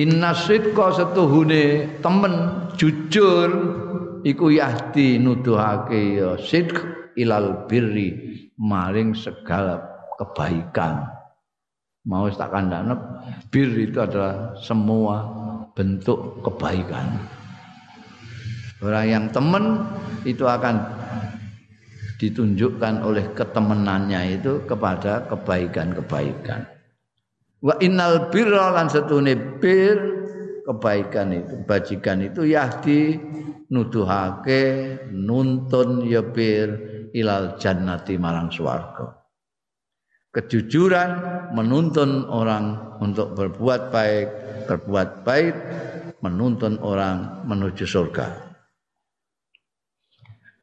Inna 0.00 0.32
sidqa 0.32 0.96
setuhune 0.96 1.98
temen 2.00 2.34
jujur 2.80 3.69
iku 4.24 4.52
yahdi 4.52 5.20
nuduhake 5.20 6.20
ya 6.20 6.36
sidq 6.40 6.76
ilal 7.16 7.66
birri 7.66 8.48
maring 8.56 9.16
segala 9.16 9.80
kebaikan 10.20 11.08
mau 12.04 12.28
tak 12.32 12.52
kandhane 12.52 12.96
bir 13.52 13.68
itu 13.76 14.00
adalah 14.00 14.56
semua 14.56 15.24
bentuk 15.76 16.40
kebaikan 16.44 17.06
orang 18.80 19.06
yang 19.08 19.24
temen 19.32 19.84
itu 20.24 20.44
akan 20.44 21.00
ditunjukkan 22.20 23.00
oleh 23.00 23.24
ketemenannya 23.32 24.36
itu 24.36 24.60
kepada 24.68 25.24
kebaikan-kebaikan. 25.32 26.68
Wa 27.64 27.80
innal 27.80 28.28
birra 28.28 28.76
lan 28.76 28.92
setune 28.92 29.56
bir 29.56 29.96
kebaikan 30.68 31.32
itu 31.32 31.56
bajikan 31.64 32.20
itu 32.20 32.44
yahdi 32.44 33.16
nuduhake 33.70 34.62
nuntun 35.14 36.04
ya 36.04 36.26
bir 36.26 36.68
ilal 37.14 37.56
jannati 37.56 38.18
marang 38.18 38.50
swarga. 38.50 39.16
Kejujuran 40.30 41.10
menuntun 41.58 42.30
orang 42.30 42.98
untuk 43.02 43.34
berbuat 43.34 43.90
baik, 43.90 44.28
berbuat 44.70 45.26
baik 45.26 45.54
menuntun 46.22 46.78
orang 46.78 47.42
menuju 47.46 47.82
surga. 47.82 48.50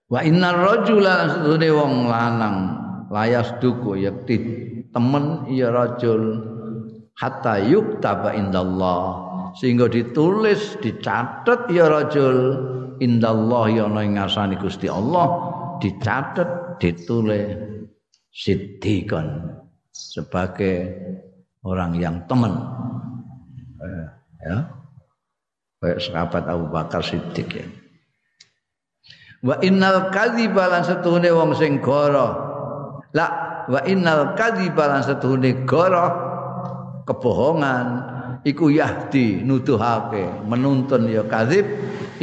Wa 0.08 0.24
innar 0.24 0.55
rajula 0.55 1.36
sedune 1.36 1.68
wong 1.68 2.08
lanang 2.08 2.58
layas 3.12 3.60
duku 3.60 3.99
yakti 3.99 4.36
temen 4.95 5.51
ya 5.51 5.68
rajul 5.68 6.39
hatta 7.20 7.60
yuktaba 7.60 8.32
indallah 8.32 9.28
sehingga 9.60 9.91
ditulis 9.91 10.80
dicatat 10.80 11.68
ya 11.68 11.91
rajul 11.91 12.38
indallah 13.00 13.70
ya 13.72 13.86
ana 13.89 14.02
ing 14.06 14.18
ngasani 14.18 14.56
Gusti 14.58 14.89
Allah 14.91 15.26
dicatat 15.82 16.82
ditulis 16.82 17.58
siddiqan 18.34 19.58
sebagai 19.93 20.93
orang 21.66 21.98
yang 21.98 22.22
teman. 22.30 22.54
Ya. 24.41 24.58
Kayak 25.78 26.00
sahabat 26.02 26.43
Abu 26.50 26.66
Bakar 26.74 27.02
Siddiq 27.06 27.50
ya. 27.54 27.68
Wa 29.45 29.62
innal 29.62 30.10
kadhiba 30.10 30.66
lan 30.66 30.82
setuhune 30.82 31.30
wong 31.30 31.54
sing 31.54 31.78
goro. 31.78 32.34
La 33.14 33.28
wa 33.70 33.82
innal 33.86 34.34
kadhiba 34.34 34.89
lan 34.89 35.06
setuhune 35.06 35.66
goro 35.70 36.06
kebohongan 37.06 38.16
iku 38.48 38.72
yahdi 38.72 39.43
nuduhake 39.43 40.48
menuntun 40.48 41.12
ya 41.12 41.28
kadzib 41.28 41.68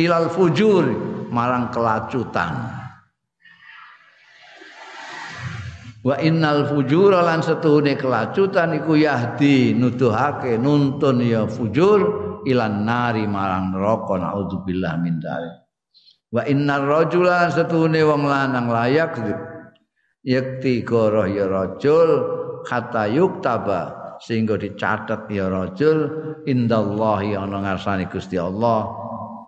ilal 0.00 0.32
fujur 0.32 0.88
marang 1.28 1.68
kelacutan. 1.68 2.80
Wa 6.04 6.20
innal 6.20 6.68
fujura 6.68 7.24
lan 7.24 7.40
setuhune 7.40 7.96
kelacutan 7.96 8.76
iku 8.76 8.96
yahdi 8.96 9.72
nuduhake 9.72 10.60
nuntun 10.60 11.20
ya 11.24 11.48
fujur 11.48 12.00
ilan 12.44 12.84
nari 12.84 13.24
marang 13.24 13.72
neraka 13.72 14.20
naudzubillah 14.20 15.00
min 15.00 15.16
dzalik. 15.20 15.64
Wa 16.28 16.44
innar 16.44 16.84
rajula 16.84 17.48
satune 17.48 18.04
wong 18.04 18.28
lanang 18.28 18.68
layak 18.68 19.16
yakti 20.20 20.84
goroh 20.84 21.24
ya 21.24 21.48
rajul 21.48 22.10
kata 22.68 23.08
yuktaba 23.08 24.03
sehingga 24.24 24.56
dicatat 24.56 25.28
ya 25.28 25.52
rajul 25.52 25.98
indallahi 26.48 27.36
ana 27.36 27.60
ngarsane 27.60 28.08
Gusti 28.08 28.40
Allah 28.40 28.88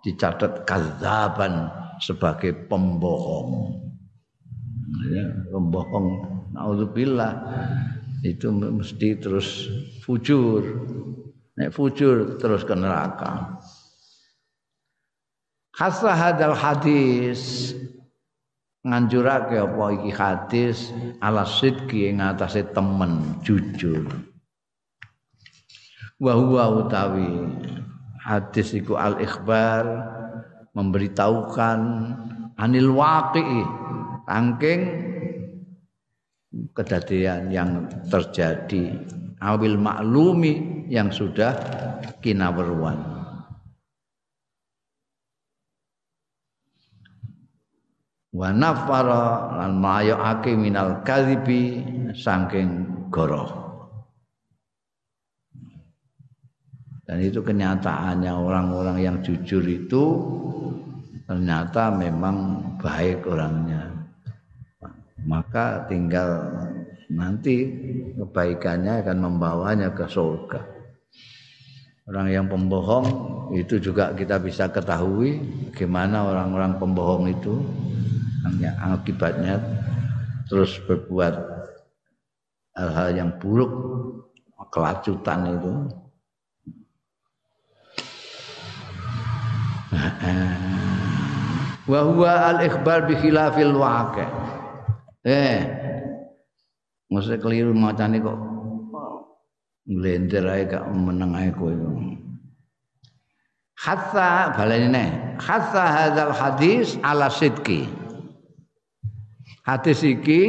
dicatat 0.05 0.69
kazaban 0.69 1.73
sebagai 1.97 2.53
pembohong. 2.69 3.73
Ya, 5.09 5.25
pembohong. 5.49 6.07
Naudzubillah 6.53 7.33
itu 8.21 8.53
mesti 8.53 9.17
terus 9.17 9.69
fujur. 10.05 10.61
Nek 11.57 11.73
fujur 11.73 12.37
terus 12.37 12.61
ke 12.61 12.77
neraka. 12.77 13.57
Khasa 15.73 16.13
hadal 16.13 16.53
hadis. 16.53 17.73
Nganjurake 18.87 19.59
apa 19.59 19.85
iki 19.99 20.11
hadis 20.15 20.95
ala 21.19 21.43
sidqi 21.43 22.07
ing 22.07 22.23
temen 22.71 23.35
jujur. 23.43 24.05
Wa 26.17 26.33
huwa 26.33 26.81
utawi 26.81 27.29
hadis 28.25 28.73
iku 28.73 28.97
al 28.97 29.21
ikhbar 29.21 29.85
memberitahukan 30.73 31.79
anil 32.57 32.89
waqi'i 32.97 33.61
tangking 34.25 34.81
kejadian 36.73 37.53
yang 37.53 37.85
terjadi 38.09 38.97
awil 39.37 39.77
maklumi 39.77 40.85
yang 40.89 41.13
sudah 41.13 41.53
kinaweruan. 42.25 43.17
wa 48.37 48.53
nafara 48.53 49.57
lan 49.57 49.81
mayakake 49.81 50.53
minal 50.53 51.01
kadhibi 51.01 51.81
saking 52.13 52.85
goroh 53.09 53.66
dan 57.07 57.23
itu 57.23 57.39
kenyataannya 57.39 58.35
orang-orang 58.35 58.97
yang 58.99 59.17
jujur 59.23 59.63
itu 59.63 60.03
ternyata 61.23 61.87
memang 61.95 62.59
baik 62.83 63.23
orangnya. 63.23 63.95
Maka 65.23 65.87
tinggal 65.87 66.51
nanti 67.07 67.71
kebaikannya 68.11 69.07
akan 69.07 69.17
membawanya 69.23 69.95
ke 69.95 70.03
surga. 70.03 70.59
Orang 72.11 72.27
yang 72.27 72.47
pembohong 72.51 73.07
itu 73.55 73.79
juga 73.79 74.11
kita 74.11 74.39
bisa 74.43 74.67
ketahui 74.67 75.39
bagaimana 75.71 76.27
orang-orang 76.27 76.75
pembohong 76.75 77.31
itu 77.31 77.55
akibatnya 78.83 79.59
terus 80.47 80.79
berbuat 80.87 81.35
hal-hal 82.79 83.09
yang 83.11 83.29
buruk 83.39 83.71
kelacutan 84.71 85.59
itu 85.59 85.73
wa 91.91 91.99
huwa 92.03 92.31
al 92.51 92.59
ikhbar 92.67 93.07
bi 93.07 93.15
khilafil 93.15 93.75
waqi. 93.75 94.25
Eh. 95.27 95.59
Mesti 97.07 97.39
keliru 97.39 97.71
macane 97.71 98.19
kok 98.19 98.35
nglender 99.87 100.43
ae 100.51 100.63
gak 100.67 100.83
meneng 100.91 101.31
ae 101.39 101.49
kowe. 101.55 101.71
Hatta 103.79 104.51
balene 104.57 105.37
hatta 105.39 105.83
hadzal 105.87 106.33
hadis 106.35 106.99
ala 106.99 107.31
sidqi. 107.31 107.87
Hadis 109.63 110.03
iki 110.03 110.43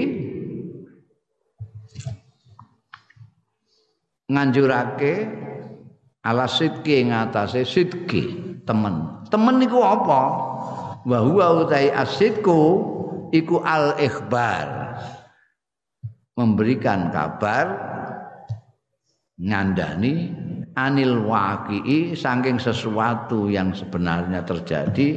nganjurake 4.26 5.30
ala 6.26 6.50
sidki 6.50 7.06
ing 7.06 7.14
atase 7.14 7.62
sidki 7.62 8.47
temen. 8.68 9.24
Temen 9.32 9.56
niku 9.56 9.80
apa? 9.80 10.22
Wa 11.08 11.18
huwa 11.24 11.64
utai 11.64 11.88
asidku 11.88 12.84
iku 13.32 13.64
al 13.64 13.96
ikhbar. 13.96 14.92
Memberikan 16.36 17.08
kabar 17.08 17.66
ngandani 19.40 20.30
anil 20.78 21.26
waqi'i 21.26 22.14
saking 22.14 22.62
sesuatu 22.62 23.50
yang 23.50 23.74
sebenarnya 23.74 24.46
terjadi 24.46 25.08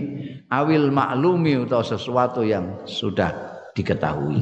awil 0.49 0.89
maklumi 0.89 1.61
atau 1.67 1.85
sesuatu 1.85 2.41
yang 2.41 2.81
sudah 2.89 3.29
diketahui. 3.77 4.41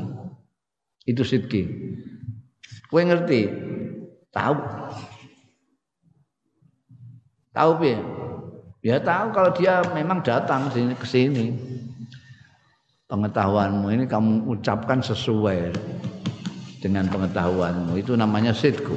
Itu 1.03 1.27
sidki. 1.27 1.67
Kowe 2.87 3.01
ngerti? 3.03 3.49
Tahu. 4.31 4.55
Tahu 7.51 7.71
piye? 7.81 8.18
Ya 8.79 8.95
tahu 8.99 9.35
kalau 9.35 9.51
dia 9.55 9.83
memang 9.91 10.23
datang 10.23 10.71
sini 10.71 10.95
ke 10.95 11.03
sini. 11.03 11.55
Pengetahuanmu 13.09 13.89
ini 13.89 14.05
kamu 14.05 14.45
ucapkan 14.53 15.01
sesuai 15.01 15.73
dengan 16.79 17.09
pengetahuanmu. 17.09 17.97
Itu 17.97 18.13
namanya 18.13 18.53
sidku. 18.53 18.93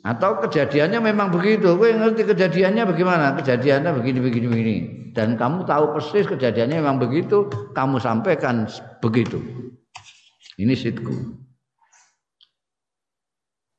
Atau 0.00 0.40
kejadiannya 0.40 0.98
memang 1.04 1.28
begitu. 1.28 1.76
Kowe 1.76 1.92
ngerti 1.92 2.24
kejadiannya 2.24 2.88
bagaimana? 2.88 3.36
Kejadiannya 3.36 3.92
begini 3.92 4.18
begini 4.24 4.46
begini 4.48 4.76
dan 5.18 5.34
kamu 5.34 5.66
tahu 5.66 5.98
persis 5.98 6.30
kejadiannya 6.30 6.78
memang 6.78 7.02
begitu, 7.02 7.50
kamu 7.74 7.98
sampaikan 7.98 8.70
begitu. 9.02 9.42
Ini 10.62 10.74
sitku. 10.78 11.10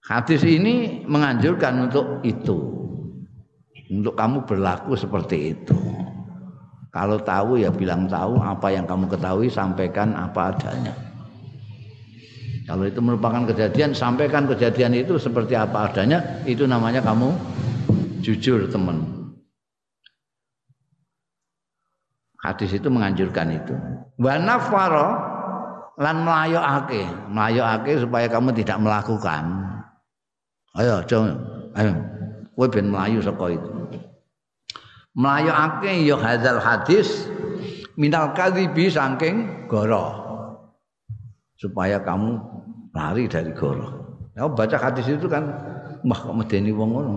Hadis 0.03 0.43
ini 0.43 1.07
menganjurkan 1.07 1.87
untuk 1.87 2.19
itu. 2.27 2.78
Untuk 3.89 4.13
kamu 4.13 4.45
berlaku 4.45 4.93
seperti 4.93 5.57
itu. 5.57 5.73
Kalau 6.89 7.21
tahu 7.21 7.61
ya 7.61 7.69
bilang 7.69 8.09
tahu, 8.09 8.37
apa 8.41 8.73
yang 8.73 8.85
kamu 8.85 9.09
ketahui 9.09 9.49
sampaikan 9.49 10.13
apa 10.17 10.53
adanya. 10.53 10.93
Kalau 12.69 12.85
itu 12.85 13.01
merupakan 13.01 13.49
kejadian, 13.49 13.97
sampaikan 13.97 14.45
kejadian 14.45 14.93
itu 14.93 15.17
seperti 15.17 15.57
apa 15.57 15.89
adanya, 15.89 16.21
itu 16.45 16.69
namanya 16.69 17.01
kamu 17.01 17.33
jujur 18.21 18.69
teman. 18.69 19.05
Hadis 22.45 22.77
itu 22.77 22.89
menganjurkan 22.93 23.57
itu. 23.57 23.73
Wa 24.21 24.37
nafara 24.37 25.07
lan 25.97 26.25
melayokake, 26.25 27.03
melayokake 27.29 28.05
supaya 28.05 28.29
kamu 28.29 28.53
tidak 28.53 28.77
melakukan. 28.81 29.43
Ayo, 30.77 31.01
coba, 31.09 31.33
ayo, 31.73 31.93
kowe 32.53 32.67
ben 32.69 32.93
melayu 32.93 33.19
saka 33.19 33.45
itu. 33.49 33.78
Melayokake 35.18 36.05
ya 36.05 36.16
hadzal 36.18 36.62
hadis 36.62 37.26
minal 37.97 38.34
kadhibi 38.38 38.89
saking 38.89 39.66
goro. 39.66 40.28
Supaya 41.60 41.99
kamu 41.99 42.39
lari 42.95 43.26
dari 43.28 43.51
goro. 43.51 44.22
Ya 44.38 44.47
baca 44.47 44.78
hadis 44.80 45.10
itu 45.10 45.28
kan 45.28 45.49
mah 46.05 46.20
kok 46.20 46.36
medeni 46.38 46.72
wong 46.72 46.89
ngono. 46.95 47.16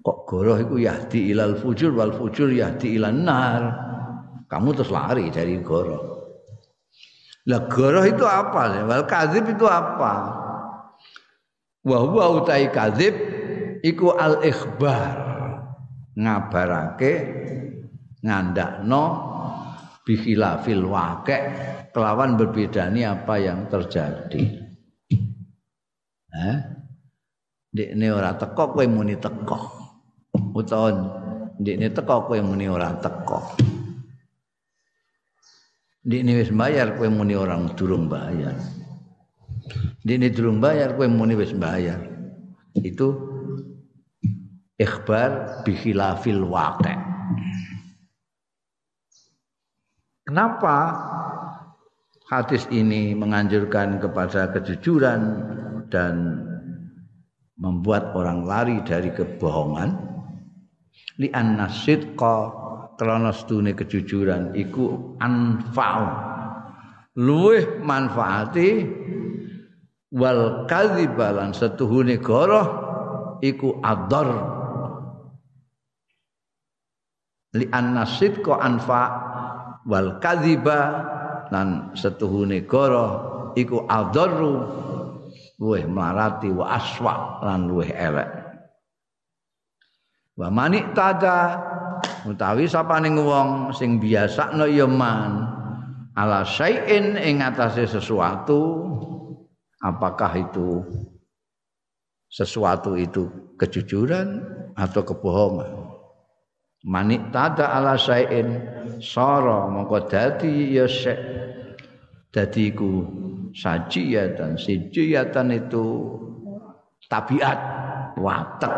Kok 0.00 0.18
goro 0.24 0.54
iku 0.56 0.78
yahdi 0.78 1.34
ilal 1.34 1.58
fujur 1.58 1.92
wal 1.92 2.14
fujur 2.14 2.48
yahdi 2.48 2.96
ilan 2.96 3.26
nar 3.26 3.62
kamu 4.46 4.76
terus 4.78 4.94
lari 4.94 5.28
dari 5.28 5.58
goro. 5.60 6.14
Lah 7.46 7.66
goro 7.66 8.02
itu 8.06 8.22
apa? 8.22 8.86
Wal 8.86 9.04
kadzib 9.06 9.50
itu 9.50 9.66
apa? 9.66 10.46
wa 11.86 11.98
huwa 12.02 12.42
utai 12.42 12.66
kadzib 12.74 13.14
iku 13.86 14.10
al 14.18 14.42
ikhbar 14.42 15.25
ngabarake 16.16 17.12
ngandakno 18.24 19.04
bikhilafil 20.02 20.88
waqi' 20.88 21.42
kelawan 21.92 22.40
berbedani 22.40 23.04
apa 23.04 23.34
yang 23.38 23.68
terjadi. 23.68 24.42
Eh? 26.36 26.56
Ndekne 27.76 28.06
ora 28.08 28.32
teko 28.40 28.72
kowe 28.72 28.86
muni 28.88 29.20
teko 29.20 29.58
utawa 30.56 30.88
ndekne 31.60 31.92
teko 31.92 32.24
kowe 32.24 32.40
muni 32.40 32.66
ora 32.72 32.96
teko 32.96 33.40
ndekne 36.08 36.32
wis 36.40 36.52
bayar 36.56 36.96
kowe 36.96 37.08
muni 37.12 37.36
orang 37.36 37.76
durung 37.76 38.08
bayar 38.08 38.56
Dini 40.06 40.30
durung 40.30 40.62
bayar 40.62 40.94
kowe 40.94 41.10
muni 41.10 41.34
wis 41.34 41.50
bayar. 41.50 41.98
Itu 42.78 43.35
ikhbar 44.76 45.62
bi 45.64 45.72
khilafil 45.72 46.44
waqi'. 46.44 46.96
Kenapa 50.26 50.76
hadis 52.26 52.66
ini 52.74 53.14
menganjurkan 53.14 54.02
kepada 54.02 54.50
kejujuran 54.50 55.20
dan 55.86 56.42
membuat 57.56 58.10
orang 58.18 58.42
lari 58.42 58.82
dari 58.82 59.14
kebohongan? 59.14 59.94
Li 61.22 61.30
annasidqa 61.30 62.36
krana 62.98 63.30
stune 63.30 63.76
kejujuran 63.76 64.56
iku 64.56 65.16
anfa'u 65.22 66.08
luweh 67.16 67.80
manfaati 67.80 68.84
wal 70.12 70.68
kadhiba 70.68 71.32
lan 71.32 71.52
setuhune 71.52 72.20
goroh 72.20 72.66
iku 73.40 73.80
adar 73.84 74.55
li 77.54 77.70
annasid 77.70 78.42
ko 78.42 78.58
anfa 78.58 79.02
wal 79.86 80.18
kadhiba 80.18 80.80
lan 81.54 81.94
setuhune 81.94 82.66
goroh 82.66 83.54
iku 83.54 83.86
adaru 83.86 84.54
luweh 85.56 85.86
marati 85.86 86.50
wa 86.50 86.74
aswa 86.74 87.40
lan 87.46 87.70
luweh 87.70 87.90
elek. 87.94 88.30
Wa 90.36 90.52
manik 90.52 90.92
tada 90.92 91.56
utawi 92.28 92.68
sapane 92.68 93.08
wong 93.08 93.72
sing 93.72 93.96
biasa 93.96 94.52
no 94.52 94.68
ya 94.68 94.84
man 94.84 95.48
ala 96.12 96.44
syai'in 96.44 97.16
ing 97.16 97.40
atase 97.40 97.88
sesuatu 97.88 98.84
apakah 99.80 100.32
itu 100.36 100.84
sesuatu 102.28 103.00
itu 103.00 103.32
kejujuran 103.56 104.44
atau 104.76 105.00
kebohongan 105.06 105.85
manik 106.86 107.34
tada 107.34 107.74
ala 107.74 107.98
sayin 107.98 108.62
sara 109.02 109.66
mongko 109.66 110.06
dadi 110.06 110.70
ya 110.70 110.86
dadi 112.30 112.70
iku 112.70 113.02
sajiyatan 113.50 114.54
sijiyatan 114.54 115.50
itu 115.50 115.84
tabiat 117.10 117.58
watak. 118.18 118.74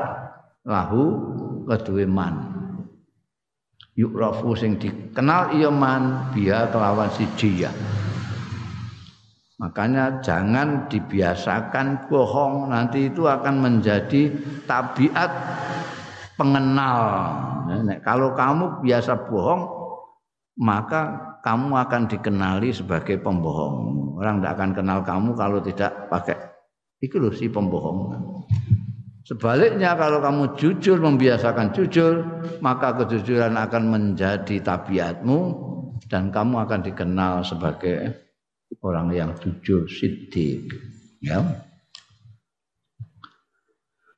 Lahu 0.69 1.05
kedue 1.65 2.05
man. 2.05 2.55
Yukrafu 3.99 4.55
sing 4.55 4.79
dikenal 4.79 5.59
iya 5.59 5.73
man 5.73 6.31
biya 6.31 6.71
kelawan 6.71 7.11
sijiyah. 7.11 7.73
Makanya 9.59 10.23
jangan 10.23 10.87
dibiasakan 10.87 12.07
bohong, 12.07 12.71
nanti 12.71 13.11
itu 13.11 13.27
akan 13.27 13.59
menjadi 13.59 14.31
tabiat 14.71 15.31
pengenal. 16.39 17.03
Nah, 17.67 17.99
kalau 18.01 18.33
kamu 18.33 18.81
biasa 18.87 19.29
bohong, 19.29 19.63
maka 20.63 21.37
kamu 21.43 21.75
akan 21.75 22.03
dikenali 22.07 22.71
sebagai 22.71 23.19
pembohong. 23.19 24.17
Orang 24.19 24.41
tidak 24.41 24.53
akan 24.59 24.71
kenal 24.75 24.99
kamu 25.03 25.31
kalau 25.35 25.59
tidak 25.59 26.09
pakai 26.09 26.39
itu 26.99 27.19
loh 27.19 27.31
si 27.35 27.47
pembohong. 27.51 28.15
Sebaliknya 29.23 29.93
kalau 29.99 30.25
kamu 30.25 30.57
jujur 30.57 30.97
membiasakan 30.99 31.77
jujur, 31.77 32.15
maka 32.65 32.97
kejujuran 32.97 33.55
akan 33.61 33.85
menjadi 33.93 34.57
tabiatmu 34.65 35.69
dan 36.09 36.33
kamu 36.33 36.65
akan 36.65 36.81
dikenal 36.81 37.45
sebagai 37.45 38.29
orang 38.85 39.11
yang 39.11 39.31
jujur 39.41 39.89
siddiq 39.89 40.69
ya 41.25 41.43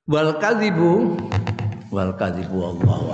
wal 0.04 0.36
kadzibu 0.36 1.16
wal 1.90 2.14
kadzibu 2.14 2.62
Allahu 2.62 3.10